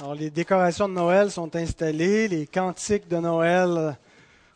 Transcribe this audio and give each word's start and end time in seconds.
Alors, 0.00 0.14
les 0.14 0.30
décorations 0.30 0.88
de 0.88 0.94
Noël 0.94 1.30
sont 1.30 1.54
installées, 1.54 2.26
les 2.26 2.46
cantiques 2.46 3.06
de 3.06 3.18
Noël 3.18 3.98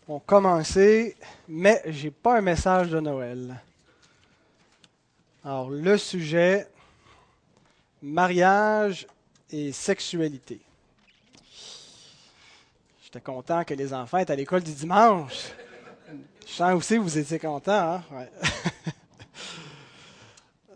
ont 0.08 0.18
commencé, 0.18 1.14
mais 1.46 1.82
j'ai 1.84 2.10
pas 2.10 2.38
un 2.38 2.40
message 2.40 2.88
de 2.88 2.98
Noël. 2.98 3.54
Alors, 5.44 5.68
le 5.68 5.98
sujet 5.98 6.66
mariage 8.00 9.06
et 9.50 9.70
sexualité. 9.70 10.62
J'étais 13.04 13.20
content 13.20 13.64
que 13.64 13.74
les 13.74 13.92
enfants 13.92 14.16
étaient 14.16 14.32
à 14.32 14.36
l'école 14.36 14.62
du 14.62 14.72
dimanche. 14.72 15.52
Je 16.46 16.52
sens 16.52 16.72
aussi 16.72 16.94
que 16.94 17.00
vous 17.00 17.18
étiez 17.18 17.38
contents. 17.38 18.02
Hein? 18.12 18.26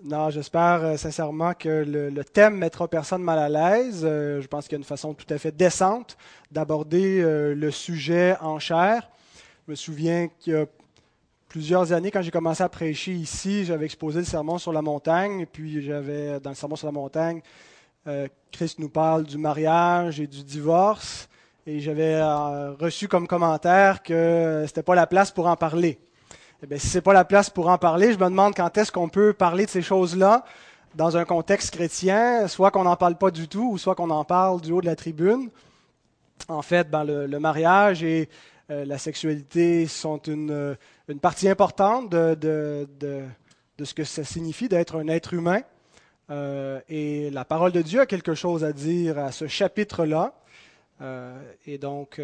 Non, 0.04 0.30
j'espère 0.30 0.84
euh, 0.84 0.96
sincèrement 0.96 1.54
que 1.54 1.84
le, 1.84 2.24
thème 2.24 2.56
mettra 2.56 2.86
personne 2.86 3.22
mal 3.22 3.38
à 3.38 3.48
l'aise. 3.48 4.02
Euh, 4.04 4.40
je 4.40 4.46
pense 4.46 4.64
qu'il 4.64 4.72
y 4.72 4.76
a 4.76 4.78
une 4.78 4.84
façon 4.84 5.12
tout 5.12 5.26
à 5.28 5.38
fait 5.38 5.50
décente 5.50 6.16
d'aborder 6.52 7.20
euh, 7.20 7.54
le 7.54 7.70
sujet 7.72 8.36
en 8.40 8.60
chair. 8.60 9.10
Je 9.66 9.72
me 9.72 9.76
souviens 9.76 10.28
qu'il 10.38 10.52
y 10.52 10.56
a 10.56 10.66
plusieurs 11.48 11.92
années, 11.92 12.10
quand 12.12 12.22
j'ai 12.22 12.30
commencé 12.30 12.62
à 12.62 12.68
prêcher 12.68 13.12
ici, 13.12 13.64
j'avais 13.64 13.86
exposé 13.86 14.20
le 14.20 14.24
sermon 14.24 14.58
sur 14.58 14.72
la 14.72 14.82
montagne, 14.82 15.40
et 15.40 15.46
puis 15.46 15.82
j'avais, 15.82 16.38
dans 16.40 16.50
le 16.50 16.56
sermon 16.56 16.76
sur 16.76 16.86
la 16.86 16.92
montagne, 16.92 17.40
Christ 18.52 18.78
nous 18.78 18.88
parle 18.90 19.24
du 19.24 19.38
mariage 19.38 20.20
et 20.20 20.26
du 20.26 20.44
divorce, 20.44 21.28
et 21.66 21.80
j'avais 21.80 22.22
reçu 22.22 23.08
comme 23.08 23.26
commentaire 23.26 24.02
que 24.02 24.64
c'était 24.66 24.82
pas 24.82 24.94
la 24.94 25.06
place 25.06 25.30
pour 25.30 25.46
en 25.46 25.56
parler. 25.56 25.98
Eh 26.60 26.66
bien, 26.66 26.76
si 26.76 26.88
ce 26.88 26.98
n'est 26.98 27.02
pas 27.02 27.12
la 27.12 27.24
place 27.24 27.50
pour 27.50 27.68
en 27.68 27.78
parler, 27.78 28.12
je 28.12 28.18
me 28.18 28.24
demande 28.24 28.52
quand 28.56 28.76
est-ce 28.76 28.90
qu'on 28.90 29.08
peut 29.08 29.32
parler 29.32 29.64
de 29.64 29.70
ces 29.70 29.82
choses-là 29.82 30.44
dans 30.96 31.16
un 31.16 31.24
contexte 31.24 31.72
chrétien, 31.72 32.48
soit 32.48 32.72
qu'on 32.72 32.82
n'en 32.82 32.96
parle 32.96 33.16
pas 33.16 33.30
du 33.30 33.46
tout, 33.46 33.70
ou 33.70 33.78
soit 33.78 33.94
qu'on 33.94 34.10
en 34.10 34.24
parle 34.24 34.60
du 34.60 34.72
haut 34.72 34.80
de 34.80 34.86
la 34.86 34.96
tribune. 34.96 35.50
En 36.48 36.62
fait, 36.62 36.90
ben, 36.90 37.04
le, 37.04 37.38
mariage 37.38 38.02
et 38.02 38.28
euh, 38.70 38.84
la 38.84 38.98
sexualité 38.98 39.86
sont 39.86 40.18
une, 40.18 40.50
euh, 40.50 40.74
partie 41.22 41.48
importante 41.48 42.10
de, 42.10 42.88
ce 43.80 43.94
que 43.94 44.02
ça 44.02 44.24
signifie 44.24 44.68
d'être 44.68 44.96
un 44.96 45.06
être 45.06 45.34
humain. 45.34 45.60
Euh, 46.30 46.80
et 46.88 47.30
la 47.30 47.44
parole 47.44 47.70
de 47.70 47.82
Dieu 47.82 48.00
a 48.00 48.06
quelque 48.06 48.34
chose 48.34 48.64
à 48.64 48.72
dire 48.72 49.16
à 49.16 49.30
ce 49.30 49.46
chapitre-là. 49.46 50.34
Et 51.66 51.78
donc, 51.78 52.20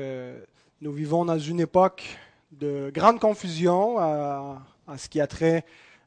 nous 0.81 0.93
vivons 0.93 1.25
dans 1.25 1.39
une 1.39 1.61
époque 1.61 2.19
de 2.59 2.91
grande 2.95 3.21
confusion 3.21 3.99
à, 3.99 4.63
ce 4.97 5.09
qui 5.09 5.21
a 5.21 5.27
trait 5.27 5.65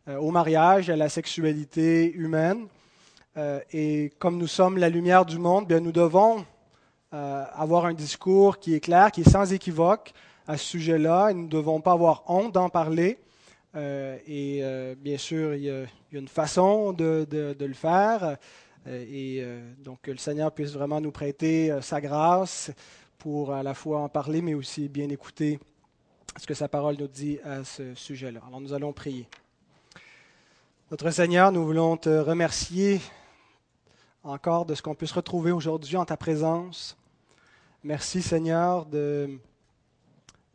euh, 0.08 0.18
au 0.18 0.32
mariage, 0.32 0.90
à 0.90 0.96
la 0.96 1.10
sexualité 1.10 2.12
humaine. 2.14 2.68
Euh, 3.38 3.60
et 3.72 4.12
comme 4.20 4.38
nous 4.38 4.48
sommes 4.48 4.78
la 4.78 4.90
lumière 4.90 5.26
du 5.26 5.38
monde, 5.38 5.68
bien, 5.68 5.80
nous 5.80 5.92
devons 5.92 6.46
euh, 7.14 7.44
avoir 7.54 7.86
un 7.86 7.94
discours 7.94 8.60
qui 8.60 8.74
est 8.74 8.80
clair, 8.80 9.12
qui 9.12 9.22
est 9.22 9.30
sans 9.30 9.52
équivoque 9.52 10.14
à 10.48 10.58
ce 10.58 10.66
sujet-là. 10.66 11.30
Et 11.30 11.34
nous 11.34 11.44
ne 11.44 11.50
devons 11.50 11.82
pas 11.82 11.94
avoir 11.94 12.24
honte 12.28 12.54
d'en 12.54 12.70
parler. 12.70 13.20
et 13.76 14.64
bien 14.98 15.18
sûr, 15.18 15.54
il 15.54 15.64
y, 15.64 15.70
a, 15.70 15.86
une 16.12 16.28
façon 16.28 16.94
de, 16.94 17.28
de 17.30 17.66
le 17.66 17.74
faire. 17.74 18.38
et 18.88 19.44
donc, 19.84 20.00
que 20.02 20.12
le 20.12 20.18
Seigneur 20.18 20.52
puisse 20.52 20.72
vraiment 20.72 21.00
nous 21.00 21.12
prêter 21.12 21.78
sa 21.82 22.02
grâce 22.02 22.72
pour 23.20 23.54
à 23.54 23.62
la 23.62 23.74
fois 23.74 24.00
en 24.00 24.10
parler, 24.10 24.42
mais 24.42 24.56
aussi 24.56 24.88
bien 24.88 25.10
écouter 25.10 25.60
ce 26.36 26.46
que 26.46 26.54
sa 26.54 26.68
parole 26.68 26.98
nous 27.00 27.08
dit 27.08 27.40
à 27.44 27.64
ce 27.64 27.96
sujet-là. 27.96 28.42
Alors 28.48 28.60
nous 28.62 28.74
allons 28.74 28.94
prier. 28.94 29.28
Notre 30.92 31.10
Seigneur, 31.12 31.52
nous 31.52 31.66
voulons 31.66 31.98
te 31.98 32.10
remercier 32.10 33.02
encore 34.24 34.66
de 34.66 34.76
ce 34.76 34.82
qu'on 34.82 34.96
peut 34.96 35.06
se 35.06 35.14
retrouver 35.14 35.52
aujourd'hui 35.52 35.98
en 35.98 36.06
ta 36.06 36.18
présence. 36.18 36.98
Merci 37.84 38.22
Seigneur 38.22 38.86
de 38.86 39.40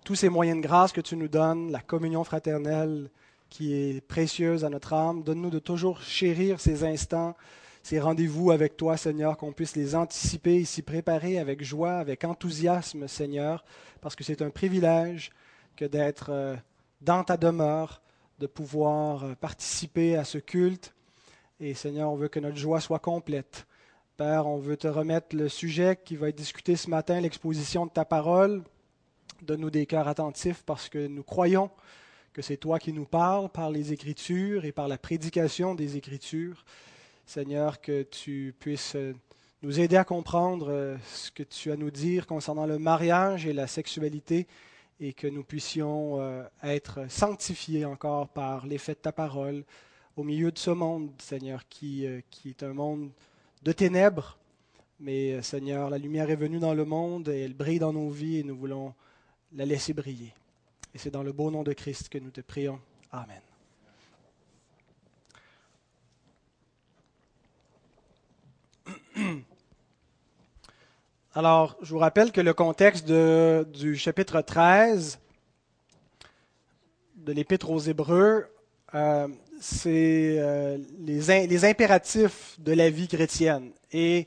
tous 0.04 0.14
ces 0.14 0.28
moyens 0.28 0.60
de 0.60 0.66
grâce 0.66 0.92
que 0.92 1.00
tu 1.00 1.16
nous 1.16 1.28
donnes, 1.28 1.70
la 1.70 1.80
communion 1.80 2.24
fraternelle 2.24 3.10
qui 3.48 3.74
est 3.74 4.00
précieuse 4.00 4.64
à 4.64 4.70
notre 4.70 4.92
âme. 4.92 5.22
Donne-nous 5.22 5.50
de 5.50 5.58
toujours 5.58 6.00
chérir 6.00 6.60
ces 6.60 6.84
instants, 6.84 7.36
ces 7.82 8.00
rendez-vous 8.00 8.50
avec 8.50 8.76
toi, 8.76 8.96
Seigneur, 8.96 9.36
qu'on 9.36 9.52
puisse 9.52 9.76
les 9.76 9.94
anticiper 9.94 10.56
et 10.56 10.64
s'y 10.64 10.82
préparer 10.82 11.38
avec 11.38 11.62
joie, 11.62 11.94
avec 11.94 12.24
enthousiasme, 12.24 13.06
Seigneur, 13.06 13.64
parce 14.00 14.16
que 14.16 14.24
c'est 14.24 14.40
un 14.40 14.50
privilège 14.50 15.30
que 15.76 15.84
d'être 15.84 16.30
euh, 16.30 16.56
dans 17.00 17.24
ta 17.24 17.36
demeure, 17.36 18.02
de 18.38 18.46
pouvoir 18.46 19.24
euh, 19.24 19.34
participer 19.34 20.16
à 20.16 20.24
ce 20.24 20.38
culte. 20.38 20.94
Et 21.60 21.74
Seigneur, 21.74 22.10
on 22.10 22.16
veut 22.16 22.28
que 22.28 22.40
notre 22.40 22.56
joie 22.56 22.80
soit 22.80 22.98
complète. 22.98 23.66
Père, 24.16 24.46
on 24.46 24.58
veut 24.58 24.76
te 24.76 24.88
remettre 24.88 25.34
le 25.36 25.48
sujet 25.48 25.98
qui 26.02 26.16
va 26.16 26.28
être 26.28 26.36
discuté 26.36 26.76
ce 26.76 26.90
matin, 26.90 27.20
l'exposition 27.20 27.86
de 27.86 27.90
ta 27.90 28.04
parole. 28.04 28.62
Donne-nous 29.42 29.70
des 29.70 29.86
cœurs 29.86 30.08
attentifs 30.08 30.62
parce 30.64 30.88
que 30.88 31.06
nous 31.06 31.22
croyons 31.22 31.70
que 32.32 32.42
c'est 32.42 32.56
toi 32.56 32.78
qui 32.78 32.92
nous 32.92 33.04
parles 33.04 33.48
par 33.48 33.70
les 33.70 33.92
Écritures 33.92 34.64
et 34.64 34.72
par 34.72 34.88
la 34.88 34.98
prédication 34.98 35.74
des 35.74 35.96
Écritures. 35.96 36.64
Seigneur, 37.26 37.80
que 37.80 38.02
tu 38.02 38.54
puisses 38.58 38.96
euh, 38.96 39.14
nous 39.62 39.80
aider 39.80 39.96
à 39.96 40.04
comprendre 40.04 40.98
ce 41.06 41.30
que 41.30 41.44
tu 41.44 41.70
as 41.70 41.74
à 41.74 41.76
nous 41.76 41.92
dire 41.92 42.26
concernant 42.26 42.66
le 42.66 42.78
mariage 42.78 43.46
et 43.46 43.52
la 43.52 43.68
sexualité 43.68 44.48
et 45.00 45.12
que 45.12 45.26
nous 45.26 45.44
puissions 45.44 46.20
euh, 46.20 46.44
être 46.62 47.10
sanctifiés 47.10 47.84
encore 47.84 48.28
par 48.28 48.66
l'effet 48.66 48.94
de 48.94 48.98
ta 48.98 49.12
parole 49.12 49.64
au 50.16 50.22
milieu 50.22 50.52
de 50.52 50.58
ce 50.58 50.70
monde, 50.70 51.10
Seigneur, 51.18 51.66
qui, 51.68 52.06
euh, 52.06 52.20
qui 52.30 52.50
est 52.50 52.62
un 52.62 52.74
monde 52.74 53.10
de 53.62 53.72
ténèbres. 53.72 54.38
Mais 55.00 55.32
euh, 55.32 55.42
Seigneur, 55.42 55.90
la 55.90 55.98
lumière 55.98 56.30
est 56.30 56.36
venue 56.36 56.60
dans 56.60 56.74
le 56.74 56.84
monde 56.84 57.28
et 57.28 57.40
elle 57.40 57.54
brille 57.54 57.78
dans 57.78 57.92
nos 57.92 58.10
vies 58.10 58.38
et 58.38 58.44
nous 58.44 58.56
voulons 58.56 58.94
la 59.52 59.64
laisser 59.64 59.92
briller. 59.92 60.32
Et 60.94 60.98
c'est 60.98 61.10
dans 61.10 61.22
le 61.22 61.32
beau 61.32 61.50
nom 61.50 61.62
de 61.62 61.72
Christ 61.72 62.08
que 62.08 62.18
nous 62.18 62.30
te 62.30 62.40
prions. 62.40 62.78
Amen. 63.10 63.40
Alors, 71.34 71.78
je 71.80 71.94
vous 71.94 71.98
rappelle 71.98 72.30
que 72.30 72.42
le 72.42 72.52
contexte 72.52 73.10
du 73.10 73.96
chapitre 73.96 74.42
13 74.42 75.18
de 77.16 77.32
l'Épître 77.32 77.70
aux 77.70 77.78
Hébreux, 77.78 78.44
euh, 78.94 79.28
c'est 79.58 80.36
euh, 80.38 80.76
les, 80.98 81.64
impératifs 81.64 82.60
de 82.60 82.72
la 82.72 82.90
vie 82.90 83.08
chrétienne. 83.08 83.70
Et 83.92 84.26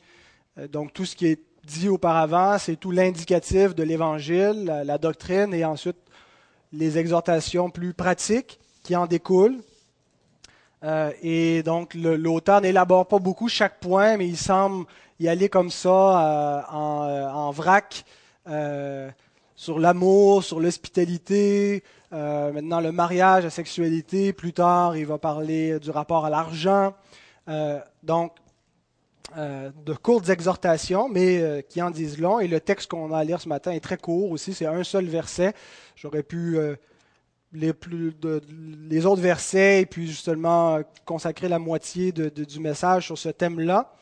euh, 0.57 0.67
donc, 0.67 0.93
tout 0.93 1.05
ce 1.05 1.15
qui 1.15 1.27
est 1.27 1.39
dit 1.63 1.89
auparavant, 1.89 2.57
c'est 2.57 2.75
tout 2.75 2.89
l'indicatif 2.89 3.75
de 3.75 3.83
l'Évangile, 3.83 4.63
la, 4.83 4.97
doctrine, 4.97 5.53
et 5.53 5.63
ensuite 5.63 5.97
les 6.73 6.97
exhortations 6.97 7.69
plus 7.69 7.93
pratiques 7.93 8.59
qui 8.81 8.95
en 8.95 9.05
découlent. 9.05 9.61
Et 11.23 11.63
donc, 11.63 11.95
l'auteur 11.95 12.61
n'élabore 12.61 13.07
pas 13.07 13.17
beaucoup 13.17 13.49
chaque 13.49 13.79
point, 13.79 14.17
mais 14.17 14.27
il 14.27 14.37
semble 14.37 14.85
y 15.19 15.27
aller 15.27 15.49
comme 15.49 15.69
ça 15.69 15.89
euh, 15.89 16.61
en, 16.71 17.07
euh, 17.07 17.27
en, 17.27 17.51
vrac 17.51 18.05
sur 19.55 19.79
l'amour, 19.79 20.43
sur 20.43 20.59
l'hospitalité, 20.59 21.83
maintenant 22.11 22.79
le 22.81 22.91
mariage, 22.91 23.45
la 23.45 23.49
sexualité. 23.49 24.33
Plus 24.33 24.53
tard, 24.53 24.97
il 24.97 25.05
va 25.05 25.17
parler 25.17 25.79
du 25.79 25.89
rapport 25.89 26.25
à 26.25 26.29
l'argent. 26.29 26.93
donc, 28.03 28.35
de 29.35 29.93
courtes 29.93 30.29
exhortations, 30.29 31.09
mais 31.09 31.65
qui 31.69 31.81
en 31.81 31.89
disent 31.89 32.19
long. 32.19 32.39
Et 32.39 32.47
le 32.47 32.59
texte 32.59 32.91
qu'on 32.91 33.11
a 33.13 33.17
à 33.17 33.23
lire 33.23 33.41
ce 33.41 33.49
matin 33.49 33.71
est 33.71 33.79
très 33.79 33.97
court 33.97 34.29
aussi, 34.29 34.53
c'est 34.53 34.67
un 34.67 34.83
seul 34.83 35.05
verset. 35.05 35.53
J'aurais 35.95 36.21
pu 36.21 36.59
les, 37.51 37.73
plus 37.73 38.13
les 38.89 39.05
autres 39.07 39.21
versets 39.21 39.81
et 39.81 39.85
puis 39.87 40.05
justement 40.05 40.81
consacrer 41.05 41.47
la 41.47 41.57
moitié 41.57 42.11
du 42.11 42.59
message 42.59 43.05
sur 43.05 43.17
ce 43.17 43.29
thème-là. 43.29 43.95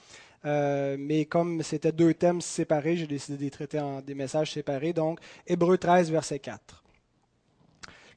Euh, 0.45 0.97
mais 0.99 1.25
comme 1.25 1.63
c'était 1.63 1.91
deux 1.91 2.13
thèmes 2.13 2.41
séparés, 2.41 2.97
j'ai 2.97 3.07
décidé 3.07 3.37
de 3.37 3.43
les 3.43 3.51
traiter 3.51 3.79
en 3.79 4.01
des 4.01 4.15
messages 4.15 4.51
séparés. 4.51 4.93
Donc, 4.93 5.19
Hébreu 5.47 5.77
13, 5.77 6.11
verset 6.11 6.39
4. 6.39 6.83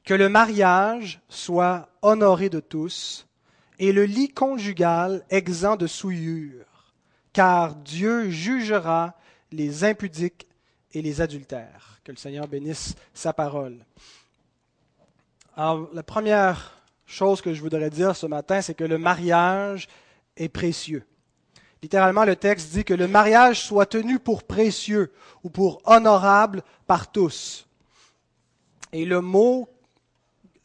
Que 0.03 0.13
le 0.13 0.29
mariage 0.29 1.21
soit 1.29 1.89
honoré 2.01 2.49
de 2.49 2.59
tous 2.59 3.27
et 3.79 3.91
le 3.91 4.05
lit 4.05 4.29
conjugal 4.29 5.23
exempt 5.29 5.77
de 5.77 5.87
souillure, 5.87 6.93
car 7.33 7.75
Dieu 7.75 8.29
jugera 8.29 9.15
les 9.51 9.83
impudiques 9.83 10.47
et 10.93 11.01
les 11.01 11.21
adultères. 11.21 11.99
Que 12.03 12.11
le 12.11 12.17
Seigneur 12.17 12.47
bénisse 12.47 12.95
sa 13.13 13.33
parole. 13.33 13.85
Alors, 15.55 15.89
la 15.93 16.03
première 16.03 16.81
chose 17.05 17.41
que 17.41 17.53
je 17.53 17.61
voudrais 17.61 17.89
dire 17.89 18.15
ce 18.15 18.27
matin, 18.27 18.61
c'est 18.61 18.73
que 18.73 18.83
le 18.83 18.97
mariage 18.97 19.87
est 20.35 20.49
précieux. 20.49 21.05
Littéralement, 21.83 22.25
le 22.25 22.35
texte 22.35 22.71
dit 22.73 22.83
que 22.83 22.93
le 22.93 23.07
mariage 23.07 23.61
soit 23.61 23.85
tenu 23.85 24.19
pour 24.19 24.43
précieux 24.43 25.11
ou 25.43 25.49
pour 25.49 25.81
honorable 25.85 26.63
par 26.87 27.11
tous. 27.11 27.67
Et 28.93 29.05
le 29.05 29.21
mot 29.21 29.69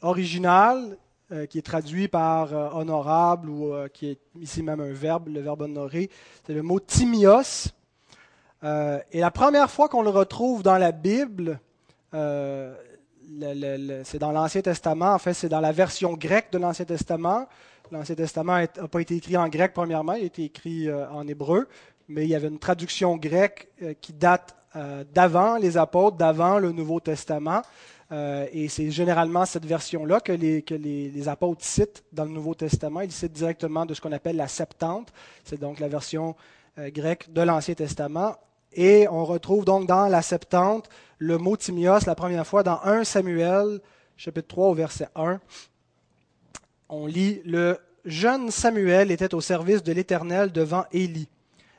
original, 0.00 0.96
euh, 1.32 1.46
qui 1.46 1.58
est 1.58 1.62
traduit 1.62 2.08
par 2.08 2.52
euh, 2.52 2.68
honorable 2.72 3.48
ou 3.48 3.72
euh, 3.72 3.88
qui 3.88 4.10
est 4.10 4.18
ici 4.38 4.62
même 4.62 4.80
un 4.80 4.92
verbe, 4.92 5.28
le 5.28 5.40
verbe 5.40 5.62
honorer, 5.62 6.10
c'est 6.46 6.52
le 6.52 6.62
mot 6.62 6.78
timios. 6.78 7.68
Et 8.64 9.18
la 9.18 9.30
première 9.32 9.70
fois 9.70 9.88
qu'on 9.88 10.02
le 10.02 10.10
retrouve 10.10 10.62
dans 10.62 10.78
la 10.78 10.92
Bible, 10.92 11.58
c'est 12.12 12.18
dans 14.20 14.30
l'Ancien 14.30 14.60
Testament. 14.60 15.14
En 15.14 15.18
fait, 15.18 15.34
c'est 15.34 15.48
dans 15.48 15.58
la 15.58 15.72
version 15.72 16.12
grecque 16.12 16.52
de 16.52 16.58
l'Ancien 16.58 16.84
Testament. 16.84 17.48
L'Ancien 17.90 18.14
Testament 18.14 18.58
n'a 18.58 18.88
pas 18.88 19.00
été 19.00 19.16
écrit 19.16 19.36
en 19.36 19.48
grec 19.48 19.72
premièrement, 19.74 20.14
il 20.14 20.22
a 20.22 20.26
été 20.26 20.44
écrit 20.44 20.88
euh, 20.88 21.08
en 21.10 21.26
hébreu, 21.26 21.68
mais 22.08 22.24
il 22.24 22.28
y 22.28 22.34
avait 22.34 22.48
une 22.48 22.58
traduction 22.58 23.16
grecque 23.16 23.68
qui 24.00 24.12
date 24.12 24.56
d'avant 25.12 25.56
les 25.56 25.76
apôtres, 25.76 26.16
d'avant 26.16 26.58
le 26.58 26.72
Nouveau 26.72 26.98
Testament. 26.98 27.62
et 28.10 28.68
c'est 28.68 28.90
généralement 28.90 29.44
cette 29.44 29.66
version-là 29.66 30.20
que, 30.20 30.32
les, 30.32 30.62
que 30.62 30.74
les, 30.74 31.10
les, 31.10 31.28
apôtres 31.28 31.64
citent 31.64 32.02
dans 32.12 32.24
le 32.24 32.30
Nouveau 32.30 32.54
Testament. 32.54 33.02
Ils 33.02 33.12
citent 33.12 33.32
directement 33.32 33.86
de 33.86 33.94
ce 33.94 34.00
qu'on 34.00 34.12
appelle 34.12 34.36
la 34.36 34.48
Septante. 34.48 35.12
C'est 35.44 35.60
donc 35.60 35.78
la 35.78 35.88
version 35.88 36.34
grecque 36.76 37.32
de 37.32 37.42
l'Ancien 37.42 37.74
Testament. 37.74 38.34
Et 38.74 39.06
on 39.08 39.24
retrouve 39.24 39.64
donc 39.64 39.86
dans 39.86 40.08
la 40.08 40.22
Septante 40.22 40.88
le 41.18 41.38
mot 41.38 41.56
Timios 41.56 42.06
la 42.06 42.14
première 42.14 42.46
fois 42.46 42.62
dans 42.62 42.80
1 42.82 43.04
Samuel, 43.04 43.80
chapitre 44.16 44.48
3 44.48 44.68
au 44.68 44.74
verset 44.74 45.08
1. 45.14 45.40
On 46.94 47.06
lit 47.06 47.40
Le 47.46 47.78
jeune 48.04 48.50
Samuel 48.50 49.10
était 49.10 49.34
au 49.34 49.40
service 49.40 49.82
de 49.82 49.94
l'Éternel 49.94 50.52
devant 50.52 50.84
Élie. 50.92 51.26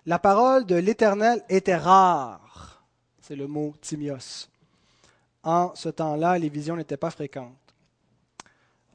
La 0.07 0.18
parole 0.18 0.65
de 0.65 0.74
l'Éternel 0.74 1.44
était 1.50 1.77
rare. 1.77 2.83
C'est 3.21 3.36
le 3.36 3.45
mot 3.45 3.75
Timios. 3.80 4.50
En 5.44 5.71
ce 5.75 5.89
temps-là, 5.89 6.39
les 6.39 6.50
visions 6.50 6.75
n'étaient 6.75 6.98
pas 6.98 7.12
fréquentes. 7.12 7.54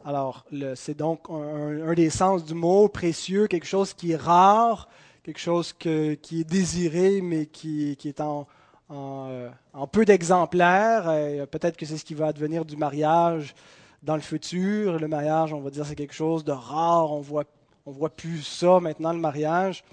Alors, 0.04 0.44
c'est 0.74 0.96
donc 0.96 1.20
un, 1.30 1.94
des 1.94 2.10
sens 2.10 2.44
du 2.44 2.54
mot 2.54 2.88
précieux, 2.88 3.46
quelque 3.46 3.68
chose 3.68 3.94
qui 3.94 4.10
est 4.10 4.16
rare, 4.16 4.88
quelque 5.22 5.38
chose 5.38 5.72
qui 5.72 6.40
est 6.40 6.50
désiré, 6.50 7.20
mais 7.20 7.46
qui, 7.46 7.96
est 8.04 8.20
en, 8.20 8.48
euh, 8.90 9.48
peu 9.92 10.04
d'exemplaires. 10.04 11.04
Peut-être 11.46 11.76
que 11.76 11.86
c'est 11.86 11.96
ce 11.96 12.04
qui 12.04 12.14
va 12.14 12.26
advenir 12.26 12.64
du 12.64 12.76
mariage 12.76 13.54
dans 14.02 14.14
le 14.14 14.22
futur. 14.22 14.98
Le 14.98 15.08
mariage, 15.08 15.52
on 15.52 15.60
va 15.60 15.70
dire, 15.70 15.86
c'est 15.86 15.94
quelque 15.94 16.14
chose 16.14 16.44
de 16.44 16.52
rare. 16.52 17.12
On 17.12 17.20
voit, 17.20 17.44
voit 17.86 18.10
plus 18.10 18.42
ça 18.42 18.80
maintenant, 18.80 19.12
le 19.12 19.18
mariage. 19.18 19.84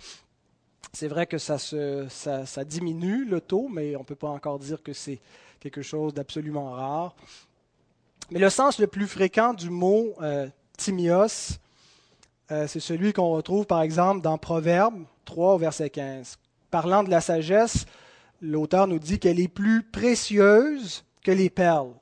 C'est 0.93 1.07
vrai 1.07 1.25
que 1.25 1.37
ça, 1.37 1.57
ça, 1.57 2.63
diminue 2.63 3.25
le 3.25 3.41
taux, 3.41 3.67
mais 3.67 3.95
on 3.95 3.99
ne 3.99 4.05
peut 4.05 4.15
pas 4.15 4.29
encore 4.29 4.59
dire 4.59 4.81
que 4.81 4.93
c'est 4.93 5.19
quelque 5.59 5.81
chose 5.81 6.13
d'absolument 6.13 6.71
rare. 6.71 7.15
Mais 8.31 8.39
le 8.39 8.49
sens 8.49 8.79
le 8.79 8.87
plus 8.87 9.07
fréquent 9.07 9.53
du 9.53 9.69
mot 9.69 10.13
euh, 10.21 10.47
timios, 10.77 11.59
euh, 12.51 12.67
c'est 12.67 12.79
celui 12.79 13.11
qu'on 13.11 13.29
retrouve 13.31 13.65
par 13.65 13.81
exemple 13.81 14.21
dans 14.21 14.37
Proverbe 14.37 15.03
3 15.25 15.57
verset 15.57 15.89
15. 15.89 16.37
Parlant 16.71 17.03
de 17.03 17.09
la 17.09 17.21
sagesse, 17.21 17.85
l'auteur 18.41 18.87
nous 18.87 18.99
dit 18.99 19.19
qu'elle 19.19 19.39
est 19.39 19.47
plus 19.47 19.83
précieuse 19.83 21.03
que 21.23 21.31
les 21.31 21.49
perles. 21.49 21.93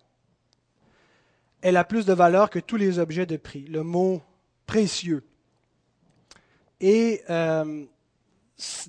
Elle 1.63 1.77
a 1.77 1.83
plus 1.83 2.05
de 2.05 2.13
valeur 2.13 2.49
que 2.49 2.59
tous 2.59 2.75
les 2.75 2.99
objets 2.99 3.25
de 3.25 3.37
prix. 3.37 3.65
Le 3.69 3.81
mot 3.81 4.21
précieux. 4.67 5.23
Et 6.79 7.21
euh, 7.29 7.85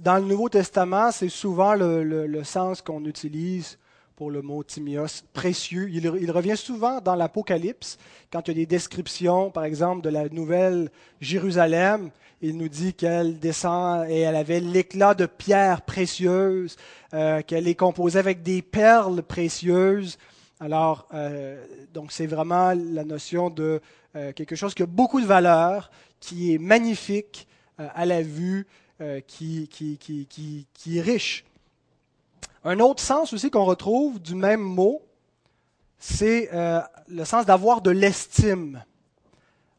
dans 0.00 0.16
le 0.18 0.24
Nouveau 0.24 0.48
Testament, 0.48 1.10
c'est 1.10 1.28
souvent 1.28 1.74
le 1.74 2.44
sens 2.44 2.82
qu'on 2.82 3.04
utilise 3.06 3.78
pour 4.16 4.30
le 4.30 4.42
mot 4.42 4.62
timios, 4.62 5.24
précieux. 5.32 5.88
Il, 5.90 6.30
revient 6.30 6.56
souvent 6.56 7.00
dans 7.00 7.16
l'Apocalypse, 7.16 7.98
quand 8.30 8.46
il 8.46 8.50
y 8.52 8.54
a 8.54 8.62
des 8.62 8.66
descriptions, 8.66 9.50
par 9.50 9.64
exemple, 9.64 10.02
de 10.02 10.08
la 10.08 10.28
nouvelle 10.28 10.90
Jérusalem. 11.20 12.10
Il 12.40 12.56
nous 12.56 12.68
dit 12.68 12.94
qu'elle 12.94 13.38
descend 13.38 14.08
et 14.08 14.20
elle 14.20 14.36
avait 14.36 14.60
l'éclat 14.60 15.14
de 15.14 15.26
pierres 15.26 15.82
précieuses, 15.82 16.76
euh, 17.12 17.42
qu'elle 17.42 17.66
est 17.66 17.74
composée 17.74 18.18
avec 18.18 18.42
des 18.42 18.62
perles 18.62 19.22
précieuses. 19.22 20.18
Alors, 20.60 21.08
euh, 21.14 21.64
donc 21.92 22.12
c'est 22.12 22.26
vraiment 22.26 22.72
la 22.74 23.04
notion 23.04 23.50
de 23.50 23.80
euh, 24.16 24.32
quelque 24.32 24.56
chose 24.56 24.74
qui 24.74 24.82
a 24.82 24.86
beaucoup 24.86 25.20
de 25.20 25.26
valeur, 25.26 25.90
qui 26.20 26.54
est 26.54 26.58
magnifique 26.58 27.46
à 27.76 28.06
la 28.06 28.22
vue, 28.22 28.68
qui, 29.26 29.68
qui, 29.68 29.98
qui, 29.98 30.66
qui 30.72 30.98
est 30.98 31.00
riche. 31.00 31.44
Un 32.66 32.80
autre 32.80 33.02
sens 33.02 33.32
aussi 33.34 33.50
qu'on 33.50 33.64
retrouve 33.64 34.22
du 34.22 34.34
même 34.34 34.62
mot, 34.62 35.02
c'est 35.98 36.48
euh, 36.54 36.80
le 37.08 37.24
sens 37.26 37.44
d'avoir 37.44 37.82
de 37.82 37.90
l'estime. 37.90 38.82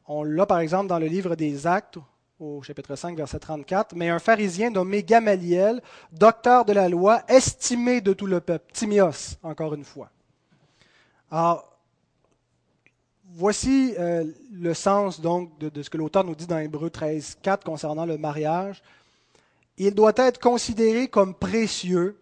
On 0.07 0.23
l'a 0.23 0.45
par 0.45 0.59
exemple 0.59 0.87
dans 0.87 0.99
le 0.99 1.07
livre 1.07 1.35
des 1.35 1.65
Actes, 1.65 1.97
au 2.39 2.61
chapitre 2.61 2.95
5, 2.95 3.17
verset 3.17 3.39
34, 3.39 3.95
mais 3.95 4.09
un 4.09 4.19
pharisien 4.19 4.69
nommé 4.69 5.03
Gamaliel, 5.03 5.81
docteur 6.11 6.63
de 6.65 6.73
la 6.73 6.87
loi, 6.87 7.23
estimé 7.27 8.01
de 8.01 8.13
tout 8.13 8.27
le 8.27 8.39
peuple, 8.39 8.71
Timios, 8.71 9.37
encore 9.41 9.73
une 9.73 9.83
fois. 9.83 10.11
Alors, 11.31 11.77
voici 13.33 13.93
euh, 13.97 14.25
le 14.51 14.73
sens 14.73 15.19
donc 15.21 15.57
de, 15.59 15.69
de 15.69 15.83
ce 15.83 15.89
que 15.89 15.97
l'auteur 15.97 16.23
nous 16.23 16.35
dit 16.35 16.47
dans 16.47 16.59
Hébreu 16.59 16.89
13, 16.89 17.39
4 17.41 17.63
concernant 17.63 18.05
le 18.05 18.17
mariage. 18.17 18.81
Il 19.77 19.93
doit 19.93 20.13
être 20.15 20.39
considéré 20.39 21.07
comme 21.07 21.33
précieux 21.33 22.17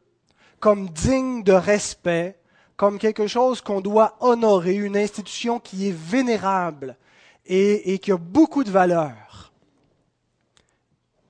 comme 0.63 0.87
digne 0.87 1.43
de 1.43 1.51
respect, 1.51 2.37
comme 2.77 2.97
quelque 2.97 3.27
chose 3.27 3.59
qu'on 3.59 3.81
doit 3.81 4.15
honorer, 4.21 4.75
une 4.75 4.95
institution 4.95 5.59
qui 5.59 5.89
est 5.89 5.93
vénérable 5.93 6.95
et, 7.45 7.99
qui 7.99 8.13
a 8.13 8.17
beaucoup 8.17 8.63
de 8.63 8.71
valeur. 8.71 9.51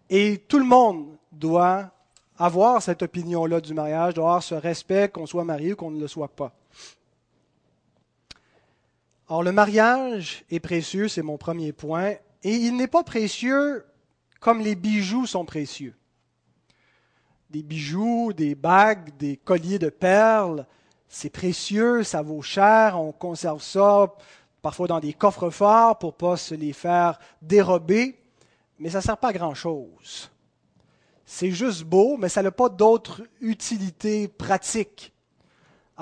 Et 0.08 0.38
tout 0.48 0.60
le 0.60 0.66
monde 0.66 1.18
doit 1.32 1.90
avoir 2.38 2.80
cette 2.84 3.02
opinion-là 3.02 3.60
du 3.60 3.74
mariage, 3.74 4.14
doit 4.14 4.26
avoir 4.26 4.44
ce 4.44 4.54
respect 4.54 5.10
qu'on 5.10 5.26
soit 5.26 5.44
marié 5.44 5.74
ou 5.74 5.78
qu'on 5.78 5.90
ne 5.90 6.00
le 6.00 6.08
soit 6.08 6.28
pas. 6.28 6.52
Or, 9.28 9.44
le 9.44 9.52
mariage 9.52 10.44
est 10.50 10.60
précieux, 10.60 11.08
c'est 11.08 11.22
mon 11.22 11.38
premier 11.38 11.72
point, 11.72 12.12
et 12.44 12.56
il 12.56 12.76
n'est 12.76 12.88
pas 12.88 13.04
précieux 13.04 13.86
comme 14.40 14.60
les 14.60 14.76
bijoux 14.76 15.26
sont 15.26 15.46
précieux 15.46 15.96
des 17.54 17.62
bijoux, 17.62 18.34
des 18.34 18.56
bagues, 18.56 19.16
des 19.18 19.38
colliers 19.38 19.78
de 19.78 19.90
perles. 19.90 20.66
C'est 21.08 21.30
précieux, 21.30 22.04
ça 22.04 22.24
vaut 22.24 22.42
cher, 22.42 23.00
on 23.00 23.12
conserve 23.12 23.62
ça 23.62 24.12
parfois 24.64 24.88
dans 24.88 25.00
des 25.00 25.14
coffres 25.14 25.52
forts 25.52 26.00
pour 26.00 26.14
ne 26.14 26.18
pas 26.18 26.38
se 26.38 26.56
les 26.56 26.74
faire 26.74 27.20
dérober, 27.42 28.18
mais 28.80 28.90
ça 28.90 28.98
ne 29.00 29.04
sert 29.04 29.18
pas 29.18 29.30
à 29.30 29.34
grand-chose. 29.34 30.32
C'est 31.26 31.52
juste 31.52 31.84
beau, 31.84 32.18
mais 32.18 32.30
ça 32.30 32.42
n'a 32.42 32.52
pas 32.52 32.70
d'autre 32.70 33.22
utilité 33.40 34.28
pratique. 34.28 35.14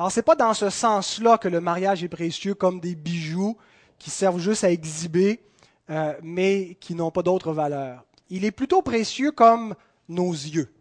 Alors, 0.01 0.11
ce 0.11 0.17
n'est 0.19 0.23
pas 0.23 0.35
dans 0.35 0.55
ce 0.55 0.71
sens-là 0.71 1.37
que 1.37 1.47
le 1.47 1.61
mariage 1.61 2.03
est 2.03 2.09
précieux 2.09 2.55
comme 2.55 2.79
des 2.79 2.95
bijoux 2.95 3.55
qui 3.99 4.09
servent 4.09 4.39
juste 4.39 4.63
à 4.63 4.71
exhiber, 4.71 5.43
euh, 5.91 6.15
mais 6.23 6.75
qui 6.79 6.95
n'ont 6.95 7.11
pas 7.11 7.21
d'autre 7.21 7.53
valeur. 7.53 8.03
Il 8.31 8.43
est 8.43 8.49
plutôt 8.49 8.81
précieux 8.81 9.31
comme 9.31 9.75
nos 10.09 10.31
yeux. 10.31 10.73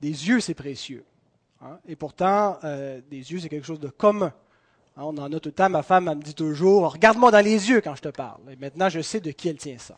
Des 0.00 0.08
yeux, 0.08 0.40
c'est 0.40 0.54
précieux. 0.54 1.04
Hein. 1.62 1.78
Et 1.86 1.94
pourtant, 1.94 2.58
euh, 2.64 3.00
des 3.08 3.30
yeux, 3.30 3.38
c'est 3.38 3.48
quelque 3.48 3.64
chose 3.64 3.78
de 3.78 3.90
commun. 3.90 4.32
Hein, 4.96 5.02
on 5.04 5.16
en 5.16 5.32
a 5.32 5.38
tout 5.38 5.50
le 5.50 5.52
temps. 5.52 5.70
Ma 5.70 5.84
femme 5.84 6.06
me 6.06 6.14
dit 6.16 6.34
toujours 6.34 6.94
Regarde-moi 6.94 7.30
dans 7.30 7.44
les 7.44 7.70
yeux 7.70 7.80
quand 7.80 7.94
je 7.94 8.02
te 8.02 8.08
parle. 8.08 8.40
Et 8.50 8.56
maintenant, 8.56 8.88
je 8.88 9.02
sais 9.02 9.20
de 9.20 9.30
qui 9.30 9.48
elle 9.48 9.56
tient 9.56 9.78
ça. 9.78 9.94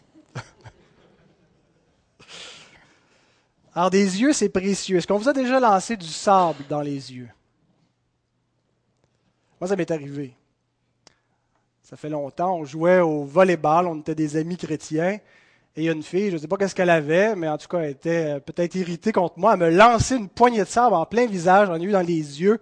Alors, 3.75 3.91
des 3.91 4.21
yeux, 4.21 4.33
c'est 4.33 4.51
précieux. 4.51 4.99
Est-ce 4.99 5.07
qu'on 5.07 5.19
vous 5.19 5.29
a 5.29 5.33
déjà 5.33 5.59
lancé 5.59 5.97
du 5.97 6.07
sable 6.07 6.65
dans 6.69 6.83
les 6.83 7.13
yeux? 7.13 7.29
Moi, 9.61 9.69
ça 9.69 9.77
m'est 9.77 9.91
arrivé. 9.91 10.35
Ça 11.83 11.97
fait 11.97 12.09
longtemps, 12.09 12.57
on 12.57 12.65
jouait 12.65 13.01
au 13.01 13.25
volleyball, 13.25 13.87
on 13.87 14.01
était 14.01 14.15
des 14.15 14.37
amis 14.37 14.57
chrétiens. 14.57 15.19
Et 15.75 15.83
il 15.83 15.85
y 15.85 15.89
a 15.89 15.93
une 15.93 16.03
fille, 16.03 16.29
je 16.29 16.35
ne 16.35 16.39
sais 16.39 16.49
pas 16.49 16.57
qu'est-ce 16.57 16.75
qu'elle 16.75 16.91
avait, 16.91 17.35
mais 17.35 17.49
en 17.49 17.57
tout 17.57 17.69
cas, 17.69 17.79
elle 17.79 17.91
était 17.91 18.35
euh, 18.35 18.41
peut-être 18.41 18.75
irritée 18.75 19.13
contre 19.13 19.39
moi. 19.39 19.55
Elle 19.55 19.61
me 19.61 19.71
lançait 19.71 20.17
une 20.17 20.29
poignée 20.29 20.61
de 20.61 20.65
sable 20.65 20.95
en 20.95 21.07
plein 21.07 21.27
visage, 21.27 21.71
ai 21.71 21.83
eu 21.83 21.93
dans 21.93 22.01
les 22.01 22.43
yeux. 22.43 22.61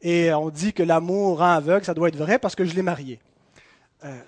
Et 0.00 0.32
on 0.32 0.48
dit 0.48 0.72
que 0.72 0.82
l'amour 0.82 1.38
rend 1.38 1.52
aveugle, 1.52 1.84
ça 1.84 1.94
doit 1.94 2.08
être 2.08 2.16
vrai 2.16 2.40
parce 2.40 2.56
que 2.56 2.64
je 2.64 2.74
l'ai 2.74 2.82
mariée. 2.82 3.20
Euh, 4.04 4.18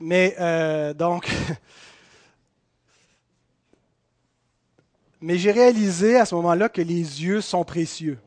mais 0.00 0.36
euh, 0.38 0.92
donc, 0.92 1.30
mais 5.20 5.38
j'ai 5.38 5.52
réalisé 5.52 6.16
à 6.16 6.24
ce 6.24 6.34
moment-là 6.36 6.68
que 6.68 6.82
les 6.82 7.24
yeux 7.24 7.40
sont 7.40 7.64
précieux. 7.64 8.18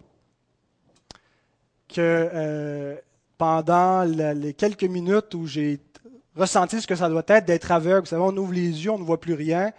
Que 1.94 2.98
pendant 3.38 4.04
les 4.04 4.54
quelques 4.54 4.84
minutes 4.84 5.34
où 5.34 5.48
j'ai 5.48 5.80
ressentir 6.36 6.82
ce 6.82 6.88
que 6.88 6.96
ça 6.96 7.10
doit 7.10 7.24
être 7.28 7.46
d'être 7.46 7.72
aveugle. 7.72 8.02
Vous 8.02 8.06
savez, 8.08 8.22
on 8.22 8.36
ouvre 8.38 8.54
les 8.54 8.86
yeux, 8.86 8.92
on 8.92 9.00
ne 9.00 9.04
voit 9.04 9.20
plus 9.20 9.34
rien. 9.34 9.72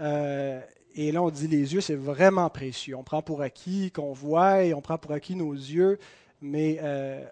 Euh, 0.00 0.60
et 0.94 1.12
là, 1.12 1.22
on 1.22 1.30
dit 1.30 1.48
les 1.48 1.74
yeux, 1.74 1.80
c'est 1.80 1.94
vraiment 1.94 2.48
précieux. 2.48 2.96
On 2.96 3.02
prend 3.02 3.22
pour 3.22 3.42
acquis 3.42 3.90
qu'on 3.90 4.12
voit 4.12 4.64
et 4.64 4.74
on 4.74 4.80
prend 4.80 4.98
pour 4.98 5.12
acquis 5.12 5.36
nos 5.36 5.52
yeux, 5.52 5.98
mais 6.40 6.78
euh, 6.82 7.24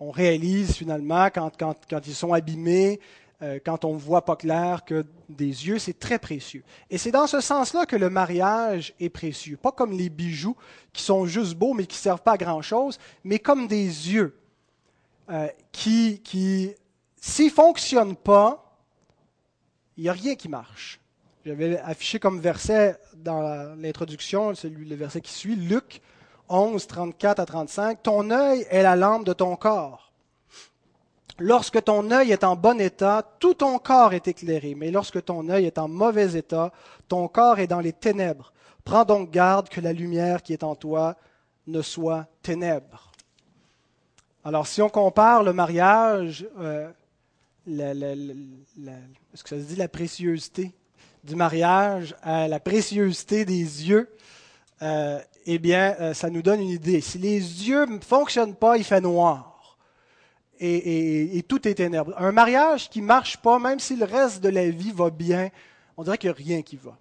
on 0.00 0.10
réalise 0.10 0.74
finalement 0.74 1.26
quand, 1.26 1.50
quand, 1.58 1.76
quand 1.88 2.06
ils 2.06 2.14
sont 2.14 2.32
abîmés, 2.32 3.00
euh, 3.42 3.58
quand 3.64 3.84
on 3.84 3.94
ne 3.94 3.98
voit 3.98 4.24
pas 4.24 4.36
clair 4.36 4.84
que 4.84 5.04
des 5.28 5.66
yeux, 5.66 5.78
c'est 5.78 5.98
très 5.98 6.18
précieux. 6.18 6.62
Et 6.90 6.98
c'est 6.98 7.10
dans 7.10 7.26
ce 7.26 7.40
sens-là 7.40 7.84
que 7.84 7.96
le 7.96 8.08
mariage 8.08 8.94
est 9.00 9.08
précieux. 9.08 9.56
Pas 9.56 9.72
comme 9.72 9.92
les 9.92 10.08
bijoux 10.08 10.56
qui 10.92 11.02
sont 11.02 11.26
juste 11.26 11.54
beaux 11.54 11.74
mais 11.74 11.86
qui 11.86 11.96
ne 11.96 12.02
servent 12.02 12.22
pas 12.22 12.32
à 12.32 12.36
grand-chose, 12.36 12.98
mais 13.24 13.38
comme 13.38 13.66
des 13.66 13.84
yeux 13.84 14.38
euh, 15.30 15.48
qui, 15.72 16.20
qui 16.22 16.74
s'ils 17.20 17.46
ne 17.46 17.50
fonctionnent 17.50 18.16
pas, 18.16 18.78
il 19.96 20.04
n'y 20.04 20.08
a 20.08 20.12
rien 20.12 20.34
qui 20.34 20.48
marche. 20.48 21.00
J'avais 21.44 21.78
affiché 21.78 22.18
comme 22.18 22.40
verset 22.40 22.98
dans 23.16 23.42
l'introduction, 23.76 24.54
celui 24.54 24.88
le 24.88 24.96
verset 24.96 25.20
qui 25.20 25.32
suit, 25.32 25.56
Luc 25.56 26.00
11, 26.48 26.86
34 26.86 27.40
à 27.40 27.46
35, 27.46 28.02
Ton 28.02 28.30
œil 28.30 28.66
est 28.70 28.82
la 28.82 28.96
lampe 28.96 29.24
de 29.24 29.32
ton 29.32 29.56
corps. 29.56 30.12
Lorsque 31.38 31.82
ton 31.82 32.10
œil 32.12 32.30
est 32.30 32.44
en 32.44 32.54
bon 32.54 32.80
état, 32.80 33.28
tout 33.40 33.54
ton 33.54 33.78
corps 33.78 34.14
est 34.14 34.28
éclairé, 34.28 34.74
mais 34.76 34.90
lorsque 34.90 35.24
ton 35.24 35.48
œil 35.48 35.66
est 35.66 35.78
en 35.78 35.88
mauvais 35.88 36.34
état, 36.34 36.72
ton 37.08 37.26
corps 37.26 37.58
est 37.58 37.66
dans 37.66 37.80
les 37.80 37.92
ténèbres. 37.92 38.52
Prends 38.84 39.04
donc 39.04 39.30
garde 39.30 39.68
que 39.68 39.80
la 39.80 39.92
lumière 39.92 40.42
qui 40.42 40.52
est 40.52 40.62
en 40.62 40.76
toi 40.76 41.16
ne 41.66 41.82
soit 41.82 42.26
ténèbres. 42.42 43.10
Alors 44.44 44.66
si 44.66 44.80
on 44.82 44.88
compare 44.88 45.42
le 45.42 45.52
mariage, 45.52 46.46
euh, 46.60 46.88
est-ce 47.66 49.42
que 49.42 49.48
ça 49.48 49.58
se 49.58 49.66
dit 49.66 49.76
la 49.76 49.88
préciosité 49.88 50.72
du 51.24 51.34
mariage 51.34 52.14
à 52.22 52.46
la 52.46 52.60
préciosité 52.60 53.44
des 53.44 53.54
yeux, 53.54 54.10
euh, 54.82 55.18
eh 55.46 55.58
bien, 55.58 55.96
euh, 56.00 56.14
ça 56.14 56.28
nous 56.28 56.42
donne 56.42 56.60
une 56.60 56.68
idée. 56.68 57.00
Si 57.00 57.18
les 57.18 57.38
yeux 57.68 57.86
ne 57.86 57.98
fonctionnent 57.98 58.54
pas, 58.54 58.76
il 58.76 58.84
fait 58.84 59.00
noir. 59.00 59.53
Et, 60.66 61.44
tout 61.46 61.68
est 61.68 61.74
ténèbres. 61.74 62.14
Un 62.16 62.32
mariage 62.32 62.88
qui 62.88 63.02
ne 63.02 63.06
marche 63.06 63.36
pas, 63.36 63.58
même 63.58 63.78
si 63.78 63.96
le 63.96 64.06
reste 64.06 64.42
de 64.42 64.48
la 64.48 64.70
vie 64.70 64.92
va 64.92 65.10
bien, 65.10 65.50
on 65.96 66.04
dirait 66.04 66.16
qu'il 66.16 66.30
n'y 66.30 66.36
a 66.36 66.38
rien 66.38 66.62
qui 66.62 66.76
va. 66.76 66.96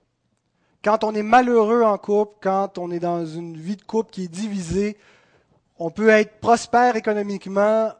Quand 0.83 1.05
on 1.05 1.15
est 1.15 1.23
malheureux 1.23 1.81
en 1.81 1.97
couple, 1.97 2.35
quand 2.41 2.77
on 2.77 2.91
est 2.91 2.99
dans 2.99 3.25
une 3.25 3.55
vie 3.55 3.77
de 3.77 3.83
couple 3.83 4.11
qui 4.11 4.25
est 4.25 4.27
divisée, 4.27 4.97
on 5.79 5.91
peut 5.91 6.09
être 6.09 6.41
prospère 6.41 6.97
économiquement, 6.97 7.93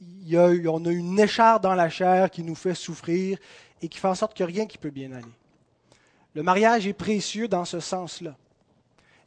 on 0.00 0.84
a 0.84 0.90
une 0.90 1.20
écharpe 1.20 1.62
dans 1.62 1.74
la 1.74 1.88
chair 1.88 2.28
qui 2.28 2.42
nous 2.42 2.56
fait 2.56 2.74
souffrir 2.74 3.38
et 3.80 3.88
qui 3.88 3.98
fait 3.98 4.08
en 4.08 4.16
sorte 4.16 4.34
qu'il 4.34 4.46
n'y 4.46 4.52
a 4.52 4.54
rien 4.56 4.66
qui 4.66 4.78
peut 4.78 4.90
bien 4.90 5.12
aller. 5.12 5.24
Le 6.34 6.42
mariage 6.42 6.88
est 6.88 6.92
précieux 6.92 7.46
dans 7.46 7.64
ce 7.64 7.78
sens-là. 7.78 8.34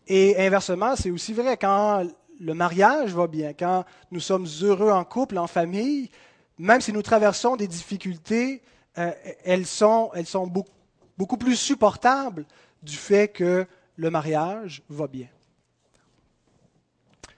Et 0.07 0.37
inversement, 0.37 0.97
c'est 0.97 1.11
aussi 1.11 1.31
vrai 1.31 1.55
quand 1.55 2.03
le 2.39 2.53
mariage 2.53 3.13
va 3.13 3.27
bien, 3.27 3.53
quand 3.53 3.85
nous 4.11 4.19
sommes 4.19 4.47
heureux 4.61 4.91
en 4.91 5.03
couple, 5.03 5.37
en 5.37 5.47
famille, 5.47 6.09
même 6.57 6.81
si 6.81 6.93
nous 6.93 7.01
traversons 7.01 7.55
des 7.55 7.67
difficultés, 7.67 8.61
euh, 8.97 9.11
elles 9.43 9.65
sont, 9.65 10.11
beaucoup, 11.17 11.37
plus 11.37 11.55
supportables 11.55 12.45
du 12.81 12.95
fait 12.95 13.27
que 13.27 13.65
le 13.97 14.09
mariage 14.09 14.83
va 14.89 15.07
bien. 15.07 15.27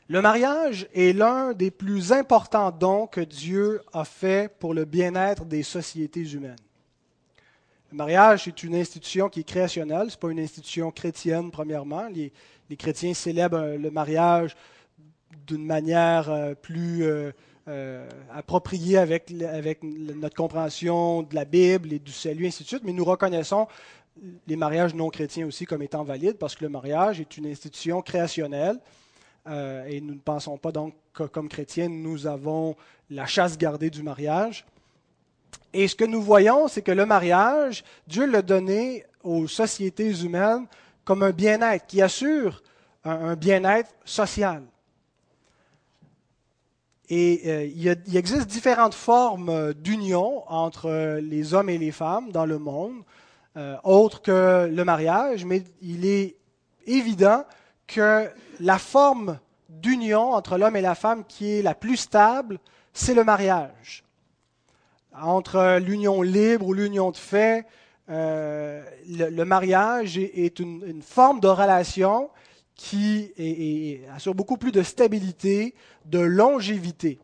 Le 0.09 0.21
mariage 0.21 0.87
est 0.93 1.13
l'un 1.13 1.53
des 1.53 1.69
plus 1.69 2.13
importants 2.13 2.71
dons 2.71 3.07
que 3.07 3.21
Dieu 3.21 3.81
a 3.91 4.05
fait 4.05 4.49
pour 4.59 4.73
le 4.73 4.85
bien-être 4.85 5.45
des 5.45 5.63
sociétés 5.63 6.31
humaines. 6.31 6.55
Le 7.91 7.97
mariage 7.97 8.47
est 8.47 8.63
une 8.63 8.75
institution 8.75 9.29
qui 9.29 9.41
est 9.41 9.47
créationnelle, 9.47 10.09
ce 10.09 10.15
n'est 10.15 10.19
pas 10.19 10.29
une 10.29 10.39
institution 10.39 10.91
chrétienne, 10.91 11.51
premièrement. 11.51 12.07
Les, 12.07 12.31
chrétiens 12.77 13.13
célèbrent 13.13 13.77
le 13.77 13.89
mariage 13.89 14.55
d'une 15.47 15.65
manière 15.65 16.29
euh, 16.29 16.53
plus 16.53 17.03
euh, 17.03 18.09
appropriée 18.33 18.97
avec, 18.97 19.31
avec, 19.41 19.83
notre 19.83 20.35
compréhension 20.35 21.23
de 21.23 21.35
la 21.35 21.45
Bible 21.45 21.91
et 21.93 21.99
du 21.99 22.11
salut, 22.11 22.47
ainsi 22.47 22.63
de 22.63 22.67
suite, 22.67 22.83
mais 22.83 22.93
nous 22.93 23.05
reconnaissons 23.05 23.67
les 24.47 24.55
mariages 24.55 24.95
non 24.95 25.09
chrétiens 25.09 25.45
aussi 25.45 25.65
comme 25.65 25.81
étant 25.81 26.03
valides 26.03 26.37
parce 26.37 26.55
que 26.55 26.63
le 26.63 26.69
mariage 26.69 27.19
est 27.19 27.37
une 27.37 27.45
institution 27.45 28.01
créationnelle 28.01 28.79
et 29.47 30.01
nous 30.01 30.15
ne 30.15 30.19
pensons 30.19 30.57
pas 30.57 30.71
donc 30.71 30.93
que 31.13 31.23
comme 31.23 31.49
chrétiens, 31.49 31.87
nous 31.87 32.27
avons 32.27 32.75
la 33.09 33.25
chasse 33.25 33.57
gardée 33.57 33.89
du 33.89 34.03
mariage. 34.03 34.65
Et 35.73 35.87
ce 35.87 35.95
que 35.95 36.05
nous 36.05 36.21
voyons, 36.21 36.67
c'est 36.67 36.81
que 36.81 36.91
le 36.91 37.05
mariage, 37.05 37.83
Dieu 38.07 38.25
l'a 38.25 38.41
donné 38.41 39.05
aux 39.23 39.47
sociétés 39.47 40.21
humaines 40.23 40.65
comme 41.03 41.23
un 41.23 41.31
bien-être, 41.31 41.85
qui 41.87 42.01
assure 42.01 42.61
un, 43.03 43.35
bien-être 43.35 43.89
social. 44.03 44.63
Et 47.09 47.41
euh, 47.45 47.65
il, 47.65 48.17
existe 48.17 48.47
différentes 48.47 48.93
formes 48.93 49.73
d'union 49.73 50.43
entre 50.47 51.19
les 51.21 51.53
hommes 51.53 51.69
et 51.69 51.77
les 51.77 51.91
femmes 51.91 52.31
dans 52.31 52.45
le 52.45 52.59
monde, 52.59 53.03
euh, 53.55 53.77
autres 53.83 54.21
que 54.21 54.69
le 54.71 54.83
mariage, 54.83 55.45
mais 55.45 55.63
il 55.81 56.05
est 56.05 56.35
évident 56.85 57.45
que 57.87 58.29
la 58.59 58.77
forme 58.77 59.39
d'union 59.69 60.33
entre 60.33 60.57
l'homme 60.57 60.75
et 60.75 60.81
la 60.81 60.95
femme 60.95 61.23
qui 61.25 61.59
est 61.59 61.61
la 61.61 61.75
plus 61.75 61.97
stable, 61.97 62.59
c'est 62.93 63.13
le 63.13 63.23
mariage. 63.23 64.03
Entre 65.19 65.79
l'union 65.79 66.21
libre 66.21 66.67
ou 66.67 66.73
l'union 66.73 67.11
de 67.11 67.17
fait, 67.17 67.65
euh, 68.09 68.83
le, 69.09 69.43
mariage 69.43 70.17
est, 70.17 70.59
une, 70.59 71.01
forme 71.01 71.39
de 71.39 71.47
relation 71.47 72.29
qui 72.77 73.99
assure 74.13 74.35
beaucoup 74.35 74.57
plus 74.57 74.71
de 74.71 74.83
stabilité, 74.83 75.73
de 76.05 76.19
longévité. 76.19 77.19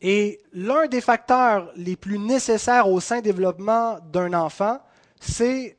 Et 0.00 0.40
l'un 0.52 0.86
des 0.86 1.00
facteurs 1.00 1.72
les 1.76 1.96
plus 1.96 2.18
nécessaires 2.18 2.88
au 2.88 3.00
sein 3.00 3.20
développement 3.20 3.98
d'un 4.12 4.32
enfant, 4.34 4.78
c'est 5.20 5.76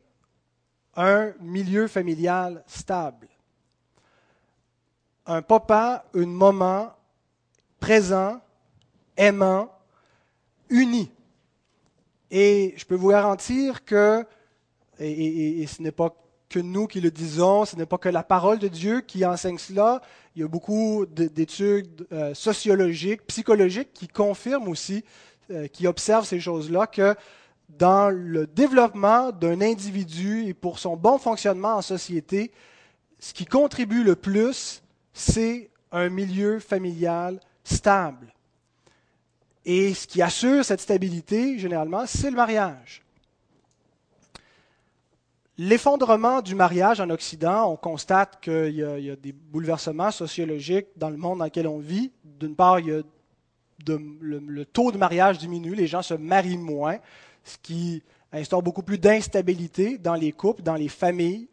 un 0.96 1.32
milieu 1.40 1.88
familial 1.88 2.64
stable. 2.68 3.28
Un 5.26 5.42
papa, 5.42 6.06
une 6.14 6.34
maman 6.34 6.92
présent, 7.80 8.42
aimant, 9.16 9.72
uni. 10.70 11.12
Et 12.32 12.74
je 12.78 12.86
peux 12.86 12.96
vous 12.96 13.10
garantir 13.10 13.86
que, 13.86 14.26
et, 15.00 15.66
ce 15.68 15.82
n'est 15.82 15.92
pas 15.92 16.14
que 16.50 16.60
nous 16.60 16.88
qui 16.88 17.02
le 17.02 17.12
disons, 17.12 17.66
ce 17.66 17.76
n'est 17.76 17.86
pas 17.86 17.98
que 17.98 18.10
la 18.10 18.24
parole 18.24 18.60
de 18.60 18.68
Dieu 18.68 19.02
qui 19.02 19.26
enseigne 19.26 19.58
cela. 19.58 20.02
Il 20.36 20.42
y 20.42 20.46
a 20.46 20.48
beaucoup 20.48 21.06
d'études 21.06 22.08
euh, 22.12 22.34
sociologiques, 22.34 23.26
psychologiques 23.28 23.94
qui 23.94 24.08
confirment 24.08 24.68
aussi, 24.68 25.04
euh, 25.52 25.68
qui 25.68 25.88
observent 25.88 26.26
ces 26.26 26.40
choses-là, 26.40 26.88
que 26.88 27.16
dans 27.70 28.10
le 28.10 28.48
développement 28.48 29.32
d'un 29.32 29.62
individu 29.62 30.46
et 30.48 30.54
pour 30.54 30.80
son 30.80 30.96
bon 30.96 31.18
fonctionnement 31.18 31.76
en 31.76 31.82
société, 31.82 32.52
ce 33.20 33.34
qui 33.34 33.46
contribue 33.46 34.04
le 34.04 34.16
plus, 34.16 34.84
c'est 35.14 35.70
un 35.92 36.10
milieu 36.10 36.60
familial 36.60 37.40
stable. 37.64 38.34
Et 39.66 39.94
ce 39.94 40.06
qui 40.06 40.22
assure 40.22 40.64
cette 40.64 40.82
stabilité, 40.82 41.58
généralement, 41.58 42.06
c'est 42.06 42.30
le 42.30 42.36
mariage. 42.36 43.05
L'effondrement 45.58 46.42
du 46.42 46.54
mariage 46.54 47.00
en 47.00 47.10
Occident, 47.10 47.72
on 47.72 47.78
constate 47.78 48.42
qu'il 48.42 48.76
y, 48.76 48.84
a 49.10 49.16
des 49.16 49.32
bouleversements 49.32 50.12
sociologiques 50.12 50.88
dans 50.98 51.10
le 51.10 51.16
monde 51.16 51.40
dans 51.40 51.46
lequel 51.46 51.68
on 51.68 51.80
vit. 51.80 52.12
D'une 52.24 52.56
part, 52.56 52.80
il 52.80 53.04
le, 53.88 54.64
taux 54.66 54.92
de 54.92 54.98
mariage 54.98 55.38
diminue, 55.38 55.76
les 55.76 55.88
gens 55.88 56.02
se 56.02 56.14
marient 56.14 56.58
moins, 56.58 56.98
ce 57.44 57.58
qui 57.62 58.04
instaure 58.34 58.64
beaucoup 58.64 58.84
plus 58.84 58.98
d'instabilité 58.98 59.98
dans 59.98 60.16
les 60.16 60.34
couples, 60.34 60.62
dans 60.62 60.76
les 60.76 60.90
familles. 60.90 61.48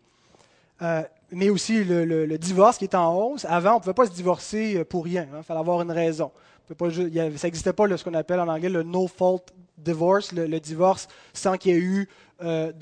Euh, 0.80 1.02
mais 1.30 1.48
aussi 1.48 1.84
le, 1.84 2.36
divorce 2.38 2.78
qui 2.78 2.84
est 2.84 2.96
en 2.96 3.14
hausse. 3.14 3.44
Avant, 3.44 3.72
on 3.72 3.76
ne 3.76 3.80
pouvait 3.80 3.94
pas 3.94 4.06
se 4.06 4.12
divorcer 4.12 4.84
pour 4.84 5.04
rien. 5.04 5.28
Il 5.30 5.36
hein. 5.36 5.42
fallait 5.42 5.60
avoir 5.60 5.80
une 5.80 5.92
raison 5.92 6.32
ça 6.80 7.46
n'existait 7.46 7.72
pas 7.72 7.96
ce 7.96 8.04
qu'on 8.04 8.14
appelle 8.14 8.40
en 8.40 8.48
anglais 8.48 8.68
le 8.68 8.82
no-fault 8.82 9.44
divorce, 9.82 10.32
le, 10.32 10.60
divorce 10.60 11.08
sans 11.32 11.56
qu'il 11.56 11.72
y 11.72 11.74
ait 11.76 11.80
eu 11.80 12.08
euh, 12.42 12.72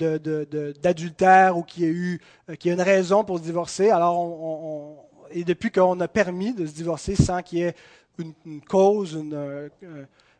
d'adultère 0.81 1.57
ou 1.57 1.63
qu'il 1.63 1.83
y 1.83 1.87
ait 1.87 1.91
eu 1.91 2.21
euh, 2.49 2.55
qu'il 2.55 2.69
y 2.69 2.71
ait 2.71 2.75
une 2.75 2.81
raison 2.81 3.23
pour 3.23 3.37
se 3.37 3.43
divorcer. 3.43 3.89
Alors, 3.89 4.19
on, 4.19 4.97
et 5.31 5.43
depuis 5.43 5.71
qu'on 5.71 5.99
a 5.99 6.07
permis 6.07 6.53
de 6.53 6.65
se 6.65 6.73
divorcer 6.73 7.15
sans 7.15 7.41
qu'il 7.41 7.59
y 7.59 7.61
ait 7.63 7.75
une, 8.17 8.61
cause, 8.61 9.19
euh, 9.33 9.69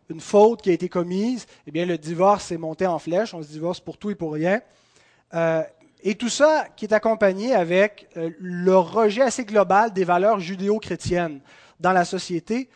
une, 0.10 0.20
faute 0.20 0.62
qui 0.62 0.70
a 0.70 0.74
été 0.74 0.90
commise, 0.90 1.48
eh 1.66 1.72
bien, 1.72 1.86
le 1.86 1.98
divorce 1.98 2.52
est 2.52 2.58
monté 2.58 2.86
en 2.86 3.00
flèche. 3.00 3.34
On 3.34 3.42
se 3.42 3.48
divorce 3.48 3.80
pour 3.80 3.98
tout 3.98 4.12
et 4.12 4.16
pour 4.16 4.34
rien. 4.34 4.62
et 6.04 6.16
tout 6.16 6.30
ça 6.30 6.68
qui 6.76 6.86
est 6.86 6.94
accompagné 6.94 7.54
avec 7.54 8.10
le 8.16 8.76
rejet 8.76 9.22
assez 9.22 9.46
global 9.46 9.94
des 9.94 10.04
valeurs 10.04 10.40
judéo-chrétiennes 10.40 11.40
dans 11.80 11.94
la 11.94 12.06
société 12.06 12.70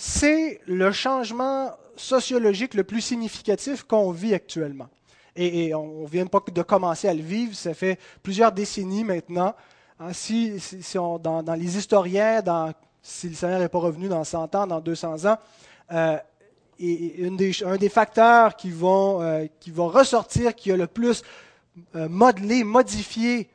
c'est 0.00 0.62
le 0.66 0.92
changement 0.92 1.72
sociologique 2.00 2.74
le 2.74 2.84
plus 2.84 3.00
significatif 3.00 3.84
qu'on 3.84 4.10
vit 4.10 4.34
actuellement. 4.34 4.88
Et, 5.36 5.74
on 5.74 6.02
ne 6.02 6.08
vient 6.08 6.26
pas 6.26 6.40
de 6.52 6.62
commencer 6.62 7.08
à 7.08 7.14
le 7.14 7.22
vivre, 7.22 7.54
ça 7.54 7.72
fait 7.72 7.98
plusieurs 8.22 8.52
décennies 8.52 9.04
maintenant. 9.04 9.54
Hein, 10.00 10.12
si, 10.12 10.60
dans, 11.22 11.44
les 11.56 11.76
historiens, 11.76 12.42
si 13.02 13.28
le 13.28 13.58
n'est 13.58 13.68
pas 13.68 13.78
revenu 13.78 14.08
dans 14.08 14.24
100 14.24 14.54
ans, 14.54 14.66
dans 14.66 14.80
200 14.80 15.26
ans, 15.26 15.38
euh, 15.92 16.16
des, 16.78 17.52
un 17.64 17.76
des 17.76 17.88
facteurs 17.88 18.56
qui 18.56 18.70
vont, 18.70 19.22
euh, 19.22 19.46
qui 19.60 19.70
vont 19.70 19.88
ressortir, 19.88 20.54
qui 20.54 20.72
a 20.72 20.76
le 20.76 20.86
plus 20.86 21.22
euh, 21.94 22.08
modelé, 22.08 22.64
modifié 22.64 23.48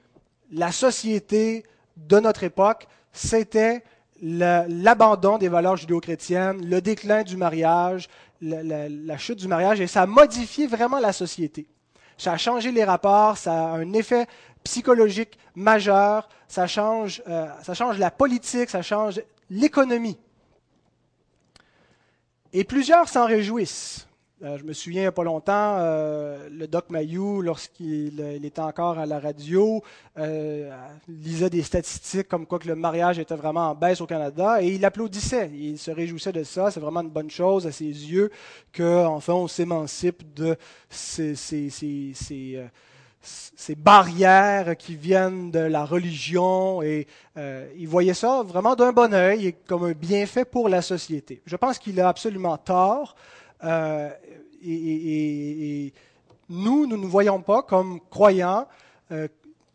la 0.51 0.71
société 0.71 1.63
de 1.97 2.19
notre 2.19 2.43
époque, 2.43 2.87
c'était 3.11 3.83
l'abandon 4.21 5.37
des 5.37 5.49
valeurs 5.49 5.75
judéo-chrétiennes, 5.75 6.65
le 6.65 6.81
déclin 6.81 7.23
du 7.23 7.37
mariage, 7.37 8.07
la, 8.41 9.17
chute 9.17 9.39
du 9.39 9.47
mariage, 9.47 9.81
et 9.81 9.87
ça 9.87 10.03
a 10.03 10.05
modifié 10.05 10.67
vraiment 10.67 10.99
la 10.99 11.13
société. 11.13 11.67
Ça 12.17 12.33
a 12.33 12.37
changé 12.37 12.71
les 12.71 12.83
rapports, 12.83 13.37
ça 13.37 13.53
a 13.53 13.77
un 13.77 13.93
effet 13.93 14.27
psychologique 14.63 15.37
majeur, 15.53 16.29
ça 16.47 16.67
change, 16.67 17.21
euh, 17.27 17.47
ça 17.63 17.73
change 17.73 17.99
la 17.99 18.11
politique, 18.11 18.69
ça 18.69 18.81
change 18.81 19.21
l'économie. 19.49 20.17
Et 22.53 22.63
plusieurs 22.63 23.09
s'en 23.09 23.25
réjouissent. 23.25 24.07
Euh, 24.43 24.57
je 24.57 24.63
me 24.65 24.73
souviens 24.73 25.01
il 25.01 25.03
n'y 25.03 25.07
a 25.07 25.13
pas 25.13 25.23
longtemps, 25.23 25.77
euh, 25.79 26.49
le 26.51 26.67
doc 26.67 26.89
Mayou, 26.89 27.41
lorsqu'il 27.41 28.19
était 28.43 28.59
encore 28.59 28.99
à 28.99 29.05
la 29.05 29.17
radio, 29.17 29.81
lisait 31.07 31.49
des 31.49 31.63
statistiques 31.63 32.27
comme 32.27 32.45
quoi 32.45 32.59
que 32.59 32.67
le 32.67 32.75
mariage 32.75 33.17
était 33.17 33.35
vraiment 33.35 33.69
en 33.69 33.75
baisse 33.75 34.01
au 34.01 34.05
Canada 34.05 34.61
et 34.61 34.67
il 34.67 34.83
applaudissait. 34.83 35.49
Il 35.53 35.77
se 35.77 35.89
réjouissait 35.89 36.33
de 36.33 36.43
ça. 36.43 36.69
C'est 36.69 36.81
vraiment 36.81 37.01
une 37.01 37.09
bonne 37.09 37.29
chose 37.29 37.65
à 37.65 37.71
ses 37.71 37.85
yeux 37.85 38.29
qu'enfin 38.73 39.33
on 39.33 39.47
s'émancipe 39.47 40.33
de 40.33 40.57
ces, 40.89 41.35
barrières 43.77 44.75
qui 44.77 44.95
viennent 44.95 45.49
de 45.49 45.59
la 45.59 45.85
religion 45.85 46.81
et 46.81 47.07
euh, 47.37 47.67
il 47.77 47.87
voyait 47.87 48.13
ça 48.13 48.43
vraiment 48.43 48.75
d'un 48.75 48.91
bon 48.91 49.13
œil 49.13 49.47
et 49.47 49.53
comme 49.53 49.85
un 49.85 49.93
bienfait 49.93 50.45
pour 50.45 50.67
la 50.67 50.81
société. 50.81 51.41
Je 51.45 51.55
pense 51.55 51.79
qu'il 51.79 51.99
a 52.01 52.09
absolument 52.09 52.57
tort 52.57 53.15
euh, 53.65 54.09
et, 54.63 55.93
nous, 56.49 56.85
nous 56.85 56.97
ne 56.97 57.07
voyons 57.07 57.41
pas 57.41 57.63
comme 57.63 57.99
croyants, 58.09 58.67
euh, 59.11 59.27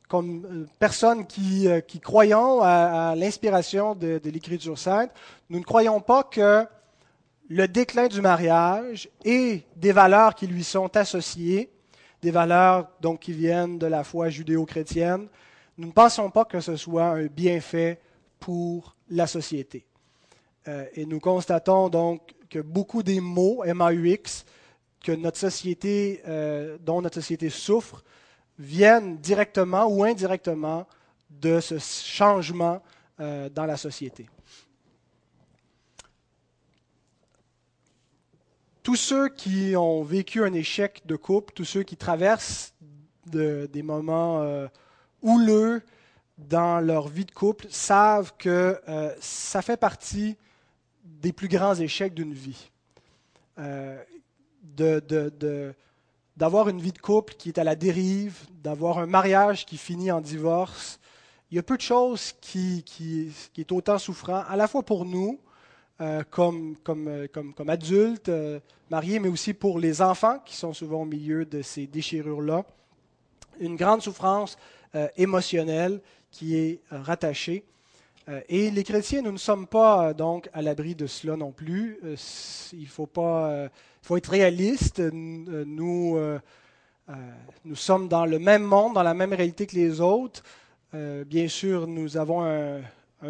comme 0.09 0.67
personnes 0.79 1.27
qui, 1.27 1.69
croyons 2.03 2.61
à, 2.63 3.15
l'inspiration 3.17 3.95
de, 3.95 4.21
l'Écriture 4.25 4.79
sainte. 4.79 5.11
Nous 5.49 5.59
ne 5.59 5.65
croyons 5.65 6.01
pas 6.01 6.23
que 6.25 6.65
le 7.49 7.67
déclin 7.67 8.07
du 8.07 8.21
mariage 8.21 9.09
et 9.25 9.63
des 9.77 9.93
valeurs 9.93 10.35
qui 10.35 10.47
lui 10.47 10.65
sont 10.65 10.97
associées 10.97 11.71
des 12.23 12.31
valeurs 12.31 12.89
donc, 13.01 13.21
qui 13.21 13.33
viennent 13.33 13.79
de 13.79 13.87
la 13.87 14.05
foi 14.05 14.29
judéo-chrétienne, 14.29 15.29
nous 15.79 15.89
ne 15.89 15.93
pensons 15.93 16.31
pas 16.31 16.45
que 16.45 16.61
ce 16.61 16.77
soit 16.77 17.07
un 17.07 17.27
bienfait 17.27 18.01
pour 18.39 18.95
la 19.09 19.27
société. 19.27 19.87
Euh, 20.69 20.85
et 20.95 21.07
nous 21.07 21.21
constatons 21.21 21.89
donc 21.89 22.35
que 22.51 22.59
beaucoup 22.59 23.03
des 23.03 23.21
mots 23.21 23.63
MAUX 23.65 24.45
que 25.03 25.13
notre 25.13 25.39
société, 25.39 26.21
euh, 26.27 26.77
dont 26.81 27.01
notre 27.01 27.15
société 27.15 27.49
souffre 27.49 28.05
viennent 28.59 29.17
directement 29.19 29.87
ou 29.87 30.05
indirectement 30.05 30.87
de 31.31 31.61
ce 31.61 31.79
changement 31.79 32.83
euh, 33.21 33.49
dans 33.49 33.65
la 33.65 33.77
société. 33.77 34.29
tous 38.83 38.97
ceux 38.97 39.29
qui 39.29 39.77
ont 39.77 40.03
vécu 40.03 40.43
un 40.43 40.55
échec 40.55 41.03
de 41.05 41.15
couple, 41.15 41.53
tous 41.53 41.67
ceux 41.67 41.83
qui 41.83 41.97
traversent 41.97 42.75
des 43.27 43.83
moments 43.83 44.41
euh, 44.41 44.67
houleux 45.23 45.83
dans 46.39 46.81
leur 46.81 47.07
vie 47.07 47.27
de 47.27 47.31
couple, 47.31 47.67
savent 47.69 48.33
que 48.39 48.81
ça 49.21 49.61
fait 49.61 49.77
partie 49.77 50.37
des 51.21 51.33
plus 51.33 51.49
grands 51.49 51.75
échecs 51.75 52.15
d'une 52.15 52.33
vie. 52.33 52.71
Euh, 53.59 54.03
d'avoir 56.37 56.69
une 56.69 56.81
vie 56.81 56.93
de 56.93 56.99
couple 56.99 57.35
qui 57.35 57.51
est 57.51 57.59
à 57.59 57.65
la 57.65 57.77
dérive, 57.77 58.39
d'avoir 58.63 58.99
un 58.99 59.07
mariage 59.07 59.67
qui 59.67 59.77
finit 59.77 60.11
en 60.11 60.21
divorce. 60.21 60.99
Il 61.51 61.57
y 61.57 61.59
a 61.59 61.63
peu 61.63 61.77
de 61.77 61.83
choses 61.83 62.33
qui, 62.41 62.83
qui, 62.85 63.31
qui 63.53 63.61
est 63.61 63.73
autant 63.73 63.99
souffrant, 63.99 64.43
à 64.49 64.57
la 64.57 64.67
fois 64.67 64.83
pour 64.83 65.05
nous, 65.05 65.39
euh, 66.01 66.23
euh, 66.39 67.27
comme, 67.33 67.69
adultes 67.69 68.31
mariés, 68.91 69.19
mais 69.19 69.29
aussi 69.29 69.53
pour 69.53 69.79
les 69.79 70.01
enfants 70.01 70.39
qui 70.47 70.57
sont 70.57 70.73
souvent 70.73 71.03
au 71.03 71.07
milieu 71.07 71.45
de 71.45 71.61
ces 71.61 71.87
déchirures-là. 71.87 72.65
Une 73.59 73.77
grande 73.77 74.01
souffrance 74.01 74.57
émotionnelle 75.17 76.01
qui 76.31 76.57
est 76.57 76.81
rattachée. 76.91 77.65
Et 78.49 78.71
les 78.71 78.85
chrétiens, 78.85 79.23
nous 79.23 79.33
ne 79.33 79.39
sommes 79.39 79.67
pas 79.67 80.15
donc 80.15 80.49
à 80.53 80.63
l'abri 80.63 80.95
de 80.95 81.07
cela 81.07 81.37
non 81.37 81.51
plus. 81.51 81.99
il 82.73 82.87
faut, 82.87 83.07
pas, 83.07 83.69
faut 84.03 84.17
être 84.17 84.31
réaliste. 84.31 85.01
Nous, 85.01 86.17
nous 87.65 87.77
sommes 87.77 88.09
dans 88.09 88.27
le 88.27 88.39
même 88.39 88.63
monde, 88.63 88.95
dans 88.95 89.03
la 89.03 89.15
même 89.15 89.33
réalité 89.33 89.67
que 89.67 89.75
les 89.75 90.01
autres. 90.01 90.43
bien 90.93 91.49
sûr, 91.49 91.89
nous 91.89 92.17
avons 92.17 92.45
un, 92.45 92.83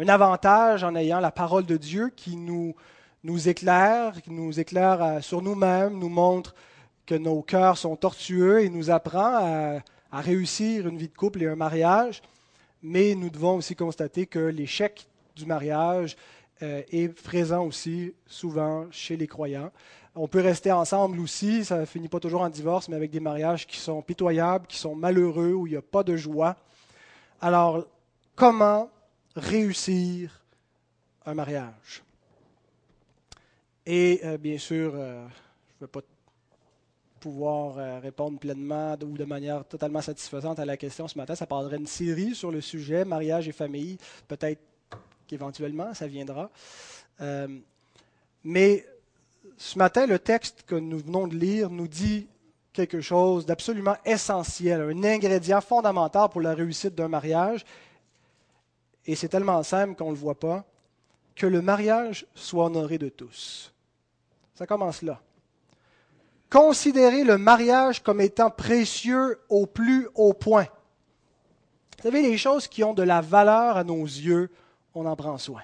avantage 0.07 0.83
en 0.83 0.95
ayant 0.95 1.19
la 1.19 1.31
parole 1.31 1.65
de 1.65 1.77
Dieu 1.77 2.11
qui 2.15 2.35
nous, 2.35 2.75
nous 3.23 3.49
éclaire, 3.49 4.21
qui 4.21 4.31
nous 4.31 4.59
éclaire 4.59 5.03
euh, 5.03 5.21
sur 5.21 5.41
nous-mêmes, 5.41 5.97
nous 5.97 6.09
montre 6.09 6.55
que 7.05 7.15
nos 7.15 7.41
cœurs 7.41 7.77
sont 7.77 7.95
tortueux 7.95 8.63
et 8.63 8.69
nous 8.69 8.89
apprend 8.89 9.79
à, 10.11 10.21
réussir 10.21 10.87
une 10.87 10.97
vie 10.97 11.07
de 11.07 11.15
couple 11.15 11.43
et 11.43 11.47
un 11.47 11.55
mariage. 11.55 12.21
Mais 12.83 13.15
nous 13.15 13.29
devons 13.29 13.57
aussi 13.57 13.75
constater 13.75 14.25
que 14.25 14.39
l'échec 14.39 15.07
du 15.35 15.45
mariage 15.45 16.17
euh, 16.63 16.81
est 16.91 17.07
présent 17.09 17.65
aussi 17.65 18.13
souvent 18.27 18.87
chez 18.91 19.17
les 19.17 19.27
croyants. 19.27 19.71
On 20.13 20.27
peut 20.27 20.41
rester 20.41 20.71
ensemble 20.71 21.19
aussi, 21.19 21.63
ça 21.63 21.79
ne 21.79 21.85
finit 21.85 22.09
pas 22.09 22.19
toujours 22.19 22.41
en 22.41 22.49
divorce, 22.49 22.89
mais 22.89 22.97
avec 22.97 23.11
des 23.11 23.19
mariages 23.19 23.65
qui 23.65 23.77
sont 23.77 24.01
pitoyables, 24.01 24.67
qui 24.67 24.77
sont 24.77 24.93
malheureux, 24.93 25.53
où 25.53 25.67
il 25.67 25.71
n'y 25.71 25.77
a 25.77 25.81
pas 25.81 26.03
de 26.03 26.17
joie. 26.17 26.57
Alors, 27.39 27.85
comment 28.35 28.89
réussir 29.35 30.43
un 31.25 31.33
mariage? 31.33 32.03
Et 33.85 34.19
euh, 34.23 34.37
bien 34.37 34.57
sûr, 34.57 34.91
euh, 34.95 35.25
je 35.69 35.85
ne 35.85 35.87
vais 35.87 35.91
pas 35.91 36.01
pouvoir 37.21 37.77
euh, 37.77 37.99
répondre 37.99 38.37
pleinement 38.39 38.95
ou 39.03 39.17
de 39.17 39.23
manière 39.23 39.63
totalement 39.65 40.01
satisfaisante 40.01 40.59
à 40.59 40.65
la 40.65 40.75
question 40.75 41.07
ce 41.07 41.17
matin. 41.17 41.35
Ça 41.35 41.45
parlerait 41.45 41.77
une 41.77 41.87
série 41.87 42.35
sur 42.35 42.51
le 42.51 42.59
sujet, 42.59 43.05
mariage 43.05 43.47
et 43.47 43.53
famille. 43.53 43.97
Peut-être 44.27 44.59
qu'éventuellement, 45.27 45.93
ça 45.93 46.07
viendra. 46.07 46.49
mais 48.43 48.85
ce 49.57 49.77
matin, 49.77 50.05
le 50.05 50.19
texte 50.19 50.63
que 50.67 50.75
nous 50.75 50.99
venons 50.99 51.27
de 51.27 51.35
lire 51.35 51.69
nous 51.69 51.87
dit 51.87 52.27
quelque 52.73 52.99
chose 53.01 53.45
d'absolument 53.45 53.95
essentiel, 54.05 54.81
un 54.81 55.03
ingrédient 55.03 55.61
fondamental 55.61 56.29
pour 56.29 56.41
la 56.41 56.53
réussite 56.53 56.95
d'un 56.95 57.07
mariage 57.07 57.63
et 59.05 59.15
c'est 59.15 59.29
tellement 59.29 59.61
simple 59.63 59.95
qu'on 59.95 60.07
ne 60.11 60.15
le 60.15 60.17
voit 60.17 60.39
pas, 60.39 60.63
que 61.35 61.47
le 61.47 61.61
mariage 61.61 62.25
soit 62.35 62.65
honoré 62.65 62.97
de 62.97 63.09
tous. 63.09 63.73
Ça 64.53 64.67
commence 64.67 65.01
là. 65.01 65.21
Considérez 66.51 67.23
le 67.23 67.37
mariage 67.37 68.03
comme 68.03 68.19
étant 68.19 68.51
précieux 68.51 69.39
au 69.47 69.65
plus 69.65 70.09
haut 70.15 70.33
point. 70.33 70.67
Vous 71.97 72.03
savez, 72.03 72.21
les 72.21 72.37
choses 72.37 72.67
qui 72.67 72.83
ont 72.83 72.93
de 72.93 73.03
la 73.03 73.21
valeur 73.21 73.77
à 73.77 73.85
nos 73.85 74.03
yeux, 74.03 74.51
on 74.93 75.05
en 75.05 75.15
prend 75.15 75.37
soin. 75.37 75.61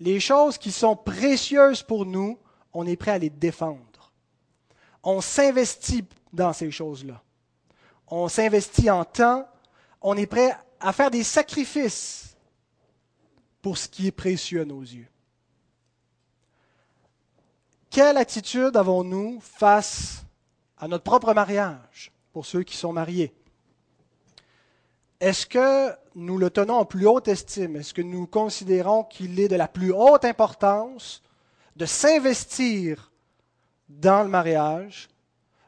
Les 0.00 0.18
choses 0.18 0.56
qui 0.56 0.72
sont 0.72 0.96
précieuses 0.96 1.82
pour 1.82 2.06
nous, 2.06 2.38
on 2.72 2.86
est 2.86 2.96
prêt 2.96 3.10
à 3.10 3.18
les 3.18 3.28
défendre. 3.28 4.12
On 5.02 5.20
s'investit 5.20 6.06
dans 6.32 6.54
ces 6.54 6.70
choses-là. 6.70 7.22
On 8.08 8.28
s'investit 8.28 8.90
en 8.90 9.04
temps, 9.04 9.46
on 10.00 10.16
est 10.16 10.26
prêt 10.26 10.56
à 10.80 10.94
faire 10.94 11.10
des 11.10 11.22
sacrifices 11.22 12.34
pour 13.60 13.76
ce 13.76 13.88
qui 13.88 14.06
est 14.06 14.12
précieux 14.12 14.62
à 14.62 14.64
nos 14.64 14.80
yeux. 14.80 15.08
Quelle 17.94 18.16
attitude 18.16 18.76
avons-nous 18.76 19.38
face 19.40 20.24
à 20.78 20.88
notre 20.88 21.04
propre 21.04 21.32
mariage 21.32 22.10
pour 22.32 22.44
ceux 22.44 22.64
qui 22.64 22.76
sont 22.76 22.92
mariés? 22.92 23.32
Est-ce 25.20 25.46
que 25.46 25.92
nous 26.16 26.36
le 26.36 26.50
tenons 26.50 26.74
en 26.74 26.84
plus 26.86 27.06
haute 27.06 27.28
estime? 27.28 27.76
Est-ce 27.76 27.94
que 27.94 28.02
nous 28.02 28.26
considérons 28.26 29.04
qu'il 29.04 29.38
est 29.38 29.46
de 29.46 29.54
la 29.54 29.68
plus 29.68 29.92
haute 29.92 30.24
importance 30.24 31.22
de 31.76 31.86
s'investir 31.86 33.12
dans 33.88 34.24
le 34.24 34.28
mariage, 34.28 35.08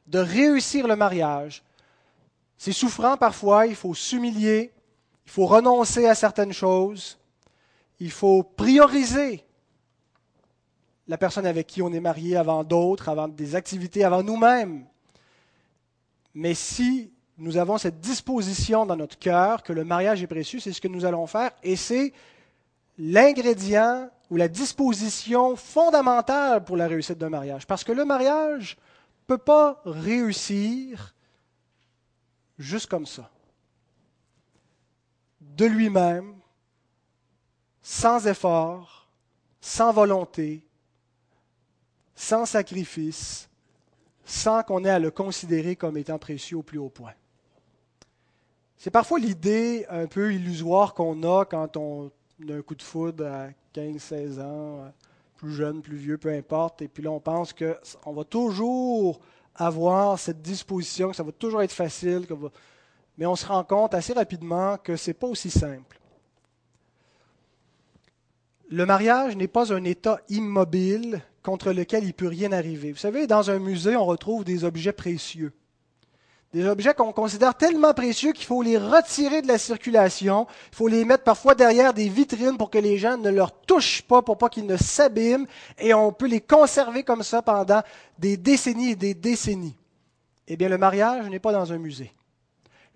de 0.09 0.19
réussir 0.19 0.89
le 0.89 0.97
mariage? 0.97 1.63
C'est 2.59 2.73
souffrant 2.73 3.17
parfois, 3.17 3.69
il 3.69 3.77
faut 3.77 3.95
s'humilier, 3.95 4.73
il 5.27 5.31
faut 5.31 5.47
renoncer 5.47 6.09
à 6.09 6.17
certaines 6.17 6.53
choses. 6.53 7.21
Il 8.01 8.11
faut 8.11 8.43
prioriser 8.43 9.46
la 11.09 11.19
personne 11.19 11.47
avec 11.47 11.67
qui 11.67 11.83
on 11.83 11.93
est 11.93 12.01
marié 12.01 12.37
avant 12.37 12.65
d'autres, 12.65 13.09
avant 13.09 13.29
des 13.29 13.55
activités, 13.55 14.05
avant 14.05 14.23
nous-mêmes. 14.23 14.87
Mais 16.35 16.55
si 16.55 17.13
nous 17.39 17.57
avons 17.57 17.79
cette 17.79 18.01
disposition 18.01 18.87
dans 18.87 18.97
notre 18.97 19.19
cœur 19.19 19.63
que 19.63 19.73
le 19.73 19.85
mariage 19.85 20.23
est 20.23 20.27
précieux, 20.27 20.59
c'est 20.59 20.73
ce 20.73 20.81
que 20.81 20.89
nous 20.89 21.05
allons 21.05 21.27
faire 21.27 21.53
et 21.63 21.77
c'est 21.77 22.13
l'ingrédient 22.99 24.11
ou 24.31 24.37
la 24.37 24.49
disposition 24.49 25.55
fondamentale 25.55 26.65
pour 26.65 26.77
la 26.77 26.89
réussite 26.89 27.19
d'un 27.19 27.29
mariage. 27.29 27.67
Parce 27.67 27.85
que 27.85 27.93
le 27.93 28.05
mariage 28.05 28.77
ne 28.77 29.35
peut 29.35 29.43
pas 29.43 29.81
réussir 29.85 31.15
juste 32.59 32.87
comme 32.89 33.07
ça. 33.07 33.31
De 35.41 35.67
lui-même, 35.67 36.35
sans 37.83 38.27
effort, 38.27 39.09
sans 39.61 39.93
volonté, 39.93 40.66
sans 42.17 42.47
sacrifice, 42.47 43.49
sans 44.25 44.63
qu'on 44.63 44.85
ait 44.85 44.91
à 44.91 44.99
le 44.99 45.11
considérer 45.11 45.77
comme 45.77 45.97
étant 45.97 46.19
précieux 46.19 46.57
au 46.57 46.63
plus 46.63 46.79
haut 46.79 46.89
point. 46.89 47.13
C'est 48.77 48.91
parfois 48.91 49.19
l'idée 49.19 49.87
un 49.89 50.07
peu 50.07 50.35
illusoire 50.35 50.95
qu'on 50.95 51.23
a 51.23 51.45
quand 51.45 51.77
on 51.77 52.11
a 52.49 52.55
un 52.55 52.63
coup 52.63 52.75
de 52.75 52.83
foudre 52.83 53.27
à 53.27 53.49
15, 53.75 53.99
16 53.99 54.41
ans, 54.41 54.93
plus 55.37 55.53
jeune, 55.53 55.83
plus 55.83 55.97
vieux, 55.97 56.19
peu 56.19 56.31
importe, 56.31 56.83
et 56.83 56.89
puis 56.89 57.03
là 57.03 57.11
on 57.11 57.21
pense 57.21 57.53
qu'on 57.53 58.13
va 58.13 58.25
toujours 58.25 59.21
avoir 59.55 60.19
cette 60.19 60.43
disposition, 60.43 61.11
que 61.11 61.17
ça 61.17 61.23
va 61.23 61.33
toujours 61.33 61.63
être 61.63 61.73
facile, 61.73 62.27
mais 63.17 63.27
on 63.27 63.37
se 63.37 63.47
rend 63.47 63.65
compte 63.65 63.95
assez 63.95 64.13
rapidement 64.13 64.77
que 64.79 64.97
ce 64.97 65.11
n'est 65.11 65.15
pas 65.15 65.27
aussi 65.27 65.51
simple. 65.51 66.01
Le 68.69 68.85
mariage 68.85 69.37
n'est 69.37 69.49
pas 69.49 69.73
un 69.73 69.85
état 69.85 70.21
immobile 70.29 71.23
contre 71.47 71.73
lequel 71.73 72.03
il 72.03 72.09
ne 72.09 72.13
peut 72.13 72.27
rien 72.27 72.51
arriver. 72.51 72.91
Vous 72.91 72.99
savez, 72.99 73.29
dans 73.29 73.51
un 73.53 73.61
musée, 73.61 73.95
on 73.95 74.05
retrouve 74.05 74.43
des 74.43 74.65
objets 74.65 74.93
précieux. 74.93 75.53
Des 76.53 76.67
objets 76.67 76.93
qu'on 76.93 77.13
considère 77.13 77.55
tellement 77.55 77.95
précieux 77.95 78.33
qu'il 78.33 78.47
faut 78.47 78.63
les 78.63 78.77
retirer 78.77 79.43
de 79.43 79.47
la 79.47 79.57
circulation. 79.57 80.49
Il 80.73 80.77
faut 80.77 80.89
les 80.89 81.05
mettre 81.05 81.23
parfois 81.23 81.55
derrière 81.55 81.95
des 81.95 82.09
vitrines 82.09 82.57
pour 82.57 82.69
que 82.69 82.79
les 82.79 82.99
gens 82.99 83.17
ne 83.17 83.31
leur 83.31 83.61
touchent 83.61 84.03
pas, 84.03 84.23
pour 84.23 84.39
pas 84.39 84.49
qu'ils 84.49 84.67
ne 84.67 84.77
s'abîment. 84.77 85.47
Et 85.79 85.95
on 85.95 86.13
peut 86.13 86.27
les 86.27 86.41
conserver 86.41 87.05
comme 87.05 87.23
ça 87.23 87.43
pendant 87.43 87.83
des 88.19 88.37
décennies 88.37 88.91
et 88.91 88.97
des 88.97 89.15
décennies. 89.15 89.77
Eh 90.49 90.57
bien, 90.57 90.69
le 90.69 90.79
mariage 90.79 91.29
n'est 91.29 91.39
pas 91.39 91.53
dans 91.53 91.73
un 91.73 91.79
musée. 91.79 92.13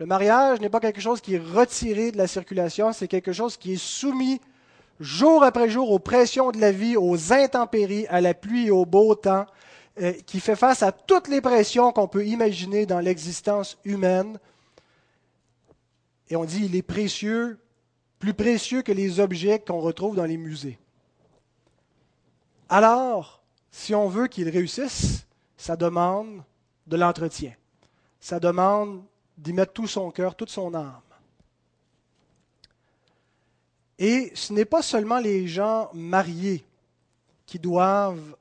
Le 0.01 0.07
mariage 0.07 0.61
n'est 0.61 0.71
pas 0.71 0.81
quelque 0.81 1.01
chose 1.01 1.21
qui 1.21 1.37
est 1.37 1.43
retiré 1.55 2.11
de 2.11 2.19
la 2.19 2.27
circulation, 2.27 2.93
c'est 2.93 3.07
quelque 3.07 3.33
chose 3.33 3.57
qui 3.57 3.75
est 3.75 3.81
soumis 3.81 4.41
jour 5.01 5.43
après 5.43 5.71
jour 5.71 5.91
aux 5.91 5.99
pressions 5.99 6.53
de 6.53 6.61
la 6.61 6.71
vie, 6.71 6.97
aux 6.97 7.33
intempéries, 7.33 8.07
à 8.09 8.21
la 8.21 8.35
pluie 8.35 8.67
et 8.67 8.71
au 8.71 8.85
beau 8.85 9.15
temps, 9.15 9.47
euh, 10.01 10.13
qui 10.27 10.39
fait 10.39 10.57
face 10.57 10.83
à 10.83 10.93
toutes 10.93 11.29
les 11.29 11.41
pressions 11.41 11.91
qu'on 11.91 12.07
peut 12.07 12.25
imaginer 12.25 12.87
dans 12.87 13.01
l'existence 13.01 13.79
humaine. 13.85 14.39
Et 16.29 16.37
on 16.37 16.45
dit 16.45 16.67
il 16.67 16.77
est 16.77 16.83
précieux, 16.83 17.59
plus 18.19 18.35
précieux 18.35 18.83
que 18.83 18.93
les 18.93 19.19
objets 19.19 19.59
qu'on 19.59 19.81
retrouve 19.81 20.15
dans 20.15 20.27
les 20.27 20.37
musées. 20.37 20.79
Alors, 22.69 23.43
si 23.73 23.95
on 23.95 24.09
veut 24.09 24.29
qu'il 24.29 24.49
réussisse, 24.49 25.27
ça 25.57 25.77
demande 25.77 26.43
de 26.87 26.97
l'entretien. 26.97 27.53
Ça 28.21 28.39
demande 28.39 29.03
d'y 29.39 29.53
mettre 29.53 29.73
tout 29.73 29.87
son 29.87 30.11
cœur, 30.11 30.35
toute 30.35 30.51
son 30.51 30.75
âme. 30.75 31.01
Et 34.01 34.33
ce 34.35 34.55
n'est 34.55 34.65
pas 34.65 34.81
seulement 34.81 35.19
les 35.19 35.47
gens 35.47 35.91
mariés 35.93 36.65
qui 37.45 37.59
doivent 37.59 38.35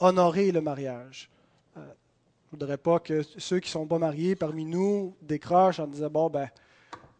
honorer 0.00 0.50
le 0.50 0.60
mariage. 0.60 1.30
Euh, 1.76 1.80
je 1.80 2.56
ne 2.56 2.58
voudrais 2.58 2.76
pas 2.76 2.98
que 2.98 3.22
ceux 3.38 3.60
qui 3.60 3.68
ne 3.68 3.72
sont 3.72 3.86
pas 3.86 3.98
mariés 3.98 4.34
parmi 4.34 4.64
nous 4.64 5.14
décrochent 5.22 5.78
en 5.78 5.86
disant 5.86 6.10
Bon, 6.10 6.28
ben, 6.28 6.50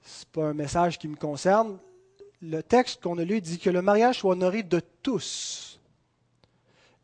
ce 0.03 0.25
n'est 0.25 0.31
pas 0.33 0.49
un 0.49 0.55
message 0.55 0.99
qui 0.99 1.07
me 1.07 1.15
concerne. 1.15 1.79
Le 2.43 2.65
texte 2.65 3.01
qu'on 3.01 3.17
a 3.19 3.25
lu 3.25 3.41
dit 3.41 3.61
que 3.61 3.71
le 3.71 3.81
mariage 3.81 4.19
soit 4.19 4.33
honoré 4.33 4.65
de 4.65 4.81
tous. 5.01 5.79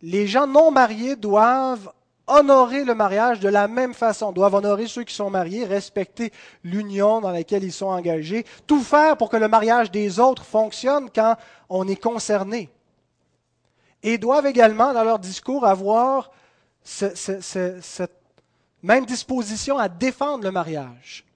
Les 0.03 0.27
gens 0.27 0.49
non 0.49 0.73
mariés 0.73 1.15
doivent 1.15 1.93
honorer 2.31 2.85
le 2.85 2.95
mariage 2.95 3.41
de 3.41 3.49
la 3.49 3.69
même 3.69 3.95
façon, 3.95 4.33
doivent 4.33 4.55
honorer 4.55 4.87
ceux 4.87 5.05
qui 5.05 5.15
sont 5.15 5.31
mariés, 5.31 5.65
respecter 5.65 6.33
l'union 6.65 7.21
dans 7.21 7.31
laquelle 7.31 7.65
ils 7.65 7.73
sont 7.73 7.87
engagés, 7.87 8.47
tout 8.67 8.81
faire 8.81 9.17
pour 9.17 9.29
que 9.29 9.37
le 9.37 9.49
mariage 9.49 9.91
des 9.91 10.19
autres 10.19 10.45
fonctionne 10.45 11.11
quand 11.15 11.37
on 11.69 11.87
est 11.89 12.01
concerné. 12.01 12.71
Et 14.03 14.17
doivent 14.17 14.47
également, 14.47 14.93
dans 14.95 15.05
leur 15.05 15.19
discours, 15.19 15.67
avoir 15.67 16.31
cette 16.83 18.13
même 18.83 19.05
disposition 19.05 19.77
à 19.77 19.89
défendre 19.89 20.45
le 20.45 20.51
mariage. 20.51 21.27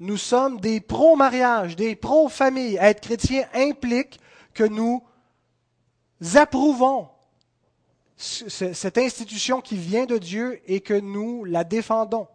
Nous 0.00 0.16
sommes 0.16 0.58
des 0.58 0.80
pro-mariage, 0.80 1.76
des 1.76 1.94
pro-famille. 1.94 2.78
Être 2.80 3.02
chrétien 3.02 3.44
implique 3.54 4.18
que 4.54 4.64
nous 4.64 5.02
approuvons 6.34 7.08
cette 8.22 8.98
institution 8.98 9.60
qui 9.60 9.76
vient 9.76 10.06
de 10.06 10.18
Dieu 10.18 10.60
et 10.66 10.80
que 10.80 10.94
nous 10.94 11.44
la 11.44 11.64
défendons. 11.64 12.28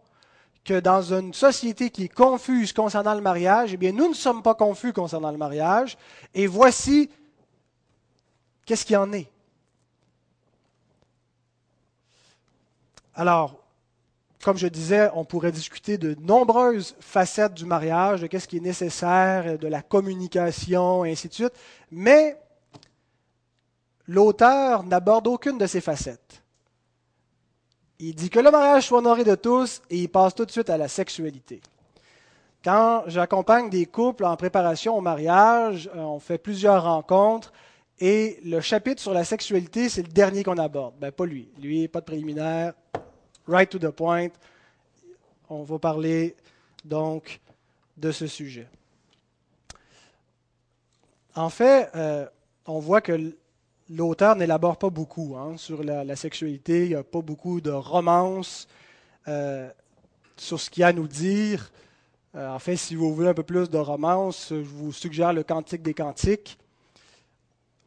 Que 0.66 0.82
dans 0.82 1.14
une 1.14 1.34
société 1.34 1.90
qui 1.90 2.06
est 2.06 2.14
confuse 2.14 2.74
concernant 2.74 3.14
le 3.14 3.22
mariage, 3.22 3.74
eh 3.74 3.78
bien, 3.78 3.94
nous 3.94 4.10
ne 4.10 4.14
sommes 4.14 4.44
pas 4.44 4.54
confus 4.54 4.92
concernant 4.92 5.32
le 5.32 5.38
mariage. 5.38 5.98
Et 6.34 6.46
voici 6.46 7.10
qu'est-ce 8.66 8.86
qu'il 8.86 8.98
en 8.98 9.14
est. 9.14 9.30
Alors, 13.16 13.64
comme 14.44 14.58
je 14.58 14.68
disais, 14.68 15.10
on 15.14 15.26
pourrait 15.26 15.52
discuter 15.52 15.98
de 15.98 16.16
nombreuses 16.22 16.96
facettes 17.00 17.54
du 17.54 17.66
mariage, 17.66 18.22
de 18.22 18.28
qu'est-ce 18.28 18.48
qui 18.48 18.58
est 18.58 18.62
nécessaire, 18.62 19.58
de 19.58 19.68
la 19.68 19.82
communication, 19.82 21.06
et 21.06 21.12
ainsi 21.12 21.30
de 21.30 21.34
suite. 21.34 21.54
Mais 21.92 22.38
l'auteur 24.08 24.84
n'aborde 24.84 25.28
aucune 25.28 25.58
de 25.58 25.68
ces 25.68 25.82
facettes. 25.82 26.44
Il 28.00 28.16
dit 28.16 28.30
que 28.30 28.40
le 28.40 28.52
mariage 28.52 28.88
soit 28.88 29.00
honoré 29.00 29.24
de 29.24 29.36
tous 29.36 29.82
et 29.90 29.98
il 29.98 30.10
passe 30.10 30.36
tout 30.36 30.46
de 30.46 30.52
suite 30.52 30.70
à 30.70 30.78
la 30.78 30.88
sexualité. 30.88 31.62
Quand 32.64 33.04
j'accompagne 33.08 33.70
des 33.70 33.86
couples 33.86 34.26
en 34.26 34.36
préparation 34.36 34.98
au 34.98 35.02
mariage, 35.02 35.90
euh, 35.96 36.00
on 36.00 36.20
fait 36.20 36.38
plusieurs 36.38 36.84
rencontres 36.84 37.52
et 38.00 38.40
le 38.44 38.62
chapitre 38.62 39.02
sur 39.02 39.14
la 39.14 39.24
sexualité, 39.24 39.90
c'est 39.90 40.04
le 40.04 40.10
dernier 40.10 40.44
qu'on 40.44 40.58
aborde. 40.58 40.96
Ben, 41.00 41.12
pas 41.12 41.26
lui. 41.26 41.50
Lui, 41.60 41.88
pas 41.88 42.02
de 42.02 42.06
préliminaire. 42.06 42.74
Right 43.48 43.70
to 43.70 43.80
the 43.80 43.90
point. 43.90 44.30
On 45.50 45.64
va 45.64 45.80
parler 45.80 46.36
donc 46.86 47.40
de 47.96 48.12
ce 48.12 48.28
sujet. 48.28 48.68
En 51.36 51.50
fait, 51.50 51.90
euh, 51.96 52.28
on 52.66 52.80
voit 52.80 53.02
que 53.02 53.34
l'auteur 53.90 54.36
n'élabore 54.36 54.78
pas 54.78 54.90
beaucoup 54.90 55.36
hein, 55.38 55.56
sur 55.58 55.84
la, 55.84 56.16
sexualité. 56.16 56.84
Il 56.84 56.90
n'y 56.90 56.96
a 56.96 57.04
pas 57.04 57.22
beaucoup 57.22 57.62
de 57.62 57.72
romances 57.72 58.68
euh, 59.28 59.70
sur 60.36 60.60
ce 60.60 60.70
qu'il 60.70 60.82
y 60.82 60.84
a 60.84 60.88
à 60.88 60.94
nous 60.94 61.08
dire. 61.08 61.72
Euh, 62.36 62.50
en 62.50 62.60
fait, 62.60 62.76
si 62.76 62.96
vous 62.96 63.14
voulez 63.14 63.30
un 63.30 63.34
peu 63.34 63.44
plus 63.44 63.70
de 63.70 63.78
romance, 63.78 64.48
je 64.50 64.56
vous 64.56 64.92
suggère 64.92 65.34
le 65.34 65.44
Cantique 65.44 65.82
des 65.82 65.94
Cantiques. 65.94 66.58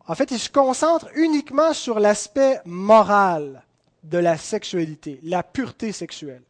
En 0.06 0.14
fait, 0.14 0.30
il 0.30 0.38
se 0.38 0.50
concentre 0.50 1.08
uniquement 1.14 1.72
sur 1.72 2.00
l'aspect 2.00 2.60
moral 2.64 3.62
de 4.02 4.18
la 4.18 4.36
sexualité, 4.36 5.20
la 5.22 5.42
pureté 5.42 5.92
sexuelle. 5.92 6.42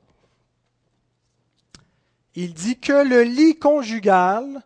Il 2.36 2.54
dit 2.54 2.78
que 2.78 3.04
le 3.06 3.22
lit 3.22 3.58
conjugal 3.58 4.62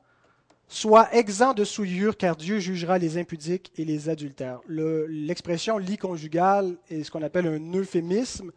soit 0.68 1.14
exempt 1.14 1.54
de 1.54 1.64
souillure, 1.64 2.16
car 2.16 2.36
Dieu 2.36 2.58
jugera 2.58 2.98
les 2.98 3.18
impudiques 3.18 3.72
et 3.76 3.84
les 3.84 4.08
adultères. 4.08 4.60
L'expression 4.68 5.78
lit 5.78 5.98
conjugal 5.98 6.76
est 6.90 7.04
ce 7.04 7.10
qu'on 7.10 7.22
appelle 7.22 7.46
un 7.46 7.78
euphémisme. 7.78 8.50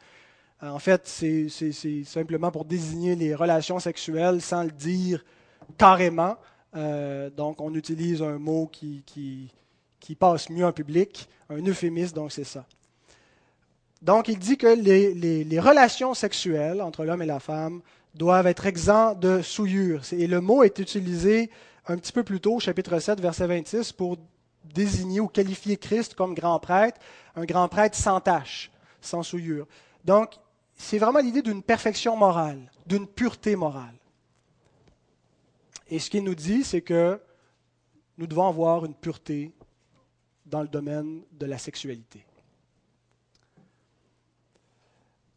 Euh, 0.64 0.70
en 0.70 0.80
fait, 0.80 1.08
c'est 1.08 2.04
simplement 2.06 2.52
pour 2.52 2.66
désigner 2.66 3.16
les 3.16 3.36
relations 3.36 3.80
sexuelles 3.80 4.42
sans 4.42 4.64
le 4.64 4.72
dire 4.72 5.24
carrément. 5.78 6.38
Euh, 6.76 7.30
donc, 7.30 7.62
on 7.62 7.74
utilise 7.76 8.22
un 8.22 8.38
mot 8.38 8.68
qui, 8.72 9.04
passe 10.20 10.50
mieux 10.50 10.66
en 10.66 10.72
public, 10.72 11.28
un 11.50 11.62
euphémisme, 11.66 12.16
donc 12.16 12.32
c'est 12.32 12.44
ça. 12.44 12.66
Donc, 14.02 14.28
il 14.28 14.40
dit 14.40 14.58
que 14.58 14.68
les 14.68 15.60
relations 15.60 16.14
sexuelles 16.14 16.82
entre 16.82 17.04
l'homme 17.04 17.22
et 17.22 17.28
la 17.28 17.40
femme 17.40 17.82
doivent 18.18 18.48
être 18.48 18.66
exempts 18.66 19.14
de 19.14 19.42
souillure. 19.42 20.02
Et 20.12 20.28
le 20.28 20.42
mot 20.42 20.64
est 20.64 20.80
utilisé 20.80 21.50
un 21.88 21.98
petit 21.98 22.12
peu 22.12 22.24
plus 22.24 22.40
tôt, 22.40 22.60
chapitre 22.60 23.00
7, 23.00 23.20
verset 23.22 23.48
26, 23.48 23.94
pour 23.94 24.18
désigner 24.64 25.20
ou 25.20 25.28
qualifier 25.28 25.78
Christ 25.78 26.14
comme 26.14 26.34
grand 26.34 26.60
prêtre, 26.60 27.00
un 27.36 27.46
grand 27.46 27.70
prêtre 27.70 27.96
sans 27.96 28.20
tache, 28.20 28.72
sans 29.02 29.24
souillure. 29.24 29.68
Donc, 30.04 30.36
c'est 30.76 30.98
vraiment 30.98 31.20
l'idée 31.20 31.42
d'une 31.42 31.64
perfection 31.64 32.16
morale, 32.16 32.72
d'une 32.86 33.08
pureté 33.08 33.56
morale. 33.56 33.96
Et 35.90 36.00
ce 36.00 36.10
qu'il 36.10 36.24
nous 36.24 36.36
dit, 36.36 36.64
c'est 36.64 36.82
que 36.82 37.20
nous 38.18 38.28
devons 38.28 38.48
avoir 38.48 38.86
une 38.86 38.94
pureté 38.94 39.54
dans 40.46 40.62
le 40.62 40.68
domaine 40.68 41.24
de 41.32 41.46
la 41.46 41.58
sexualité. 41.58 42.26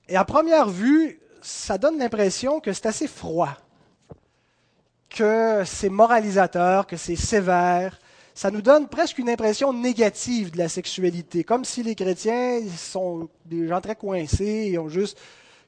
Et 0.08 0.16
à 0.16 0.24
première 0.24 0.68
vue, 0.68 1.20
ça 1.40 1.78
donne 1.78 1.98
l'impression 1.98 2.60
que 2.60 2.72
c'est 2.72 2.86
assez 2.86 3.06
froid 3.06 3.56
que 5.10 5.62
c'est 5.64 5.88
moralisateur, 5.88 6.86
que 6.86 6.96
c'est 6.96 7.16
sévère, 7.16 7.98
ça 8.34 8.50
nous 8.50 8.62
donne 8.62 8.88
presque 8.88 9.18
une 9.18 9.28
impression 9.28 9.72
négative 9.72 10.52
de 10.52 10.58
la 10.58 10.68
sexualité, 10.68 11.44
comme 11.44 11.64
si 11.64 11.82
les 11.82 11.94
chrétiens 11.94 12.60
sont 12.76 13.28
des 13.44 13.68
gens 13.68 13.80
très 13.80 13.96
coincés 13.96 14.70
et 14.72 14.78
ont 14.78 14.88
juste 14.88 15.18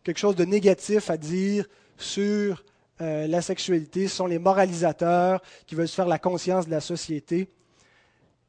quelque 0.05 0.19
chose 0.19 0.37
de 0.37 0.45
négatif 0.45 1.11
à 1.11 1.17
dire 1.17 1.67
sur 1.99 2.65
euh, 3.01 3.27
la 3.27 3.43
sexualité. 3.43 4.09
Ce 4.09 4.17
sont 4.17 4.27
les 4.27 4.39
moralisateurs 4.39 5.43
qui 5.67 5.75
veulent 5.75 5.89
se 5.89 5.95
faire 5.95 6.07
la 6.07 6.19
conscience 6.19 6.67
de 6.67 6.71
la 6.71 6.81
société. 6.81 7.49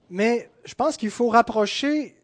Mais 0.10 0.50
je 0.64 0.76
pense 0.76 0.96
qu'il 0.96 1.10
faut 1.10 1.30
rapprocher 1.30 2.16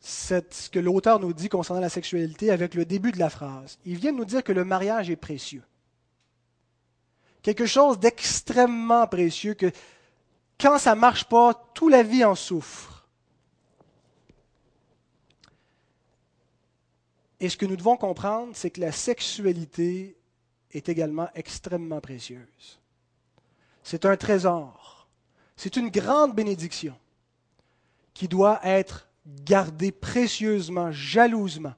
ce 0.00 0.70
que 0.70 0.78
l'auteur 0.78 1.20
nous 1.20 1.32
dit 1.32 1.48
concernant 1.48 1.80
la 1.80 1.88
sexualité 1.88 2.50
avec 2.50 2.74
le 2.74 2.84
début 2.84 3.12
de 3.12 3.18
la 3.18 3.30
phrase. 3.30 3.78
Il 3.84 3.96
vient 3.96 4.12
de 4.12 4.18
nous 4.18 4.24
dire 4.24 4.42
que 4.42 4.52
le 4.52 4.64
mariage 4.64 5.10
est 5.10 5.16
précieux. 5.16 5.62
Quelque 7.46 7.66
chose 7.66 8.00
d'extrêmement 8.00 9.06
précieux 9.06 9.54
que 9.54 9.70
quand 10.58 10.78
ça 10.78 10.96
ne 10.96 11.00
marche 11.00 11.26
pas, 11.26 11.54
toute 11.74 11.92
la 11.92 12.02
vie 12.02 12.24
en 12.24 12.34
souffre. 12.34 13.06
Et 17.38 17.48
ce 17.48 17.56
que 17.56 17.64
nous 17.64 17.76
devons 17.76 17.96
comprendre, 17.96 18.50
c'est 18.56 18.70
que 18.70 18.80
la 18.80 18.90
sexualité 18.90 20.16
est 20.72 20.88
également 20.88 21.28
extrêmement 21.36 22.00
précieuse. 22.00 22.80
C'est 23.84 24.06
un 24.06 24.16
trésor. 24.16 25.06
C'est 25.56 25.76
une 25.76 25.90
grande 25.90 26.34
bénédiction 26.34 26.98
qui 28.12 28.26
doit 28.26 28.58
être 28.64 29.08
gardée 29.24 29.92
précieusement, 29.92 30.90
jalousement, 30.90 31.74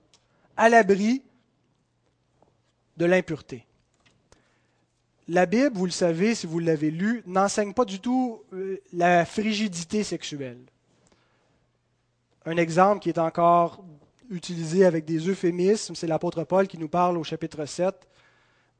à 0.56 0.70
l'abri 0.70 1.22
de 2.96 3.04
l'impureté. 3.04 3.67
La 5.30 5.44
Bible, 5.44 5.76
vous 5.76 5.84
le 5.84 5.90
savez 5.90 6.34
si 6.34 6.46
vous 6.46 6.58
l'avez 6.58 6.90
lu, 6.90 7.22
n'enseigne 7.26 7.74
pas 7.74 7.84
du 7.84 8.00
tout 8.00 8.40
euh, 8.54 8.78
la 8.94 9.26
frigidité 9.26 10.02
sexuelle. 10.02 10.60
Un 12.46 12.56
exemple 12.56 13.00
qui 13.00 13.10
est 13.10 13.18
encore 13.18 13.84
utilisé 14.30 14.86
avec 14.86 15.04
des 15.04 15.28
euphémismes, 15.28 15.94
c'est 15.94 16.06
l'apôtre 16.06 16.44
Paul 16.44 16.66
qui 16.66 16.78
nous 16.78 16.88
parle 16.88 17.18
au 17.18 17.24
chapitre 17.24 17.66
7 17.66 17.94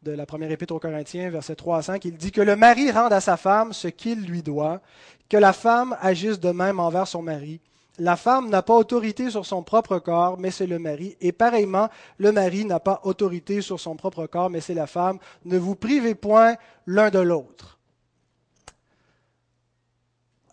de 0.03 0.13
la 0.13 0.25
première 0.25 0.51
épître 0.51 0.75
aux 0.75 0.79
Corinthiens, 0.79 1.29
verset 1.29 1.55
3 1.55 1.79
à 1.79 1.83
5. 1.83 2.05
Il 2.07 2.17
dit 2.17 2.33
que 2.33 2.41
le 2.41 2.57
mari 2.57 2.91
rende 2.91 3.13
à 3.13 3.21
sa 3.21 3.37
femme 3.37 3.75
ce 3.75 3.89
qu'il 3.89 4.25
lui 4.25 4.43
doit, 4.43 4.81
que 5.29 5.37
la 5.37 5.53
femme 5.53 5.99
agisse 6.01 6.41
de 6.41 6.51
même 6.51 6.81
envers 6.81 7.07
son 7.07 7.21
mari, 7.21 7.61
la 7.99 8.17
femme 8.17 8.49
n'a 8.49 8.63
pas 8.63 8.75
autorité 8.75 9.31
sur 9.31 9.45
son 9.45 9.63
propre 9.63 9.99
corps, 9.99 10.39
mais 10.39 10.51
c'est 10.51 10.67
le 10.67 10.79
mari. 10.79 11.17
Et 11.21 11.33
pareillement, 11.33 11.89
le 12.19 12.33
mari 12.33 12.65
n'a 12.65 12.81
pas 12.81 13.01
autorité 13.05 13.61
sur 13.61 13.81
son 13.81 13.97
propre 13.97 14.27
corps, 14.27 14.51
mais 14.51 14.61
c'est 14.61 14.75
la 14.75 14.87
femme. 14.87 15.19
Ne 15.45 15.59
vous 15.59 15.75
privez 15.75 16.15
point 16.15 16.57
l'un 16.87 17.11
de 17.11 17.19
l'autre. 17.19 17.79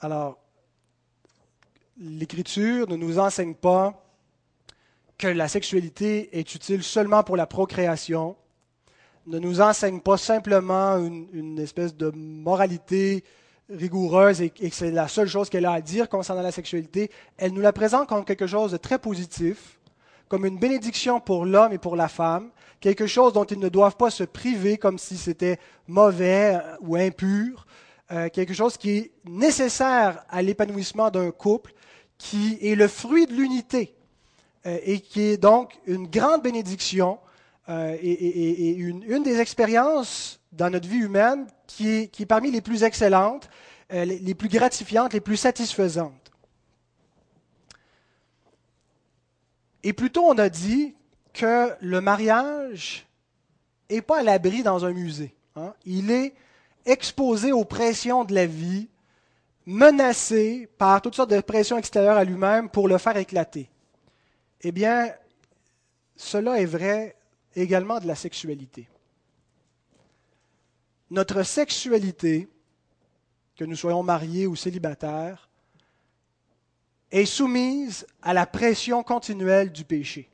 Alors, 0.01 0.39
l'Écriture 1.97 2.87
ne 2.89 2.95
nous 2.95 3.19
enseigne 3.19 3.55
pas 3.55 4.01
que 5.17 5.27
la 5.27 5.47
sexualité 5.47 6.37
est 6.37 6.55
utile 6.55 6.83
seulement 6.83 7.23
pour 7.23 7.37
la 7.37 7.47
procréation, 7.47 8.35
ne 9.27 9.39
nous 9.39 9.61
enseigne 9.61 10.01
pas 10.01 10.17
simplement 10.17 10.97
une, 10.97 11.57
espèce 11.57 11.95
de 11.95 12.11
moralité 12.11 13.23
rigoureuse 13.69 14.41
et, 14.41 14.49
que 14.49 14.69
c'est 14.71 14.91
la 14.91 15.07
seule 15.07 15.27
chose 15.27 15.49
qu'elle 15.49 15.65
a 15.65 15.73
à 15.73 15.81
dire 15.81 16.09
concernant 16.09 16.41
la 16.41 16.51
sexualité, 16.51 17.09
elle 17.37 17.53
nous 17.53 17.61
la 17.61 17.73
présente 17.73 18.07
comme 18.07 18.25
quelque 18.25 18.47
chose 18.47 18.71
de 18.71 18.77
très 18.77 18.99
positif, 18.99 19.79
comme 20.27 20.45
une 20.45 20.57
bénédiction 20.57 21.19
pour 21.19 21.45
l'homme 21.45 21.73
et 21.73 21.77
pour 21.77 21.95
la 21.95 22.07
femme, 22.07 22.49
quelque 22.79 23.07
chose 23.07 23.33
dont 23.33 23.45
ils 23.45 23.59
ne 23.59 23.69
doivent 23.69 23.97
pas 23.97 24.09
se 24.09 24.23
priver 24.23 24.77
comme 24.77 24.99
si 24.99 25.17
c'était 25.17 25.59
mauvais 25.87 26.55
euh, 26.55 26.77
ou 26.81 26.95
impur, 26.95 27.65
euh, 28.11 28.29
quelque 28.29 28.53
chose 28.53 28.77
qui 28.77 28.91
est 28.91 29.11
nécessaire 29.25 30.23
à 30.29 30.41
l'épanouissement 30.41 31.09
d'un 31.09 31.31
couple, 31.31 31.73
qui 32.17 32.57
est 32.61 32.75
le 32.75 32.87
fruit 32.87 33.25
de 33.25 33.33
l'unité 33.33 33.95
euh, 34.65 34.77
et 34.83 34.99
qui 34.99 35.21
est 35.21 35.37
donc 35.37 35.73
une 35.85 36.07
grande 36.07 36.43
bénédiction 36.43 37.17
et, 37.67 38.73
une, 38.73 39.23
des 39.23 39.39
expériences 39.39 40.39
dans 40.51 40.69
notre 40.69 40.87
vie 40.87 40.97
humaine 40.97 41.47
qui 41.67 41.89
est, 41.89 42.25
parmi 42.25 42.51
les 42.51 42.61
plus 42.61 42.83
excellentes, 42.83 43.49
euh, 43.93 44.05
les, 44.05 44.35
plus 44.35 44.49
gratifiantes, 44.49 45.13
les 45.13 45.21
plus 45.21 45.37
satisfaisantes. 45.37 46.31
Et 49.83 49.93
plutôt, 49.93 50.25
on 50.25 50.37
a 50.37 50.49
dit 50.49 50.95
que 51.33 51.71
le 51.79 52.01
mariage 52.01 53.05
n'est 53.89 54.01
pas 54.01 54.19
à 54.19 54.23
l'abri 54.23 54.63
dans 54.63 54.85
un 54.85 54.91
musée. 54.91 55.35
Hein. 55.55 55.73
Il 55.85 56.09
est 56.09 56.33
exposé 56.85 57.51
aux 57.51 57.65
pressions 57.65 58.23
de 58.23 58.33
la 58.33 58.45
vie, 58.45 58.87
menacé 59.65 60.69
par 60.77 61.01
toutes 61.01 61.15
sortes 61.15 61.29
de 61.29 61.41
pressions 61.41 61.77
extérieures 61.77 62.17
à 62.17 62.23
lui-même 62.23 62.69
pour 62.69 62.87
le 62.87 62.97
faire 62.97 63.17
éclater. 63.17 63.69
Eh 64.61 64.71
bien, 64.71 65.11
cela 66.15 66.59
est 66.59 66.65
vrai 66.65 67.15
également 67.55 67.99
de 67.99 68.07
la 68.07 68.15
sexualité 68.15 68.87
notre 71.11 71.43
sexualité, 71.43 72.47
que 73.55 73.63
nous 73.63 73.75
soyons 73.75 74.03
mariés 74.03 74.47
ou 74.47 74.55
célibataires, 74.55 75.49
est 77.11 77.25
soumise 77.25 78.07
à 78.21 78.33
la 78.33 78.45
pression 78.45 79.03
continuelle 79.03 79.71
du 79.71 79.85
péché. 79.85 80.29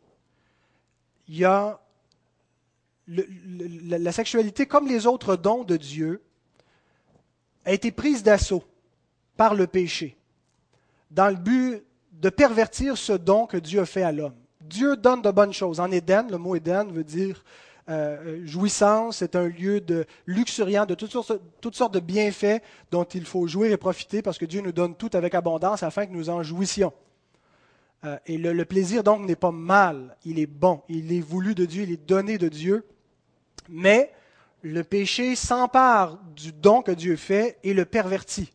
Il 1.27 1.38
y 1.38 1.45
a 1.45 1.79
la 3.07 4.12
sexualité, 4.12 4.65
comme 4.65 4.88
les 4.88 5.05
autres 5.05 5.36
dons 5.36 5.63
de 5.63 5.75
Dieu, 5.77 6.23
a 7.65 7.73
été 7.73 7.91
prise 7.91 8.23
d'assaut 8.23 8.63
par 9.38 9.53
le 9.53 9.67
péché, 9.67 10.17
dans 11.12 11.29
le 11.29 11.36
but 11.36 11.84
de 12.13 12.29
pervertir 12.29 12.97
ce 12.97 13.13
don 13.13 13.45
que 13.45 13.57
Dieu 13.57 13.81
a 13.81 13.86
fait 13.86 14.03
à 14.03 14.12
l'homme. 14.12 14.36
Dieu 14.63 14.95
donne 14.97 15.21
de 15.21 15.32
bonnes 15.32 15.54
choses. 15.54 15.80
En 15.80 15.91
Éden, 15.91 16.30
le 16.30 16.38
mot 16.38 16.56
Éden 16.56 16.91
veut 16.91 17.04
dire 17.04 17.43
euh, 17.89 18.45
jouissance, 18.45 19.17
c'est 19.17 19.36
un 19.36 19.47
lieu 19.47 19.82
de 19.82 20.06
luxuriant, 20.26 20.86
de 20.86 20.95
toutes 20.95 21.12
sortes, 21.12 21.93
de 21.93 22.00
bienfaits 22.00 22.62
dont 22.91 23.04
il 23.04 23.26
faut 23.26 23.47
jouir 23.47 23.71
et 23.71 23.78
profiter 23.78 24.21
parce 24.21 24.38
que 24.38 24.45
Dieu 24.45 24.62
nous 24.62 24.71
donne 24.71 24.95
tout 24.95 25.10
avec 25.13 25.34
abondance 25.34 25.84
afin 25.84 26.06
que 26.06 26.12
nous 26.12 26.30
en 26.30 26.43
jouissions. 26.43 26.93
Euh, 28.06 28.17
et 28.28 28.38
le, 28.38 28.65
plaisir 28.65 29.04
donc 29.04 29.26
n'est 29.26 29.36
pas 29.36 29.52
mal, 29.52 30.15
il 30.26 30.39
est 30.39 30.47
bon, 30.47 30.82
il 30.89 31.12
est 31.12 31.21
voulu 31.21 31.54
de 31.54 31.65
Dieu, 31.65 31.84
il 31.84 31.91
est 31.91 32.08
donné 32.08 32.38
de 32.38 32.50
Dieu, 32.50 32.86
mais 33.67 34.12
le 34.62 34.84
péché 34.84 35.36
s'empare 35.36 36.19
du 36.36 36.52
don 36.52 36.82
que 36.82 36.91
Dieu 36.91 37.15
fait 37.15 37.58
et 37.63 37.74
le 37.74 37.86
pervertit. 37.86 38.54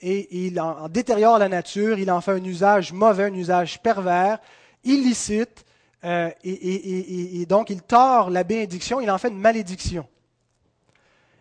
Et 0.00 0.46
il 0.46 0.60
en 0.60 0.88
détériore 0.88 1.38
la 1.38 1.48
nature, 1.48 1.98
il 1.98 2.10
en 2.10 2.20
fait 2.20 2.32
un 2.32 2.44
usage 2.44 2.92
mauvais, 2.92 3.24
un 3.24 3.34
usage 3.34 3.80
pervers, 3.80 4.40
illicite, 4.84 5.64
euh, 6.04 6.30
et, 6.44 7.46
donc, 7.46 7.70
il 7.70 7.82
tord 7.82 8.30
la 8.30 8.44
bénédiction, 8.44 9.00
il 9.00 9.10
en 9.10 9.18
fait 9.18 9.28
une 9.28 9.38
malédiction. 9.38 10.06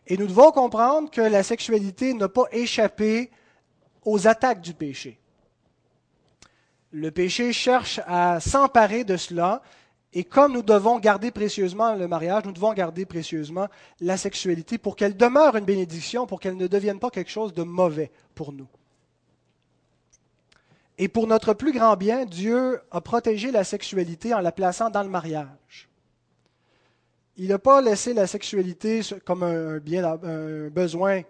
Et 0.07 0.17
nous 0.17 0.27
devons 0.27 0.51
comprendre 0.51 1.09
que 1.09 1.21
la 1.21 1.43
sexualité 1.43 2.13
n'a 2.13 2.29
pas 2.29 2.45
échappé 2.51 3.29
aux 4.05 4.27
attaques 4.27 4.61
du 4.61 4.73
péché. 4.73 5.19
Le 6.91 7.11
péché 7.11 7.53
cherche 7.53 7.99
à 8.05 8.39
s'emparer 8.39 9.03
de 9.03 9.17
cela, 9.17 9.61
et 10.13 10.23
comme 10.23 10.53
nous 10.53 10.61
devons 10.61 10.99
garder 10.99 11.31
précieusement 11.31 11.95
le 11.95 12.07
mariage, 12.07 12.43
nous 12.45 12.51
devons 12.51 12.73
garder 12.73 13.05
précieusement 13.05 13.67
la 13.99 14.15
sexualité 14.15 14.77
pour 14.77 14.95
qu'elle 14.95 15.17
demeure 15.17 15.55
une 15.55 15.65
bénédiction, 15.65 16.27
pour 16.27 16.39
qu'elle 16.39 16.57
ne 16.57 16.67
devienne 16.67 16.99
pas 16.99 17.09
quelque 17.09 17.31
chose 17.31 17.53
de 17.53 17.63
mauvais 17.63 18.11
pour 18.35 18.53
nous. 18.53 18.67
Et 20.97 21.07
pour 21.07 21.27
notre 21.27 21.53
plus 21.53 21.71
grand 21.71 21.95
bien, 21.95 22.25
Dieu 22.25 22.79
a 22.91 23.01
protégé 23.01 23.51
la 23.51 23.63
sexualité 23.63 24.33
en 24.33 24.39
la 24.39 24.51
plaçant 24.51 24.89
dans 24.89 25.03
le 25.03 25.09
mariage. 25.09 25.89
Il 27.35 27.47
n'a 27.47 27.57
pas 27.57 27.81
laissé 27.81 28.13
la 28.13 28.27
sexualité 28.27 29.01
comme 29.25 29.41
un, 29.41 29.79
besoin, 30.69 31.23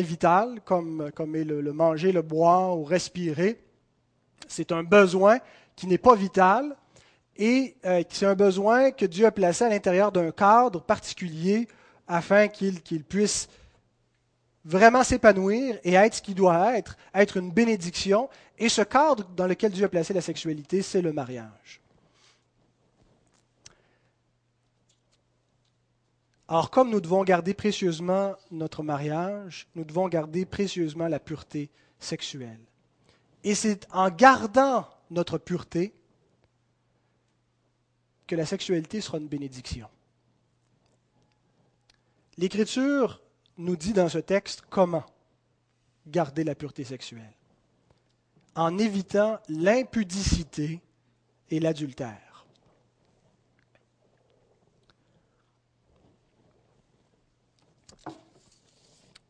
vital, 0.00 0.60
comme, 0.64 1.10
comme 1.14 1.34
est 1.34 1.42
le, 1.42 1.72
manger, 1.72 2.12
le 2.12 2.22
boire 2.22 2.78
ou 2.78 2.84
respirer. 2.84 3.60
C'est 4.46 4.70
un 4.70 4.84
besoin 4.84 5.38
qui 5.74 5.88
n'est 5.88 5.98
pas 5.98 6.14
vital 6.14 6.76
et 7.36 7.74
euh, 7.84 8.04
c'est 8.08 8.26
un 8.26 8.36
besoin 8.36 8.92
que 8.92 9.06
Dieu 9.06 9.26
a 9.26 9.32
placé 9.32 9.64
à 9.64 9.68
l'intérieur 9.68 10.12
d'un 10.12 10.30
cadre 10.30 10.80
particulier 10.80 11.66
afin 12.06 12.46
qu'il 12.46 12.80
puisse 13.02 13.48
vraiment 14.64 15.04
s'épanouir 15.04 15.78
et 15.84 15.94
être 15.94 16.14
ce 16.14 16.22
qu'il 16.22 16.34
doit 16.34 16.76
être, 16.76 16.96
être 17.14 17.36
une 17.36 17.50
bénédiction. 17.50 18.28
Et 18.58 18.68
ce 18.68 18.82
cadre 18.82 19.24
dans 19.36 19.46
lequel 19.46 19.72
Dieu 19.72 19.84
a 19.84 19.88
placé 19.88 20.14
la 20.14 20.20
sexualité, 20.20 20.82
c'est 20.82 21.02
le 21.02 21.12
mariage. 21.12 21.80
Or, 26.48 26.70
comme 26.70 26.90
nous 26.90 27.00
devons 27.00 27.24
garder 27.24 27.54
précieusement 27.54 28.34
notre 28.50 28.82
mariage, 28.82 29.66
nous 29.74 29.84
devons 29.84 30.08
garder 30.08 30.44
précieusement 30.44 31.08
la 31.08 31.18
pureté 31.18 31.70
sexuelle. 31.98 32.60
Et 33.44 33.54
c'est 33.54 33.86
en 33.92 34.10
gardant 34.10 34.86
notre 35.10 35.38
pureté 35.38 35.94
que 38.26 38.36
la 38.36 38.46
sexualité 38.46 39.00
sera 39.00 39.18
une 39.18 39.28
bénédiction. 39.28 39.88
L'Écriture 42.36 43.20
nous 43.56 43.76
dit 43.76 43.92
dans 43.92 44.08
ce 44.08 44.18
texte 44.18 44.62
comment 44.68 45.04
garder 46.06 46.44
la 46.44 46.54
pureté 46.54 46.84
sexuelle. 46.84 47.32
En 48.54 48.78
évitant 48.78 49.38
l'impudicité 49.48 50.80
et 51.50 51.60
l'adultère. 51.60 52.46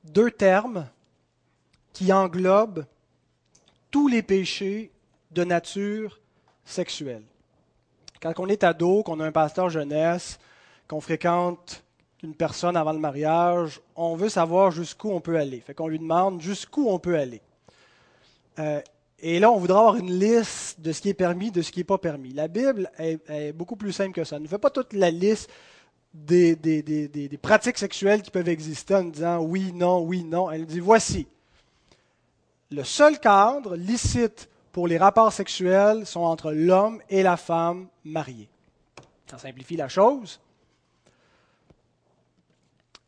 Deux 0.04 0.30
termes 0.30 0.88
qui 1.92 2.12
englobent 2.12 2.86
tous 3.90 4.08
les 4.08 4.22
péchés 4.22 4.90
de 5.30 5.44
nature 5.44 6.20
sexuelle. 6.64 7.24
Quand 8.20 8.38
on 8.38 8.48
est 8.48 8.64
ado, 8.64 9.02
qu'on 9.02 9.20
a 9.20 9.26
un 9.26 9.32
pasteur 9.32 9.70
jeunesse, 9.70 10.38
qu'on 10.88 11.00
fréquente 11.00 11.83
une 12.24 12.34
personne 12.34 12.76
avant 12.76 12.92
le 12.92 12.98
mariage, 12.98 13.80
on 13.94 14.16
veut 14.16 14.28
savoir 14.28 14.70
jusqu'où 14.70 15.10
on 15.10 15.20
peut 15.20 15.36
aller. 15.36 15.60
Fait 15.60 15.74
qu'on 15.74 15.88
lui 15.88 15.98
demande 15.98 16.40
jusqu'où 16.40 16.88
on 16.88 16.98
peut 16.98 17.18
aller. 17.18 17.42
Euh, 18.58 18.80
et 19.20 19.38
là, 19.38 19.50
on 19.50 19.58
voudra 19.58 19.80
avoir 19.80 19.96
une 19.96 20.18
liste 20.18 20.80
de 20.80 20.92
ce 20.92 21.00
qui 21.00 21.10
est 21.10 21.14
permis, 21.14 21.50
de 21.50 21.62
ce 21.62 21.70
qui 21.70 21.80
n'est 21.80 21.84
pas 21.84 21.98
permis. 21.98 22.32
La 22.32 22.48
Bible 22.48 22.90
est, 22.98 23.52
beaucoup 23.52 23.76
plus 23.76 23.92
simple 23.92 24.12
que 24.12 24.24
ça. 24.24 24.36
Elle 24.36 24.42
ne 24.42 24.48
fait 24.48 24.58
pas 24.58 24.70
toute 24.70 24.92
la 24.92 25.10
liste 25.10 25.50
des, 26.12 26.56
pratiques 27.40 27.78
sexuelles 27.78 28.22
qui 28.22 28.30
peuvent 28.30 28.48
exister 28.48 28.94
en 28.94 29.04
disant 29.04 29.40
oui, 29.40 29.72
non, 29.72 30.00
oui, 30.00 30.24
non. 30.24 30.50
Elle 30.50 30.66
dit 30.66 30.80
voici. 30.80 31.26
Le 32.70 32.84
seul 32.84 33.18
cadre 33.20 33.76
licite 33.76 34.48
pour 34.72 34.88
les 34.88 34.98
rapports 34.98 35.32
sexuels 35.32 36.06
sont 36.06 36.22
entre 36.22 36.52
l'homme 36.52 37.00
et 37.08 37.22
la 37.22 37.36
femme 37.36 37.86
mariés. 38.04 38.48
Ça 39.26 39.38
simplifie 39.38 39.76
la 39.76 39.88
chose. 39.88 40.40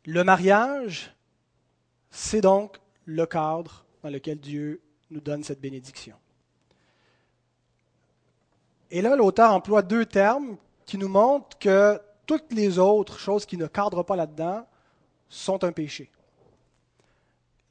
Le 0.07 0.23
mariage, 0.23 1.13
c'est 2.11 2.41
donc 2.41 2.79
le 3.07 3.27
cadre 3.27 3.85
dans 4.05 4.09
lequel 4.09 4.39
Dieu 4.39 4.81
nous 5.11 5.21
donne 5.21 5.43
cette 5.43 5.61
bénédiction. 5.61 6.17
Et 8.93 9.03
là, 9.03 9.17
l'auteur 9.17 9.53
emploie 9.53 9.83
deux 9.83 10.07
termes 10.07 10.57
qui 10.87 10.97
nous 10.97 11.09
montrent 11.09 11.59
que 11.59 12.01
toutes 12.25 12.53
les 12.53 12.79
autres 12.79 13.19
choses 13.19 13.47
qui 13.47 13.57
ne 13.57 13.67
cadrent 13.67 14.05
pas 14.05 14.15
là-dedans 14.15 14.65
sont 15.29 15.65
un 15.65 15.73
péché. 15.73 16.09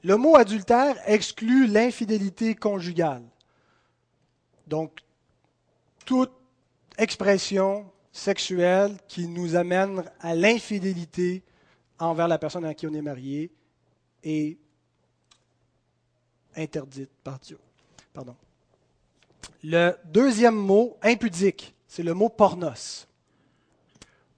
Le 0.04 0.18
mot 0.18 0.36
adultère 0.36 0.98
exclut 1.06 1.68
l'infidélité 1.68 2.54
conjugale. 2.54 3.24
Donc, 4.68 5.00
toute 6.06 6.34
expression 6.98 7.90
sexuelle 8.12 8.98
qui 9.08 9.28
nous 9.30 9.56
amène 9.56 10.04
à 10.20 10.36
l'infidélité 10.36 11.44
envers 12.00 12.28
la 12.28 12.38
personne 12.38 12.66
à 12.66 12.74
qui 12.74 12.88
on 12.88 12.94
est 12.94 13.02
marié 13.02 13.52
est 14.24 14.58
interdite 16.56 17.12
par 17.24 17.40
Dieu. 17.40 17.60
Pardon. 18.14 18.36
Le 19.64 19.96
deuxième 20.06 20.56
mot, 20.56 20.98
impudique, 21.02 21.76
c'est 21.88 22.04
le 22.04 22.14
mot 22.14 22.30
pornos. 22.30 23.08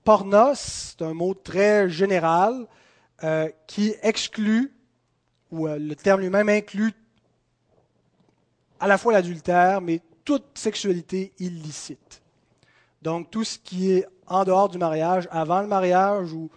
Pornos, 0.04 0.60
c'est 0.98 1.02
un 1.02 1.13
mot 1.13 1.34
très 1.34 1.89
général 1.89 2.65
euh, 3.24 3.50
qui 3.67 3.93
exclut, 4.02 4.74
ou 5.52 5.67
euh, 5.67 5.78
le 5.78 5.96
terme 5.96 6.22
lui-même 6.22 6.50
inclut 6.50 6.93
à 8.80 8.88
la 8.88 8.98
fois 8.98 9.13
l'adultère, 9.13 9.82
mais 9.82 10.02
toute 10.24 10.58
sexualité 10.58 11.34
illicite. 11.39 12.22
Donc 13.02 13.32
tout 13.32 13.43
ce 13.43 13.58
qui 13.58 13.91
est 13.91 14.06
en 14.28 14.43
dehors 14.43 14.70
du 14.70 14.78
mariage, 14.78 15.28
avant 15.32 15.62
le 15.62 15.67
mariage, 15.67 16.34
ou, 16.34 16.50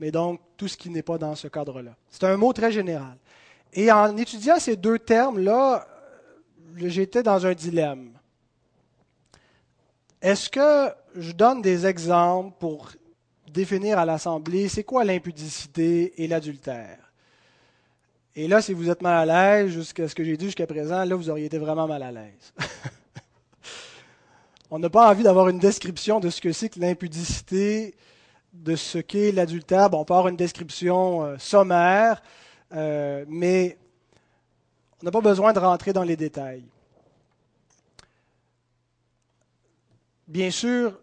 mais 0.00 0.10
donc 0.10 0.40
tout 0.56 0.66
ce 0.66 0.76
qui 0.76 0.88
n'est 0.88 1.02
pas 1.02 1.18
dans 1.18 1.34
ce 1.34 1.46
cadre-là. 1.46 1.94
C'est 2.08 2.24
un 2.24 2.36
mot 2.38 2.52
très 2.52 2.72
général. 2.72 3.16
Et 3.72 3.92
en 3.92 4.16
étudiant 4.16 4.58
ces 4.58 4.76
deux 4.76 4.98
termes-là, 4.98 5.86
j'étais 6.76 7.22
dans 7.22 7.46
un 7.46 7.52
dilemme. 7.52 8.12
Est-ce 10.22 10.50
que 10.50 10.92
je 11.14 11.32
donne 11.32 11.62
des 11.62 11.86
exemples 11.86 12.56
pour 12.58 12.90
définir 13.52 13.98
à 13.98 14.04
l'Assemblée 14.04 14.68
c'est 14.68 14.84
quoi 14.84 15.04
l'impudicité 15.04 16.22
et 16.22 16.26
l'adultère? 16.26 17.12
Et 18.34 18.48
là, 18.48 18.62
si 18.62 18.72
vous 18.72 18.88
êtes 18.88 19.02
mal 19.02 19.28
à 19.28 19.60
l'aise, 19.60 19.70
jusqu'à 19.70 20.08
ce 20.08 20.14
que 20.14 20.24
j'ai 20.24 20.36
dit 20.36 20.46
jusqu'à 20.46 20.66
présent, 20.66 21.04
là, 21.04 21.14
vous 21.14 21.28
auriez 21.28 21.46
été 21.46 21.58
vraiment 21.58 21.86
mal 21.86 22.02
à 22.02 22.12
l'aise. 22.12 22.54
On 24.70 24.78
n'a 24.78 24.88
pas 24.88 25.10
envie 25.10 25.24
d'avoir 25.24 25.48
une 25.48 25.58
description 25.58 26.20
de 26.20 26.30
ce 26.30 26.40
que 26.40 26.52
c'est 26.52 26.68
que 26.68 26.78
l'impudicité, 26.78 27.96
de 28.52 28.76
ce 28.76 28.98
qu'est 28.98 29.32
l'adultère. 29.32 29.88
On 29.92 30.00
avoir 30.00 30.28
une 30.28 30.36
description 30.36 31.24
euh, 31.24 31.38
sommaire, 31.38 32.22
euh, 32.72 33.24
mais 33.28 33.78
on 35.02 35.06
n'a 35.06 35.10
pas 35.10 35.20
besoin 35.20 35.52
de 35.52 35.58
rentrer 35.58 35.92
dans 35.92 36.02
les 36.02 36.16
détails. 36.16 36.64
Bien 40.28 40.50
sûr, 40.50 40.98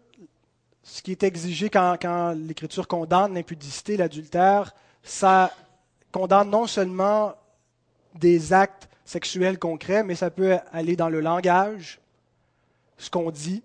ce 0.82 1.02
qui 1.02 1.10
est 1.10 1.22
exigé 1.22 1.68
quand, 1.68 1.96
quand 2.00 2.32
l'Écriture 2.32 2.88
condamne 2.88 3.34
l'impudicité, 3.34 3.96
l'adultère, 3.96 4.74
ça 5.02 5.52
condamne 6.12 6.50
non 6.50 6.66
seulement 6.66 7.34
des 8.14 8.52
actes 8.52 8.88
sexuels 9.04 9.58
concrets, 9.58 10.02
mais 10.02 10.14
ça 10.14 10.30
peut 10.30 10.58
aller 10.72 10.96
dans 10.96 11.08
le 11.08 11.20
langage, 11.20 12.00
ce 12.96 13.10
qu'on 13.10 13.30
dit, 13.30 13.62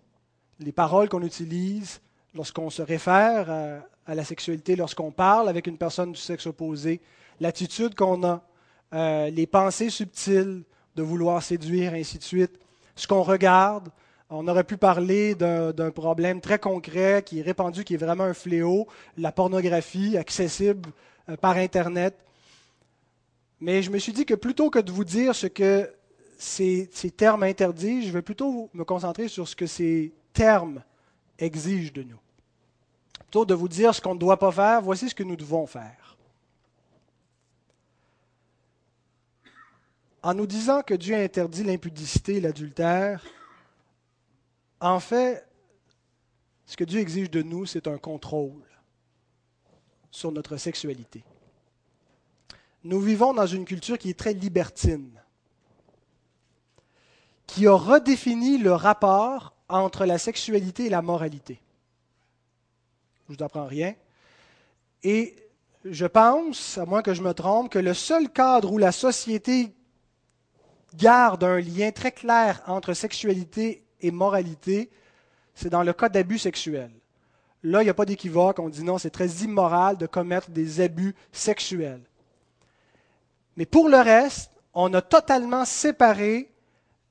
les 0.59 0.71
paroles 0.71 1.09
qu'on 1.09 1.21
utilise 1.21 2.01
lorsqu'on 2.35 2.69
se 2.69 2.81
réfère 2.81 3.83
à, 4.05 4.15
la 4.15 4.23
sexualité, 4.23 4.75
lorsqu'on 4.75 5.11
parle 5.11 5.49
avec 5.49 5.67
une 5.67 5.77
personne 5.77 6.11
du 6.11 6.19
sexe 6.19 6.47
opposé, 6.47 7.01
l'attitude 7.39 7.95
qu'on 7.95 8.23
a, 8.23 8.41
euh, 8.93 9.29
les 9.29 9.47
pensées 9.47 9.89
subtiles 9.89 10.63
de 10.95 11.03
vouloir 11.03 11.41
séduire, 11.41 11.93
ainsi 11.93 12.17
de 12.17 12.23
suite, 12.23 12.59
ce 12.95 13.07
qu'on 13.07 13.23
regarde. 13.23 13.89
On 14.29 14.47
aurait 14.47 14.63
pu 14.63 14.77
parler 14.77 15.35
d'un 15.35 15.91
problème 15.91 16.41
très 16.41 16.59
concret 16.59 17.23
qui 17.25 17.39
est 17.39 17.43
répandu, 17.43 17.83
qui 17.83 17.93
est 17.93 17.97
vraiment 17.97 18.23
un 18.23 18.33
fléau, 18.33 18.87
la 19.17 19.31
pornographie 19.31 20.17
accessible 20.17 20.89
euh, 21.29 21.37
par 21.37 21.57
Internet. 21.57 22.15
Mais 23.59 23.81
je 23.81 23.91
me 23.91 23.99
suis 23.99 24.11
dit 24.11 24.25
que 24.25 24.33
plutôt 24.33 24.69
que 24.69 24.79
de 24.79 24.91
vous 24.91 25.05
dire 25.05 25.35
ce 25.35 25.47
que 25.47 25.89
ces, 26.37 26.89
termes 27.15 27.43
interdits, 27.43 28.05
je 28.05 28.11
vais 28.11 28.21
plutôt 28.21 28.69
me 28.73 28.83
concentrer 28.83 29.27
sur 29.27 29.47
ce 29.47 29.55
que 29.55 29.65
ces 29.65 30.11
termes 30.33 30.83
exigent 31.39 31.93
de 31.93 32.03
nous. 32.03 32.19
De 33.33 33.55
vous 33.55 33.67
dire 33.67 33.95
ce 33.95 33.99
qu'on 33.99 34.13
ne 34.13 34.19
doit 34.19 34.37
pas 34.37 34.51
faire, 34.51 34.81
voici 34.81 35.09
ce 35.09 35.15
que 35.15 35.23
nous 35.23 35.35
devons 35.35 35.65
faire. 35.65 36.17
En 40.21 40.35
nous 40.35 40.45
disant 40.45 40.83
que 40.83 40.93
Dieu 40.93 41.15
interdit 41.15 41.63
l'impudicité 41.63 42.35
et 42.35 42.41
l'adultère, 42.41 43.25
en 44.79 44.99
fait, 44.99 45.47
ce 46.67 46.77
que 46.77 46.83
Dieu 46.83 46.99
exige 46.99 47.31
de 47.31 47.41
nous, 47.41 47.65
c'est 47.65 47.87
un 47.87 47.97
contrôle 47.97 48.63
sur 50.11 50.31
notre 50.31 50.57
sexualité. 50.57 51.23
Nous 52.83 53.01
vivons 53.01 53.33
dans 53.33 53.47
une 53.47 53.65
culture 53.65 53.97
qui 53.97 54.11
est 54.11 54.19
très 54.19 54.33
libertine 54.33 55.19
qui 57.47 57.67
a 57.67 57.73
redéfini 57.75 58.57
le 58.57 58.73
rapport 58.73 59.53
entre 59.69 60.05
la 60.05 60.17
sexualité 60.17 60.85
et 60.85 60.89
la 60.89 61.01
moralité. 61.01 61.59
Je 63.27 63.35
vous 63.35 63.43
apprends 63.43 63.65
rien. 63.65 63.95
Et 65.03 65.35
je 65.85 66.05
pense, 66.05 66.77
à 66.77 66.85
moins 66.85 67.01
que 67.01 67.13
je 67.13 67.21
me 67.21 67.33
trompe, 67.33 67.71
que 67.71 67.79
le 67.79 67.93
seul 67.93 68.29
cadre 68.29 68.71
où 68.71 68.77
la 68.77 68.91
société 68.91 69.73
garde 70.95 71.43
un 71.43 71.59
lien 71.59 71.91
très 71.91 72.11
clair 72.11 72.61
entre 72.67 72.93
sexualité 72.93 73.83
et 74.01 74.11
moralité, 74.11 74.89
c'est 75.55 75.69
dans 75.69 75.83
le 75.83 75.93
cas 75.93 76.09
d'abus 76.09 76.39
sexuels. 76.39 76.91
Là, 77.63 77.81
il 77.81 77.85
n'y 77.85 77.89
a 77.89 77.93
pas 77.93 78.05
d'équivoque. 78.05 78.59
On 78.59 78.69
dit 78.69 78.83
non, 78.83 78.97
c'est 78.97 79.09
très 79.09 79.27
immoral 79.27 79.97
de 79.97 80.05
commettre 80.05 80.49
des 80.49 80.81
abus 80.81 81.15
sexuels. 81.31 82.01
Mais 83.55 83.65
pour 83.65 83.87
le 83.87 83.97
reste, 83.97 84.51
on 84.73 84.93
a 84.93 85.01
totalement 85.01 85.65
séparé 85.65 86.49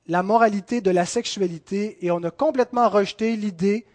la 0.07 0.23
moralité 0.23 0.81
de 0.81 0.91
la 0.91 1.07
sexualité 1.07 2.05
et 2.05 2.11
on 2.11 2.23
a 2.25 2.31
complètement 2.31 2.89
rejeté 2.89 3.37
l'idée 3.37 3.87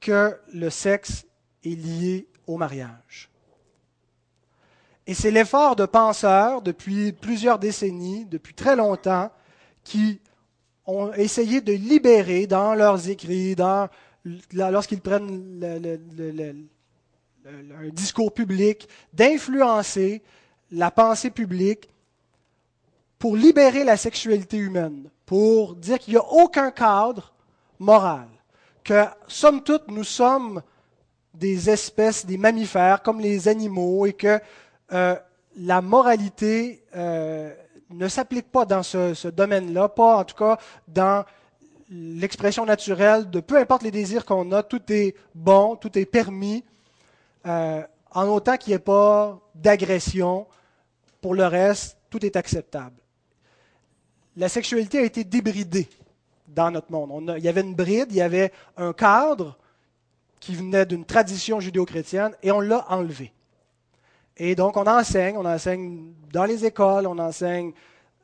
que 0.00 0.36
le 0.52 0.68
sexe 0.68 1.24
est 1.64 1.74
lié 1.74 2.26
au 2.46 2.56
mariage. 2.56 3.30
Et 5.06 5.14
c'est 5.14 5.30
l'effort 5.30 5.76
de 5.76 5.86
penseurs 5.86 6.62
depuis 6.62 7.12
plusieurs 7.12 7.58
décennies, 7.58 8.24
depuis 8.24 8.54
très 8.54 8.76
longtemps, 8.76 9.30
qui 9.84 10.20
ont 10.86 11.12
essayé 11.14 11.60
de 11.60 11.72
libérer 11.72 12.46
dans 12.46 12.74
leurs 12.74 13.08
écrits, 13.08 13.56
lorsqu'ils 14.52 15.00
prennent 15.00 15.60
un 17.44 17.88
discours 17.88 18.32
public, 18.32 18.88
d'influencer 19.12 20.22
la 20.70 20.90
pensée 20.90 21.30
publique 21.30 21.88
pour 23.18 23.36
libérer 23.36 23.84
la 23.84 23.96
sexualité 23.96 24.56
humaine, 24.56 25.10
pour 25.26 25.74
dire 25.74 25.98
qu'il 25.98 26.14
n'y 26.14 26.18
a 26.18 26.24
aucun 26.24 26.70
cadre 26.70 27.32
moral, 27.78 28.28
que 28.84 29.04
somme 29.26 29.62
toute 29.62 29.88
nous 29.88 30.04
sommes 30.04 30.62
des 31.34 31.70
espèces, 31.70 32.26
des 32.26 32.38
mammifères 32.38 33.02
comme 33.02 33.20
les 33.20 33.48
animaux 33.48 34.06
et 34.06 34.12
que 34.12 34.40
euh, 34.92 35.16
la 35.56 35.80
moralité 35.80 36.84
euh, 36.96 37.54
ne 37.90 38.08
s'applique 38.08 38.50
pas 38.50 38.64
dans 38.64 38.82
ce, 38.82 39.28
domaine-là, 39.28 39.88
pas 39.88 40.18
en 40.18 40.24
tout 40.24 40.36
cas 40.36 40.58
dans 40.88 41.24
l'expression 41.90 42.64
naturelle 42.64 43.28
de 43.30 43.40
peu 43.40 43.58
importe 43.58 43.82
les 43.82 43.90
désirs 43.90 44.24
qu'on 44.24 44.50
a, 44.52 44.62
tout 44.62 44.82
est 44.90 45.14
bon, 45.34 45.76
tout 45.76 45.98
est 45.98 46.06
permis, 46.06 46.64
euh, 47.46 47.82
en 48.10 48.28
autant 48.28 48.56
qu'il 48.56 48.70
n'y 48.70 48.76
ait 48.76 48.78
pas 48.78 49.40
d'agression. 49.54 50.46
Pour 51.20 51.34
le 51.34 51.46
reste, 51.46 51.98
tout 52.10 52.24
est 52.26 52.34
acceptable. 52.34 52.96
La 54.36 54.48
sexualité 54.48 54.98
a 54.98 55.02
été 55.02 55.22
débridée 55.22 55.88
dans 56.48 56.70
notre 56.70 56.90
monde. 56.90 57.34
il 57.38 57.44
y 57.44 57.48
avait 57.48 57.60
une 57.60 57.74
bride, 57.74 58.08
il 58.10 58.16
y 58.16 58.22
avait 58.22 58.52
un 58.76 58.92
cadre 58.92 59.56
qui 60.42 60.56
venait 60.56 60.84
d'une 60.84 61.04
tradition 61.04 61.60
judéo-chrétienne 61.60 62.32
et 62.42 62.50
on 62.50 62.58
l'a 62.58 62.84
enlevé. 62.90 63.32
Et 64.36 64.56
donc, 64.56 64.76
on 64.76 64.88
enseigne, 64.88 65.36
on 65.38 65.44
enseigne 65.44 66.14
dans 66.32 66.46
les 66.46 66.64
écoles, 66.64 67.06
on 67.06 67.16
enseigne 67.20 67.72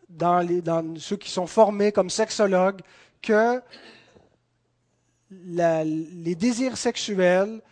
dans, 0.09 0.97
ceux 0.99 1.16
qui 1.16 1.31
sont 1.31 1.47
formés 1.47 1.93
comme 1.93 2.11
sexologues 2.11 2.81
que 3.23 3.62
les 5.31 6.35
désirs 6.35 6.77
sexuels 6.77 7.62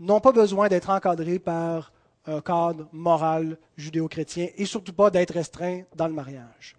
n'ont 0.00 0.20
pas 0.20 0.32
besoin 0.32 0.68
d'être 0.68 0.88
encadrés 0.88 1.38
par 1.38 1.92
un 2.24 2.40
cadre 2.40 2.88
moral 2.92 3.58
judéo-chrétien 3.76 4.48
et 4.56 4.64
surtout 4.64 4.94
pas 4.94 5.10
d'être 5.10 5.34
restreints 5.34 5.82
dans 5.94 6.06
le 6.06 6.14
mariage. 6.14 6.76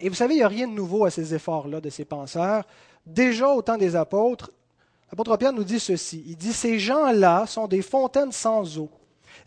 Et 0.00 0.08
vous 0.08 0.16
savez, 0.16 0.34
il 0.34 0.38
n'y 0.38 0.42
a 0.42 0.48
rien 0.48 0.66
de 0.66 0.72
nouveau 0.72 1.04
à 1.04 1.10
ces 1.10 1.34
efforts-là 1.34 1.80
de 1.80 1.90
ces 1.90 2.04
penseurs. 2.04 2.64
Déjà 3.06 3.48
au 3.48 3.62
temps 3.62 3.76
des 3.76 3.94
apôtres, 3.94 4.50
l'apôtre 5.10 5.36
Pierre 5.36 5.52
nous 5.52 5.64
dit 5.64 5.80
ceci. 5.80 6.22
Il 6.26 6.36
dit, 6.36 6.52
ces 6.52 6.78
gens-là 6.78 7.46
sont 7.46 7.66
des 7.66 7.82
fontaines 7.82 8.32
sans 8.32 8.78
eau 8.78 8.90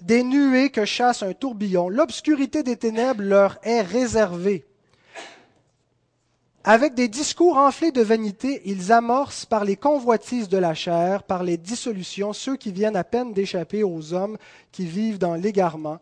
des 0.03 0.23
nuées 0.23 0.69
que 0.69 0.85
chasse 0.85 1.23
un 1.23 1.33
tourbillon. 1.33 1.89
L'obscurité 1.89 2.63
des 2.63 2.77
ténèbres 2.77 3.23
leur 3.23 3.57
est 3.63 3.81
réservée. 3.81 4.65
Avec 6.65 6.93
des 6.93 7.09
discours 7.09 7.57
enflés 7.57 7.91
de 7.91 8.01
vanité, 8.01 8.61
ils 8.65 8.93
amorcent 8.93 9.45
par 9.45 9.65
les 9.65 9.75
convoitises 9.75 10.47
de 10.47 10.57
la 10.57 10.73
chair, 10.73 11.23
par 11.23 11.43
les 11.43 11.57
dissolutions, 11.57 12.31
ceux 12.31 12.55
qui 12.55 12.71
viennent 12.71 12.95
à 12.95 13.03
peine 13.03 13.33
d'échapper 13.33 13.83
aux 13.83 14.13
hommes 14.13 14.37
qui 14.71 14.85
vivent 14.85 15.17
dans 15.17 15.35
l'égarement. 15.35 15.99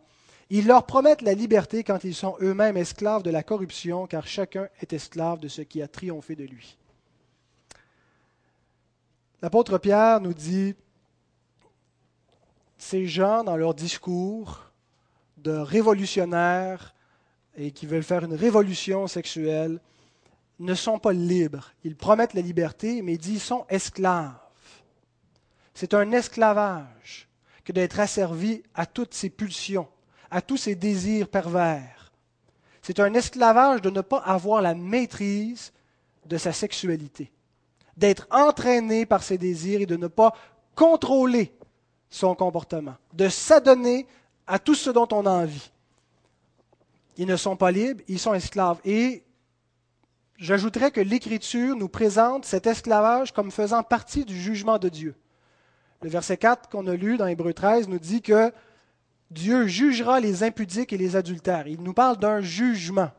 Ils 0.50 0.66
leur 0.66 0.84
promettent 0.84 1.22
la 1.22 1.34
liberté 1.34 1.82
quand 1.82 2.04
ils 2.04 2.14
sont 2.14 2.36
eux-mêmes 2.40 2.76
esclaves 2.76 3.22
de 3.22 3.30
la 3.30 3.42
corruption, 3.42 4.06
car 4.06 4.26
chacun 4.26 4.68
est 4.80 4.92
esclave 4.92 5.40
de 5.40 5.48
ce 5.48 5.62
qui 5.62 5.82
a 5.82 5.88
triomphé 5.88 6.36
de 6.36 6.44
lui. 6.44 6.76
L'apôtre 9.42 9.78
Pierre 9.78 10.20
nous 10.20 10.34
dit, 10.34 10.74
ces 12.78 13.06
gens, 13.06 13.42
dans 13.42 13.56
leur 13.56 13.74
discours 13.74 14.70
de 15.36 15.50
révolutionnaires 15.50 16.94
et 17.56 17.72
qui 17.72 17.86
veulent 17.86 18.04
faire 18.04 18.24
une 18.24 18.34
révolution 18.34 19.08
sexuelle, 19.08 19.80
ne 20.60 20.74
sont 20.74 21.00
pas 21.00 21.12
libres. 21.12 21.72
Ils 21.82 21.96
promettent 21.96 22.34
la 22.34 22.40
liberté, 22.40 23.02
mais 23.02 23.14
ils 23.14 23.18
disent 23.18 23.42
sont 23.42 23.66
esclaves. 23.68 24.38
C'est 25.74 25.94
un 25.94 26.12
esclavage 26.12 27.28
que 27.64 27.72
d'être 27.72 27.98
asservi 27.98 28.62
à 28.74 28.86
toutes 28.86 29.14
ces 29.14 29.30
pulsions, 29.30 29.88
à 30.30 30.40
tous 30.40 30.56
ces 30.56 30.76
désirs 30.76 31.28
pervers. 31.28 32.12
C'est 32.80 33.00
un 33.00 33.14
esclavage 33.14 33.82
de 33.82 33.90
ne 33.90 34.00
pas 34.02 34.18
avoir 34.18 34.62
la 34.62 34.74
maîtrise 34.74 35.72
de 36.26 36.36
sa 36.36 36.52
sexualité, 36.52 37.32
d'être 37.96 38.26
entraîné 38.30 39.06
par 39.06 39.22
ses 39.22 39.38
désirs 39.38 39.80
et 39.80 39.86
de 39.86 39.96
ne 39.96 40.06
pas 40.06 40.34
contrôler 40.74 41.52
son 42.08 42.34
comportement, 42.34 42.94
de 43.12 43.28
s'adonner 43.28 44.06
à 44.46 44.58
tout 44.58 44.74
ce 44.74 44.90
dont 44.90 45.08
on 45.12 45.26
a 45.26 45.30
envie. 45.30 45.70
Ils 47.16 47.26
ne 47.26 47.36
sont 47.36 47.56
pas 47.56 47.70
libres, 47.70 48.02
ils 48.08 48.18
sont 48.18 48.34
esclaves. 48.34 48.80
Et 48.84 49.22
j'ajouterais 50.36 50.90
que 50.90 51.00
l'Écriture 51.00 51.76
nous 51.76 51.88
présente 51.88 52.44
cet 52.44 52.66
esclavage 52.66 53.32
comme 53.32 53.50
faisant 53.50 53.82
partie 53.82 54.24
du 54.24 54.38
jugement 54.38 54.78
de 54.78 54.88
Dieu. 54.88 55.14
Le 56.02 56.08
verset 56.08 56.36
4 56.36 56.68
qu'on 56.68 56.86
a 56.86 56.94
lu 56.94 57.16
dans 57.16 57.26
Hébreu 57.26 57.54
13 57.54 57.88
nous 57.88 57.98
dit 57.98 58.22
que 58.22 58.52
Dieu 59.30 59.66
jugera 59.66 60.20
les 60.20 60.42
impudiques 60.42 60.92
et 60.92 60.98
les 60.98 61.16
adultères. 61.16 61.66
Il 61.66 61.82
nous 61.82 61.94
parle 61.94 62.18
d'un 62.18 62.40
jugement. 62.40 63.10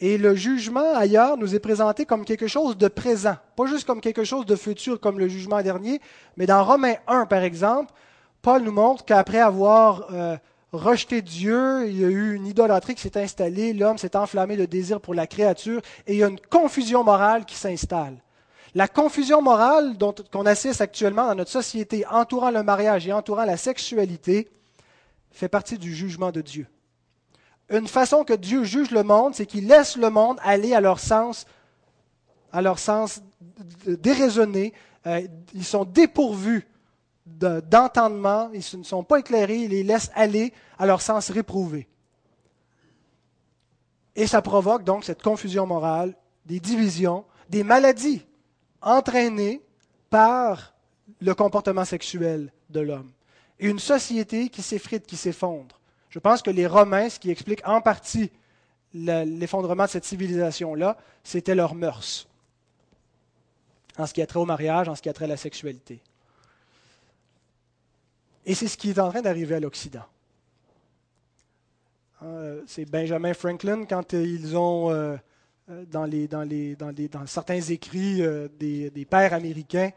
Et 0.00 0.16
le 0.16 0.36
jugement 0.36 0.94
ailleurs 0.94 1.36
nous 1.36 1.56
est 1.56 1.60
présenté 1.60 2.06
comme 2.06 2.24
quelque 2.24 2.46
chose 2.46 2.76
de 2.76 2.86
présent, 2.86 3.36
pas 3.56 3.66
juste 3.66 3.84
comme 3.84 4.00
quelque 4.00 4.22
chose 4.22 4.46
de 4.46 4.54
futur 4.54 5.00
comme 5.00 5.18
le 5.18 5.26
jugement 5.26 5.60
dernier, 5.60 6.00
mais 6.36 6.46
dans 6.46 6.62
Romains 6.64 6.94
1 7.08 7.26
par 7.26 7.42
exemple, 7.42 7.92
Paul 8.40 8.62
nous 8.62 8.70
montre 8.70 9.04
qu'après 9.04 9.40
avoir 9.40 10.06
euh, 10.12 10.36
rejeté 10.70 11.20
Dieu, 11.20 11.88
il 11.88 12.00
y 12.00 12.04
a 12.04 12.08
eu 12.08 12.34
une 12.34 12.46
idolâtrie 12.46 12.94
qui 12.94 13.02
s'est 13.02 13.20
installée, 13.20 13.72
l'homme 13.72 13.98
s'est 13.98 14.16
enflammé 14.16 14.56
de 14.56 14.66
désir 14.66 15.00
pour 15.00 15.14
la 15.14 15.26
créature 15.26 15.80
et 16.06 16.12
il 16.12 16.18
y 16.18 16.24
a 16.24 16.28
une 16.28 16.40
confusion 16.40 17.02
morale 17.02 17.44
qui 17.44 17.56
s'installe. 17.56 18.18
La 18.76 18.86
confusion 18.86 19.42
morale 19.42 19.96
qu'on 20.30 20.46
assiste 20.46 20.80
actuellement 20.80 21.26
dans 21.26 21.34
notre 21.34 21.50
société 21.50 22.06
entourant 22.06 22.52
le 22.52 22.62
mariage 22.62 23.08
et 23.08 23.12
entourant 23.12 23.44
la 23.44 23.56
sexualité 23.56 24.48
fait 25.32 25.48
partie 25.48 25.78
du 25.78 25.92
jugement 25.92 26.30
de 26.30 26.40
Dieu 26.40 26.68
une 27.70 27.86
façon 27.86 28.24
que 28.24 28.32
Dieu 28.32 28.64
juge 28.64 28.90
le 28.90 29.02
monde, 29.02 29.34
c'est 29.34 29.46
qu'il 29.46 29.66
laisse 29.66 29.96
le 29.96 30.10
monde 30.10 30.38
aller 30.42 30.74
à 30.74 30.80
leur 30.80 31.00
sens, 31.00 31.46
à 32.52 32.62
leur 32.62 32.78
sens 32.78 33.20
déraisonné. 33.86 34.72
Euh, 35.06 35.26
ils 35.54 35.64
sont 35.64 35.84
dépourvus 35.84 36.66
d'entendement, 37.26 38.50
ils 38.54 38.78
ne 38.78 38.84
sont 38.84 39.04
pas 39.04 39.18
éclairés, 39.18 39.58
il 39.58 39.70
les 39.70 39.82
laisse 39.82 40.10
aller 40.14 40.52
à 40.78 40.86
leur 40.86 41.02
sens 41.02 41.30
réprouvé. 41.30 41.86
Et 44.16 44.26
ça 44.26 44.42
provoque 44.42 44.82
donc 44.82 45.04
cette 45.04 45.22
confusion 45.22 45.66
morale, 45.66 46.16
des 46.46 46.58
divisions, 46.58 47.24
des 47.50 47.62
maladies 47.62 48.24
entraînées 48.80 49.62
par 50.10 50.74
le 51.20 51.34
comportement 51.34 51.84
sexuel 51.84 52.52
de 52.70 52.80
l'homme. 52.80 53.12
Et 53.60 53.68
une 53.68 53.78
société 53.78 54.48
qui 54.48 54.62
s'effrite, 54.62 55.06
qui 55.06 55.16
s'effondre. 55.16 55.78
Je 56.18 56.20
pense 56.20 56.42
que 56.42 56.50
les 56.50 56.66
Romains, 56.66 57.08
ce 57.10 57.20
qui 57.20 57.30
explique 57.30 57.60
en 57.64 57.80
partie 57.80 58.32
l'effondrement 58.92 59.84
de 59.84 59.88
cette 59.88 60.04
civilisation-là, 60.04 60.96
c'était 61.22 61.54
leurs 61.54 61.76
mœurs, 61.76 62.26
en 63.96 64.04
ce 64.04 64.12
qui 64.12 64.20
a 64.20 64.26
trait 64.26 64.40
au 64.40 64.44
mariage, 64.44 64.88
en 64.88 64.96
ce 64.96 65.00
qui 65.00 65.08
a 65.08 65.12
trait 65.12 65.26
à 65.26 65.28
la 65.28 65.36
sexualité. 65.36 66.00
Et 68.44 68.56
c'est 68.56 68.66
ce 68.66 68.76
qui 68.76 68.90
est 68.90 68.98
en 68.98 69.10
train 69.10 69.22
d'arriver 69.22 69.54
à 69.54 69.60
l'Occident. 69.60 70.02
Euh, 72.24 72.62
c'est 72.66 72.90
Benjamin 72.90 73.32
Franklin, 73.32 73.84
quand 73.84 74.12
ils 74.12 74.56
ont, 74.56 74.90
euh, 74.90 75.16
euh, 75.70 75.84
dans, 75.86 77.26
certains 77.28 77.60
écrits 77.60 78.22
des, 78.58 79.06
pères 79.08 79.34
américains, 79.34 79.92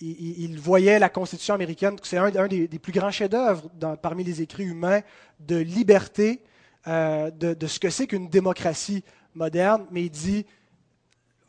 il, 0.00 0.58
voyait 0.58 0.98
la 0.98 1.08
Constitution 1.08 1.54
américaine, 1.54 1.96
c'est 2.02 2.16
un, 2.16 2.48
des, 2.48 2.68
plus 2.78 2.92
grands 2.92 3.10
chefs-d'œuvre 3.10 3.68
parmi 4.00 4.24
les 4.24 4.40
écrits 4.40 4.64
humains 4.64 5.02
de 5.40 5.56
liberté, 5.56 6.42
euh, 6.86 7.30
de, 7.30 7.66
ce 7.66 7.78
que 7.78 7.90
c'est 7.90 8.06
qu'une 8.06 8.28
démocratie 8.28 9.04
moderne, 9.34 9.86
mais 9.90 10.04
il 10.04 10.10
dit 10.10 10.46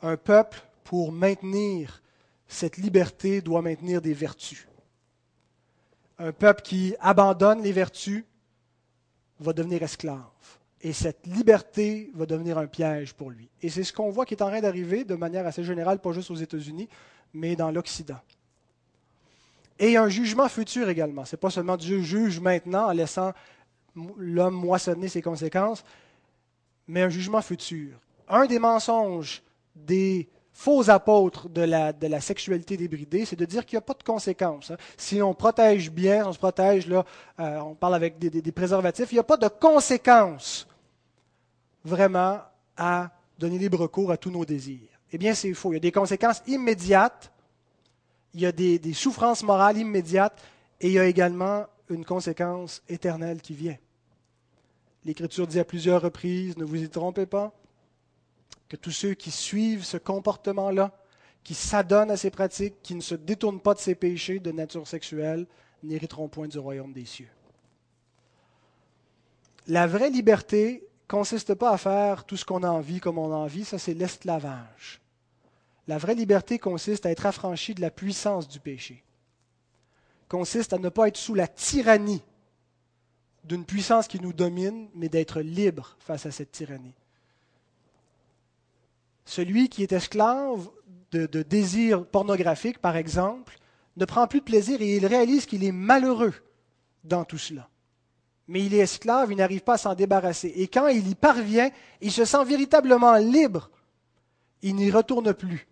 un 0.01 0.17
peuple, 0.17 0.61
pour 0.83 1.11
maintenir 1.11 2.01
cette 2.47 2.75
liberté, 2.75 3.41
doit 3.41 3.61
maintenir 3.61 4.01
des 4.01 4.13
vertus. 4.13 4.67
Un 6.19 6.33
peuple 6.33 6.61
qui 6.61 6.95
abandonne 6.99 7.63
les 7.63 7.71
vertus 7.71 8.25
va 9.39 9.53
devenir 9.53 9.81
esclave. 9.81 10.19
Et 10.81 10.91
cette 10.91 11.25
liberté 11.27 12.11
va 12.13 12.25
devenir 12.25 12.57
un 12.57 12.67
piège 12.67 13.13
pour 13.13 13.29
lui. 13.29 13.49
Et 13.61 13.69
c'est 13.69 13.83
ce 13.83 13.93
qu'on 13.93 14.09
voit 14.09 14.25
qui 14.25 14.33
est 14.33 14.41
en 14.41 14.49
train 14.49 14.59
d'arriver 14.59 15.05
de 15.05 15.15
manière 15.15 15.47
assez 15.47 15.63
générale, 15.63 15.99
pas 15.99 16.11
juste 16.11 16.31
aux 16.31 16.35
États-Unis, 16.35 16.89
mais 17.33 17.55
dans 17.55 17.71
l'Occident. 17.71 18.19
Et 19.81 19.97
un 19.97 20.09
jugement 20.09 20.47
futur 20.47 20.89
également. 20.89 21.25
Ce 21.25 21.35
n'est 21.35 21.39
pas 21.39 21.49
seulement 21.49 21.75
Dieu 21.75 22.01
juge 22.01 22.39
maintenant 22.39 22.89
en 22.89 22.91
laissant 22.91 23.33
l'homme 24.15 24.53
moissonner 24.53 25.07
ses 25.07 25.23
conséquences, 25.23 25.83
mais 26.87 27.01
un 27.01 27.09
jugement 27.09 27.41
futur. 27.41 27.99
Un 28.29 28.45
des 28.45 28.59
mensonges 28.59 29.41
des 29.75 30.29
faux 30.53 30.91
apôtres 30.91 31.49
de 31.49 31.61
la, 31.61 31.93
de 31.93 32.05
la 32.05 32.21
sexualité 32.21 32.77
débridée, 32.77 33.25
c'est 33.25 33.35
de 33.35 33.45
dire 33.45 33.65
qu'il 33.65 33.77
n'y 33.77 33.79
a 33.79 33.85
pas 33.85 33.95
de 33.95 34.03
conséquences. 34.03 34.69
Hein. 34.69 34.77
Si 34.97 35.19
on 35.19 35.33
protège 35.33 35.89
bien, 35.89 36.27
on 36.27 36.33
se 36.33 36.37
protège, 36.37 36.85
là, 36.85 37.03
euh, 37.39 37.59
on 37.61 37.73
parle 37.73 37.95
avec 37.95 38.19
des, 38.19 38.29
des 38.29 38.51
préservatifs, 38.51 39.11
il 39.11 39.15
n'y 39.15 39.19
a 39.19 39.23
pas 39.23 39.37
de 39.37 39.47
conséquences 39.47 40.67
vraiment 41.83 42.39
à 42.77 43.09
donner 43.39 43.57
libre 43.57 43.87
cours 43.87 44.11
à 44.11 44.17
tous 44.17 44.29
nos 44.29 44.45
désirs. 44.45 44.89
Eh 45.11 45.17
bien, 45.17 45.33
c'est 45.33 45.51
faux. 45.55 45.71
Il 45.71 45.75
y 45.75 45.77
a 45.77 45.79
des 45.79 45.91
conséquences 45.91 46.43
immédiates 46.45 47.31
il 48.33 48.41
y 48.41 48.45
a 48.45 48.51
des, 48.51 48.93
souffrances 48.93 49.43
morales 49.43 49.77
immédiates 49.77 50.41
et 50.79 50.87
il 50.87 50.93
y 50.93 50.99
a 50.99 51.05
également 51.05 51.65
une 51.89 52.05
conséquence 52.05 52.81
éternelle 52.87 53.41
qui 53.41 53.53
vient. 53.53 53.77
L'Écriture 55.03 55.47
dit 55.47 55.59
à 55.59 55.65
plusieurs 55.65 56.01
reprises, 56.01 56.57
ne 56.57 56.63
vous 56.63 56.81
y 56.81 56.89
trompez 56.89 57.25
pas, 57.25 57.53
que 58.69 58.77
tous 58.77 58.91
ceux 58.91 59.13
qui 59.13 59.31
suivent 59.31 59.83
ce 59.83 59.97
comportement-là, 59.97 60.91
qui 61.43 61.55
s'adonnent 61.55 62.11
à 62.11 62.17
ces 62.17 62.29
pratiques, 62.29 62.75
qui 62.83 62.95
ne 62.95 63.01
se 63.01 63.15
détournent 63.15 63.59
pas 63.59 63.73
de 63.73 63.79
ces 63.79 63.95
péchés 63.95 64.39
de 64.39 64.51
nature 64.51 64.87
sexuelle, 64.87 65.47
n'hériteront 65.83 66.29
point 66.29 66.47
du 66.47 66.59
royaume 66.59 66.93
des 66.93 67.05
cieux. 67.05 67.29
La 69.67 69.87
vraie 69.87 70.09
liberté 70.09 70.87
consiste 71.07 71.55
pas 71.55 71.71
à 71.71 71.77
faire 71.77 72.23
tout 72.23 72.37
ce 72.37 72.45
qu'on 72.45 72.63
a 72.63 72.69
envie 72.69 72.99
comme 72.99 73.17
on 73.17 73.33
a 73.33 73.35
envie, 73.35 73.65
ça 73.65 73.77
c'est 73.77 73.93
l'esclavage. 73.93 75.00
La 75.87 75.97
vraie 75.97 76.15
liberté 76.15 76.59
consiste 76.59 77.05
à 77.05 77.11
être 77.11 77.25
affranchi 77.25 77.73
de 77.73 77.81
la 77.81 77.91
puissance 77.91 78.47
du 78.47 78.59
péché, 78.59 79.03
consiste 80.29 80.73
à 80.73 80.77
ne 80.77 80.89
pas 80.89 81.07
être 81.07 81.17
sous 81.17 81.33
la 81.33 81.47
tyrannie 81.47 82.23
d'une 83.43 83.65
puissance 83.65 84.07
qui 84.07 84.19
nous 84.19 84.33
domine, 84.33 84.89
mais 84.93 85.09
d'être 85.09 85.41
libre 85.41 85.95
face 85.99 86.25
à 86.25 86.31
cette 86.31 86.51
tyrannie. 86.51 86.93
Celui 89.25 89.69
qui 89.69 89.81
est 89.83 89.91
esclave 89.91 90.69
de, 91.11 91.25
de 91.25 91.41
désirs 91.41 92.05
pornographiques, 92.05 92.79
par 92.79 92.95
exemple, 92.95 93.57
ne 93.97 94.05
prend 94.05 94.27
plus 94.27 94.39
de 94.39 94.45
plaisir 94.45 94.81
et 94.81 94.95
il 94.95 95.05
réalise 95.05 95.45
qu'il 95.45 95.63
est 95.63 95.71
malheureux 95.71 96.33
dans 97.03 97.25
tout 97.25 97.37
cela. 97.37 97.67
Mais 98.47 98.63
il 98.63 98.73
est 98.73 98.79
esclave, 98.79 99.31
il 99.31 99.37
n'arrive 99.37 99.61
pas 99.61 99.73
à 99.75 99.77
s'en 99.77 99.95
débarrasser. 99.95 100.53
Et 100.55 100.67
quand 100.67 100.87
il 100.87 101.07
y 101.07 101.15
parvient, 101.15 101.69
il 102.01 102.11
se 102.11 102.25
sent 102.25 102.43
véritablement 102.45 103.15
libre. 103.15 103.69
Il 104.61 104.75
n'y 104.75 104.91
retourne 104.91 105.33
plus. 105.33 105.67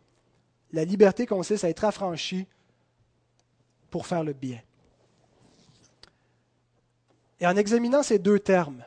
La 0.71 0.85
liberté 0.85 1.25
consiste 1.25 1.63
à 1.63 1.69
être 1.69 1.83
affranchi 1.83 2.47
pour 3.89 4.05
faire 4.05 4.23
le 4.23 4.33
bien. 4.33 4.59
Et 7.39 7.47
en 7.47 7.55
examinant 7.55 8.03
ces 8.03 8.19
deux 8.19 8.39
termes, 8.39 8.83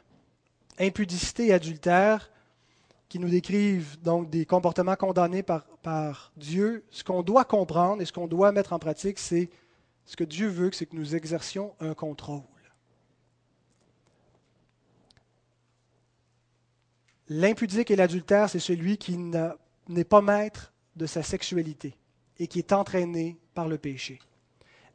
impudicité 0.78 1.46
et 1.46 1.52
adultère, 1.52 2.30
qui 3.08 3.18
nous 3.18 3.28
décrivent 3.28 4.00
donc 4.00 4.30
des 4.30 4.46
comportements 4.46 4.96
condamnés 4.96 5.42
par, 5.42 5.64
par 5.82 6.32
Dieu, 6.36 6.82
ce 6.90 7.04
qu'on 7.04 7.22
doit 7.22 7.44
comprendre 7.44 8.00
et 8.00 8.06
ce 8.06 8.12
qu'on 8.12 8.26
doit 8.26 8.52
mettre 8.52 8.72
en 8.72 8.78
pratique, 8.78 9.18
c'est 9.18 9.50
ce 10.06 10.16
que 10.16 10.24
Dieu 10.24 10.48
veut, 10.48 10.70
c'est 10.72 10.86
que 10.86 10.96
nous 10.96 11.14
exercions 11.14 11.74
un 11.80 11.94
contrôle. 11.94 12.42
L'impudique 17.28 17.90
et 17.90 17.96
l'adultère, 17.96 18.48
c'est 18.48 18.58
celui 18.58 18.98
qui 18.98 19.16
n'est 19.18 20.04
pas 20.04 20.22
maître 20.22 20.71
de 20.96 21.06
sa 21.06 21.22
sexualité 21.22 21.94
et 22.38 22.46
qui 22.46 22.58
est 22.58 22.72
entraîné 22.72 23.36
par 23.54 23.68
le 23.68 23.78
péché. 23.78 24.18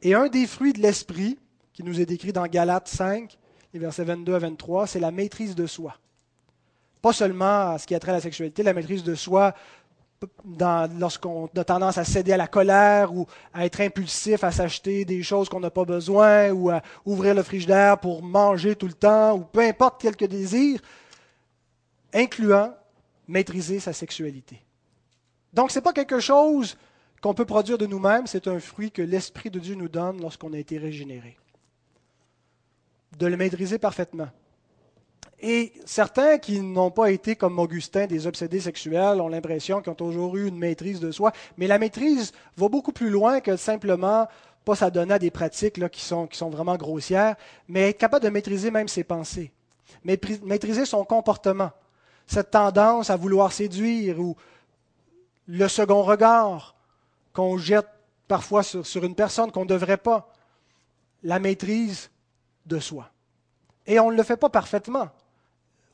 Et 0.02 0.14
un 0.14 0.28
des 0.28 0.46
fruits 0.46 0.72
de 0.72 0.80
l'esprit, 0.80 1.38
qui 1.72 1.82
nous 1.82 2.00
est 2.00 2.06
décrit 2.06 2.32
dans 2.32 2.46
Galates 2.46 2.88
5, 2.88 3.36
les 3.72 3.80
versets 3.80 4.04
22 4.04 4.34
à 4.34 4.38
23, 4.38 4.86
c'est 4.86 5.00
la 5.00 5.10
maîtrise 5.10 5.54
de 5.54 5.66
soi. 5.66 5.96
Pas 7.02 7.12
seulement 7.12 7.76
ce 7.78 7.86
qui 7.86 7.94
a 7.94 8.00
trait 8.00 8.12
à 8.12 8.14
la 8.14 8.20
sexualité, 8.20 8.62
la 8.62 8.74
maîtrise 8.74 9.04
de 9.04 9.14
soi 9.14 9.54
lorsqu'on 10.98 11.46
a 11.56 11.64
tendance 11.64 11.98
à 11.98 12.04
céder 12.04 12.32
à 12.32 12.36
la 12.36 12.48
colère 12.48 13.14
ou 13.14 13.26
à 13.54 13.64
être 13.64 13.80
impulsif, 13.80 14.42
à 14.42 14.50
s'acheter 14.50 15.04
des 15.04 15.22
choses 15.22 15.48
qu'on 15.48 15.60
n'a 15.60 15.70
pas 15.70 15.84
besoin 15.84 16.50
ou 16.50 16.70
à 16.70 16.82
ouvrir 17.04 17.34
le 17.34 17.42
frigidaire 17.42 17.98
pour 17.98 18.22
manger 18.22 18.74
tout 18.74 18.88
le 18.88 18.94
temps 18.94 19.36
ou 19.36 19.40
peu 19.40 19.60
importe 19.60 20.00
quelque 20.00 20.24
désir, 20.24 20.80
incluant 22.12 22.74
maîtriser 23.28 23.78
sa 23.78 23.92
sexualité. 23.92 24.60
Donc 25.52 25.70
ce 25.70 25.78
n'est 25.78 25.82
pas 25.82 25.92
quelque 25.92 26.20
chose 26.20 26.76
qu'on 27.20 27.34
peut 27.34 27.44
produire 27.44 27.78
de 27.78 27.86
nous-mêmes, 27.86 28.26
c'est 28.26 28.46
un 28.46 28.60
fruit 28.60 28.90
que 28.90 29.02
l'Esprit 29.02 29.50
de 29.50 29.58
Dieu 29.58 29.74
nous 29.74 29.88
donne 29.88 30.20
lorsqu'on 30.20 30.52
a 30.52 30.58
été 30.58 30.78
régénéré. 30.78 31.36
De 33.18 33.26
le 33.26 33.36
maîtriser 33.36 33.78
parfaitement. 33.78 34.28
Et 35.40 35.72
certains 35.84 36.38
qui 36.38 36.60
n'ont 36.60 36.90
pas 36.90 37.10
été 37.10 37.36
comme 37.36 37.58
Augustin 37.58 38.06
des 38.06 38.26
obsédés 38.26 38.60
sexuels 38.60 39.20
ont 39.20 39.28
l'impression 39.28 39.80
qu'ils 39.80 39.92
ont 39.92 39.96
toujours 39.96 40.36
eu 40.36 40.48
une 40.48 40.58
maîtrise 40.58 40.98
de 40.98 41.12
soi. 41.12 41.32
Mais 41.56 41.68
la 41.68 41.78
maîtrise 41.78 42.32
va 42.56 42.68
beaucoup 42.68 42.92
plus 42.92 43.08
loin 43.08 43.40
que 43.40 43.56
simplement 43.56 44.26
pas 44.64 44.74
s'adonner 44.74 45.14
à 45.14 45.18
des 45.18 45.30
pratiques 45.30 45.88
qui, 45.90 46.02
sont, 46.02 46.26
qui 46.26 46.36
sont 46.36 46.50
vraiment 46.50 46.76
grossières, 46.76 47.36
mais 47.68 47.90
être 47.90 47.98
capable 47.98 48.24
de 48.24 48.30
maîtriser 48.30 48.70
même 48.70 48.88
ses 48.88 49.04
pensées, 49.04 49.52
maîtriser 50.04 50.84
son 50.84 51.04
comportement, 51.04 51.70
cette 52.26 52.50
tendance 52.50 53.08
à 53.08 53.16
vouloir 53.16 53.52
séduire 53.52 54.20
ou 54.20 54.36
le 55.48 55.66
second 55.66 56.02
regard 56.02 56.76
qu'on 57.32 57.56
jette 57.56 57.88
parfois 58.28 58.62
sur, 58.62 59.04
une 59.04 59.14
personne 59.14 59.50
qu'on 59.50 59.64
ne 59.64 59.68
devrait 59.68 59.96
pas, 59.96 60.32
la 61.22 61.38
maîtrise 61.38 62.10
de 62.66 62.78
soi. 62.78 63.10
Et 63.86 63.98
on 63.98 64.10
ne 64.10 64.16
le 64.16 64.22
fait 64.22 64.36
pas 64.36 64.50
parfaitement 64.50 65.10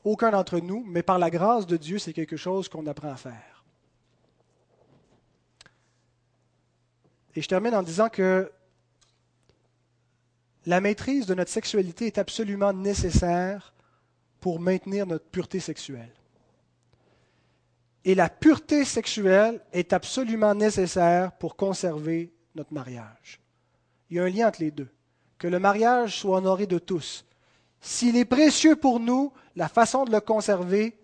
aucun 0.03 0.29
d'entre 0.29 0.59
nous, 0.59 0.83
mais 0.85 1.01
par 1.01 1.17
la 1.17 1.31
grâce 1.31 1.65
de 1.65 1.77
Dieu, 1.77 1.97
c'est 1.97 2.13
quelque 2.13 2.37
chose 2.37 2.69
qu'on 2.69 2.85
apprend 2.85 3.11
à 3.11 3.15
faire. 3.15 3.63
Et 7.33 7.41
je 7.41 7.47
termine 7.47 7.73
en 7.73 7.81
disant 7.81 8.09
que 8.09 8.51
la 10.67 10.79
maîtrise 10.79 11.25
de 11.25 11.33
notre 11.33 11.51
sexualité 11.51 12.05
est 12.05 12.17
absolument 12.17 12.71
nécessaire 12.71 13.73
pour 14.39 14.59
maintenir 14.59 15.07
notre 15.07 15.25
pureté 15.25 15.59
sexuelle. 15.59 16.13
Et 18.05 18.15
la 18.15 18.29
pureté 18.29 18.85
sexuelle 18.85 19.59
est 19.73 19.91
absolument 19.91 20.53
nécessaire 20.53 21.31
pour 21.33 21.55
conserver 21.55 22.31
notre 22.53 22.73
mariage. 22.73 23.41
Il 24.09 24.17
y 24.17 24.19
a 24.19 24.23
un 24.23 24.29
lien 24.29 24.47
entre 24.47 24.61
les 24.61 24.71
deux. 24.71 24.89
Que 25.37 25.47
le 25.47 25.59
mariage 25.59 26.19
soit 26.19 26.37
honoré 26.37 26.65
de 26.67 26.79
tous, 26.79 27.25
s'il 27.81 28.17
est 28.17 28.25
précieux 28.25 28.75
pour 28.75 28.99
nous, 28.99 29.31
la 29.55 29.67
façon 29.67 30.05
de 30.05 30.11
le 30.11 30.19
conserver, 30.19 30.97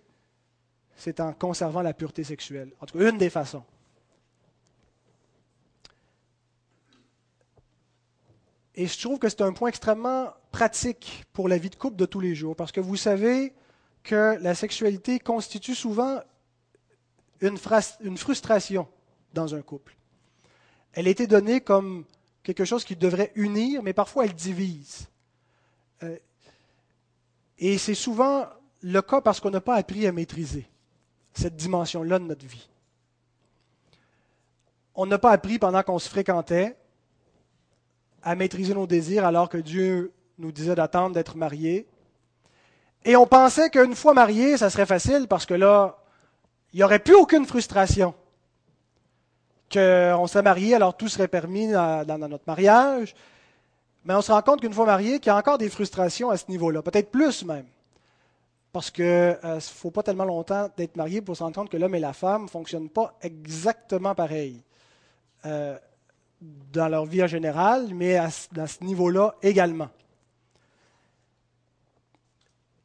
c'est 0.96 1.20
en 1.20 1.32
conservant 1.32 1.84
la 1.84 1.94
pureté 1.94 2.24
sexuelle. 2.24 2.72
En 2.80 2.88
tout 2.88 2.98
cas, 2.98 3.10
une 3.10 3.20
des 3.20 3.30
façons. 3.30 3.64
Et 8.74 8.88
je 8.88 9.00
trouve 9.00 9.20
que 9.20 9.30
c'est 9.30 9.42
un 9.42 9.54
point 9.54 9.70
extrêmement 9.70 10.34
pratique 10.52 11.24
pour 11.34 11.48
la 11.48 11.60
vie 11.60 11.70
de 11.70 11.76
couple 11.76 11.98
de 11.98 12.06
tous 12.06 12.20
les 12.20 12.34
jours, 12.34 12.56
parce 12.56 12.72
que 12.72 12.80
vous 12.80 12.96
savez 12.96 13.54
que 14.02 14.38
la 14.42 14.56
sexualité 14.56 15.20
constitue 15.20 15.76
souvent 15.76 16.20
une, 17.42 18.18
frustration 18.18 18.88
dans 19.34 19.56
un 19.56 19.62
couple. 19.62 19.96
Elle 20.94 21.08
a 21.08 21.10
été 21.10 21.28
donnée 21.28 21.62
comme 21.62 22.06
quelque 22.44 22.66
chose 22.66 22.84
qui 22.84 22.96
devrait 22.96 23.32
unir, 23.36 23.82
mais 23.84 23.94
parfois 23.94 24.26
elle 24.26 24.34
divise. 24.34 25.08
Euh, 26.04 26.18
et 27.58 27.78
c'est 27.78 27.96
souvent 27.96 28.46
le 28.82 29.02
cas 29.02 29.22
parce 29.22 29.40
qu'on 29.40 29.52
n'a 29.52 29.62
pas 29.62 29.76
appris 29.76 30.08
à 30.08 30.12
maîtriser 30.12 30.68
cette 31.34 31.56
dimension-là 31.56 32.20
de 32.20 32.26
notre 32.26 32.46
vie. 32.46 32.68
On 34.96 35.06
n'a 35.06 35.18
pas 35.18 35.32
appris 35.32 35.60
pendant 35.60 35.84
qu'on 35.84 36.00
se 36.00 36.10
fréquentait 36.10 36.76
à 38.24 38.36
maîtriser 38.36 38.74
nos 38.74 38.88
désirs 38.88 39.26
alors 39.26 39.50
que 39.50 39.58
Dieu 39.58 40.12
nous 40.38 40.52
disait 40.52 40.76
d'attendre 40.76 41.16
d'être 41.16 41.38
mariés. 41.38 41.88
Et 43.06 43.16
on 43.16 43.26
pensait 43.26 43.70
qu'une 43.70 43.96
fois 43.96 44.14
marié, 44.14 44.58
ça 44.58 44.70
serait 44.70 44.86
facile 44.86 45.28
parce 45.28 45.46
que 45.46 45.54
là, 45.54 46.01
il 46.74 46.78
n'y 46.78 46.84
aurait 46.84 47.00
plus 47.00 47.16
aucune 47.16 47.46
frustration. 47.46 48.14
Qu'on 49.72 50.28
serait 50.28 50.44
marié, 50.44 50.76
alors 50.76 50.96
tout 50.96 51.08
serait 51.08 51.28
permis 51.28 51.72
dans, 51.72 52.18
notre 52.18 52.44
mariage. 52.46 53.16
Mais 54.04 54.14
on 54.14 54.22
se 54.22 54.32
rend 54.32 54.42
compte 54.42 54.62
qu'une 54.62 54.74
fois 54.74 54.86
marié, 54.86 55.20
qu'il 55.20 55.28
y 55.28 55.30
a 55.30 55.38
encore 55.38 55.58
des 55.58 55.70
frustrations 55.70 56.30
à 56.30 56.38
ce 56.38 56.46
niveau-là, 56.50 56.82
peut-être 56.82 57.12
plus 57.12 57.46
même. 57.46 57.66
Parce 58.74 58.90
qu'il 58.90 59.04
ne 59.06 59.36
euh, 59.44 59.60
faut 59.60 59.92
pas 59.92 60.02
tellement 60.02 60.26
longtemps 60.26 60.70
d'être 60.78 60.96
marié 60.96 61.22
pour 61.22 61.36
se 61.36 61.44
rendre 61.44 61.56
compte 61.56 61.70
que 61.70 61.78
l'homme 61.78 61.96
et 61.96 62.00
la 62.00 62.14
femme 62.14 62.44
ne 62.44 62.48
fonctionnent 62.48 62.90
pas 62.90 63.18
exactement 63.22 64.16
pareil 64.16 64.62
euh, 65.46 65.78
dans 66.40 66.88
leur 66.88 67.06
vie 67.06 67.22
en 67.22 67.28
général, 67.28 67.94
mais 67.94 68.16
à, 68.16 68.30
dans 68.54 68.68
ce 68.68 68.84
niveau-là 68.84 69.36
également. 69.44 69.90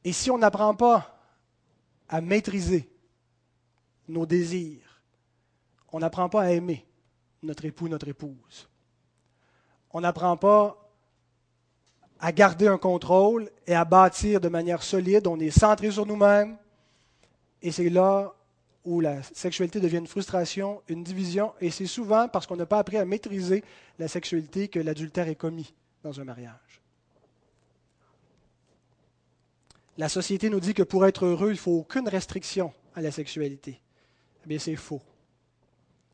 Et 0.04 0.12
si 0.12 0.30
on 0.30 0.38
n'apprend 0.38 0.74
pas 0.74 1.18
à 2.08 2.20
maîtriser 2.20 2.88
nos 4.08 4.26
désirs, 4.26 5.02
on 5.92 6.00
n'apprend 6.00 6.28
pas 6.28 6.42
à 6.42 6.50
aimer 6.50 6.86
notre 7.42 7.64
époux, 7.64 7.88
notre 7.88 8.08
épouse. 8.08 8.68
On 9.90 10.00
n'apprend 10.00 10.36
pas 10.36 10.76
à 12.18 12.32
garder 12.32 12.66
un 12.66 12.78
contrôle 12.78 13.50
et 13.66 13.74
à 13.74 13.84
bâtir 13.84 14.40
de 14.40 14.48
manière 14.48 14.82
solide. 14.82 15.26
On 15.26 15.38
est 15.38 15.50
centré 15.50 15.90
sur 15.90 16.06
nous-mêmes. 16.06 16.56
Et 17.62 17.70
c'est 17.70 17.88
là 17.88 18.34
où 18.84 19.00
la 19.00 19.22
sexualité 19.22 19.80
devient 19.80 19.98
une 19.98 20.06
frustration, 20.06 20.82
une 20.88 21.02
division. 21.02 21.52
Et 21.60 21.70
c'est 21.70 21.86
souvent 21.86 22.28
parce 22.28 22.46
qu'on 22.46 22.56
n'a 22.56 22.66
pas 22.66 22.78
appris 22.78 22.96
à 22.96 23.04
maîtriser 23.04 23.64
la 23.98 24.08
sexualité 24.08 24.68
que 24.68 24.78
l'adultère 24.78 25.28
est 25.28 25.34
commis 25.34 25.74
dans 26.02 26.20
un 26.20 26.24
mariage. 26.24 26.82
La 29.98 30.08
société 30.08 30.50
nous 30.50 30.60
dit 30.60 30.74
que 30.74 30.82
pour 30.82 31.06
être 31.06 31.24
heureux, 31.24 31.48
il 31.48 31.52
ne 31.52 31.58
faut 31.58 31.78
aucune 31.78 32.08
restriction 32.08 32.72
à 32.94 33.00
la 33.00 33.10
sexualité. 33.10 33.80
C'est 34.58 34.76
faux. 34.76 35.02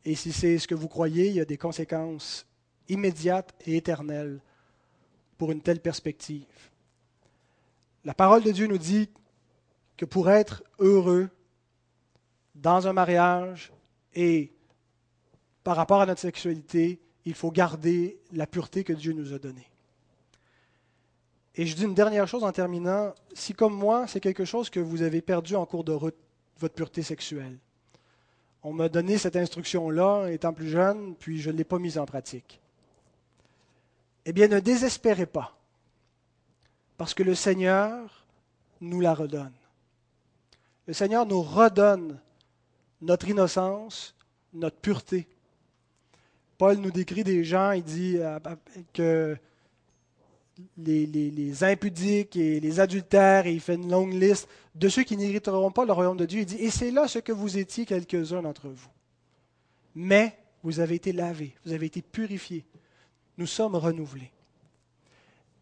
Et 0.04 0.14
si 0.14 0.32
c'est 0.32 0.58
ce 0.58 0.66
que 0.66 0.74
vous 0.74 0.88
croyez, 0.88 1.28
il 1.28 1.34
y 1.34 1.40
a 1.40 1.44
des 1.44 1.58
conséquences 1.58 2.46
immédiates 2.88 3.54
et 3.66 3.76
éternelles 3.76 4.40
pour 5.38 5.52
une 5.52 5.60
telle 5.60 5.80
perspective. 5.80 6.46
La 8.04 8.14
parole 8.14 8.42
de 8.42 8.50
Dieu 8.50 8.66
nous 8.66 8.78
dit 8.78 9.08
que 9.96 10.04
pour 10.04 10.30
être 10.30 10.64
heureux 10.78 11.28
dans 12.54 12.86
un 12.88 12.92
mariage 12.92 13.72
et 14.14 14.52
par 15.62 15.76
rapport 15.76 16.00
à 16.00 16.06
notre 16.06 16.20
sexualité, 16.20 17.00
il 17.24 17.34
faut 17.34 17.52
garder 17.52 18.18
la 18.32 18.46
pureté 18.46 18.82
que 18.82 18.92
Dieu 18.92 19.12
nous 19.12 19.32
a 19.32 19.38
donnée. 19.38 19.68
Et 21.54 21.66
je 21.66 21.76
dis 21.76 21.84
une 21.84 21.94
dernière 21.94 22.26
chose 22.26 22.44
en 22.44 22.52
terminant. 22.52 23.14
Si 23.34 23.52
comme 23.52 23.74
moi, 23.74 24.06
c'est 24.06 24.20
quelque 24.20 24.44
chose 24.44 24.70
que 24.70 24.80
vous 24.80 25.02
avez 25.02 25.20
perdu 25.20 25.54
en 25.54 25.66
cours 25.66 25.84
de 25.84 25.92
route, 25.92 26.16
votre 26.58 26.74
pureté 26.74 27.02
sexuelle. 27.02 27.58
On 28.62 28.72
m'a 28.72 28.88
donné 28.88 29.18
cette 29.18 29.36
instruction-là 29.36 30.28
étant 30.28 30.52
plus 30.52 30.68
jeune, 30.68 31.14
puis 31.16 31.40
je 31.40 31.50
ne 31.50 31.56
l'ai 31.56 31.64
pas 31.64 31.78
mise 31.78 31.98
en 31.98 32.06
pratique. 32.06 32.60
Eh 34.24 34.32
bien, 34.32 34.46
ne 34.46 34.60
désespérez 34.60 35.26
pas, 35.26 35.56
parce 36.96 37.12
que 37.12 37.24
le 37.24 37.34
Seigneur 37.34 38.24
nous 38.80 39.00
la 39.00 39.14
redonne. 39.14 39.52
Le 40.86 40.92
Seigneur 40.92 41.26
nous 41.26 41.42
redonne 41.42 42.20
notre 43.00 43.28
innocence, 43.28 44.14
notre 44.52 44.76
pureté. 44.76 45.26
Paul 46.56 46.76
nous 46.76 46.92
décrit 46.92 47.24
des 47.24 47.42
gens, 47.42 47.72
il 47.72 47.82
dit 47.82 48.18
les, 50.76 51.64
impudiques 51.64 52.36
et 52.36 52.60
les 52.60 52.80
adultères, 52.80 53.46
et 53.46 53.52
il 53.52 53.60
fait 53.60 53.74
une 53.74 53.90
longue 53.90 54.12
liste 54.12 54.48
de 54.74 54.88
ceux 54.88 55.02
qui 55.02 55.16
n'hériteront 55.16 55.70
pas 55.70 55.84
le 55.84 55.92
royaume 55.92 56.16
de 56.16 56.26
Dieu. 56.26 56.40
Il 56.40 56.46
dit, 56.46 56.56
et 56.56 56.70
c'est 56.70 56.90
là 56.90 57.08
ce 57.08 57.18
que 57.18 57.32
vous 57.32 57.58
étiez 57.58 57.86
quelques-uns 57.86 58.42
d'entre 58.42 58.68
vous. 58.68 58.88
Mais 59.94 60.38
vous 60.62 60.80
avez 60.80 60.96
été 60.96 61.12
lavés, 61.12 61.54
vous 61.64 61.72
avez 61.72 61.86
été 61.86 62.02
purifiés. 62.02 62.64
Nous 63.38 63.46
sommes 63.46 63.74
renouvelés. 63.74 64.30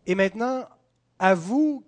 Et 0.07 0.15
maintenant, 0.15 0.67
à 1.19 1.35
vous 1.35 1.85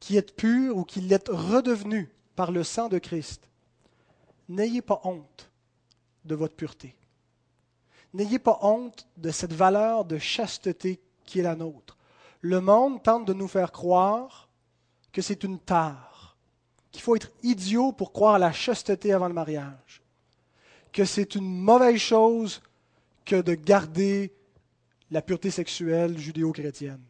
qui 0.00 0.16
êtes 0.16 0.36
purs 0.36 0.76
ou 0.76 0.84
qui 0.84 1.00
l'êtes 1.00 1.28
redevenus 1.28 2.08
par 2.34 2.52
le 2.52 2.64
sang 2.64 2.88
de 2.88 2.98
Christ, 2.98 3.48
n'ayez 4.48 4.82
pas 4.82 5.00
honte 5.04 5.50
de 6.24 6.34
votre 6.34 6.54
pureté. 6.54 6.94
N'ayez 8.14 8.38
pas 8.38 8.58
honte 8.62 9.06
de 9.16 9.30
cette 9.30 9.52
valeur 9.52 10.04
de 10.04 10.18
chasteté 10.18 11.00
qui 11.24 11.40
est 11.40 11.42
la 11.42 11.56
nôtre 11.56 11.95
le 12.46 12.60
monde 12.60 13.02
tente 13.02 13.26
de 13.26 13.32
nous 13.32 13.48
faire 13.48 13.72
croire 13.72 14.48
que 15.12 15.22
c'est 15.22 15.44
une 15.44 15.58
tare, 15.58 16.36
qu'il 16.92 17.02
faut 17.02 17.16
être 17.16 17.32
idiot 17.42 17.92
pour 17.92 18.12
croire 18.12 18.34
à 18.34 18.38
la 18.38 18.52
chasteté 18.52 19.12
avant 19.12 19.28
le 19.28 19.34
mariage, 19.34 20.02
que 20.92 21.04
c'est 21.04 21.34
une 21.34 21.48
mauvaise 21.48 21.98
chose 22.00 22.62
que 23.24 23.40
de 23.40 23.54
garder 23.54 24.32
la 25.10 25.22
pureté 25.22 25.50
sexuelle 25.50 26.18
judéo-chrétienne. 26.18 27.02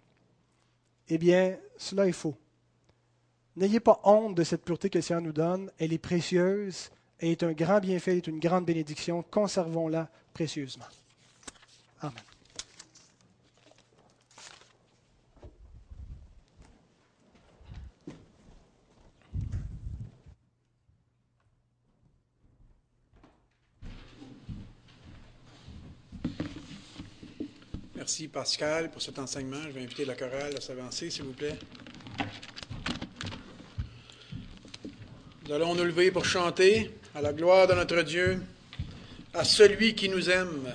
Eh 1.08 1.18
bien, 1.18 1.56
cela 1.76 2.06
est 2.06 2.12
faux. 2.12 2.36
N'ayez 3.56 3.80
pas 3.80 4.00
honte 4.04 4.34
de 4.34 4.44
cette 4.44 4.64
pureté 4.64 4.90
que 4.90 4.98
le 4.98 5.02
Seigneur 5.02 5.22
nous 5.22 5.32
donne. 5.32 5.70
Elle 5.78 5.92
est 5.92 5.98
précieuse, 5.98 6.90
elle 7.18 7.30
est 7.30 7.42
un 7.42 7.52
grand 7.52 7.80
bienfait, 7.80 8.12
elle 8.12 8.18
est 8.18 8.26
une 8.26 8.40
grande 8.40 8.66
bénédiction. 8.66 9.22
Conservons-la 9.22 10.08
précieusement. 10.34 10.84
Amen. 12.00 12.14
Merci 28.06 28.28
Pascal 28.28 28.88
pour 28.92 29.02
cet 29.02 29.18
enseignement. 29.18 29.56
Je 29.66 29.70
vais 29.70 29.82
inviter 29.82 30.04
la 30.04 30.14
chorale 30.14 30.54
à 30.56 30.60
s'avancer, 30.60 31.10
s'il 31.10 31.24
vous 31.24 31.32
plaît. 31.32 31.58
Nous 35.44 35.52
allons 35.52 35.74
nous 35.74 35.82
lever 35.82 36.12
pour 36.12 36.24
chanter 36.24 36.92
à 37.16 37.20
la 37.20 37.32
gloire 37.32 37.66
de 37.66 37.74
notre 37.74 38.02
Dieu, 38.02 38.40
à 39.34 39.42
celui 39.42 39.96
qui 39.96 40.08
nous 40.08 40.30
aime. 40.30 40.72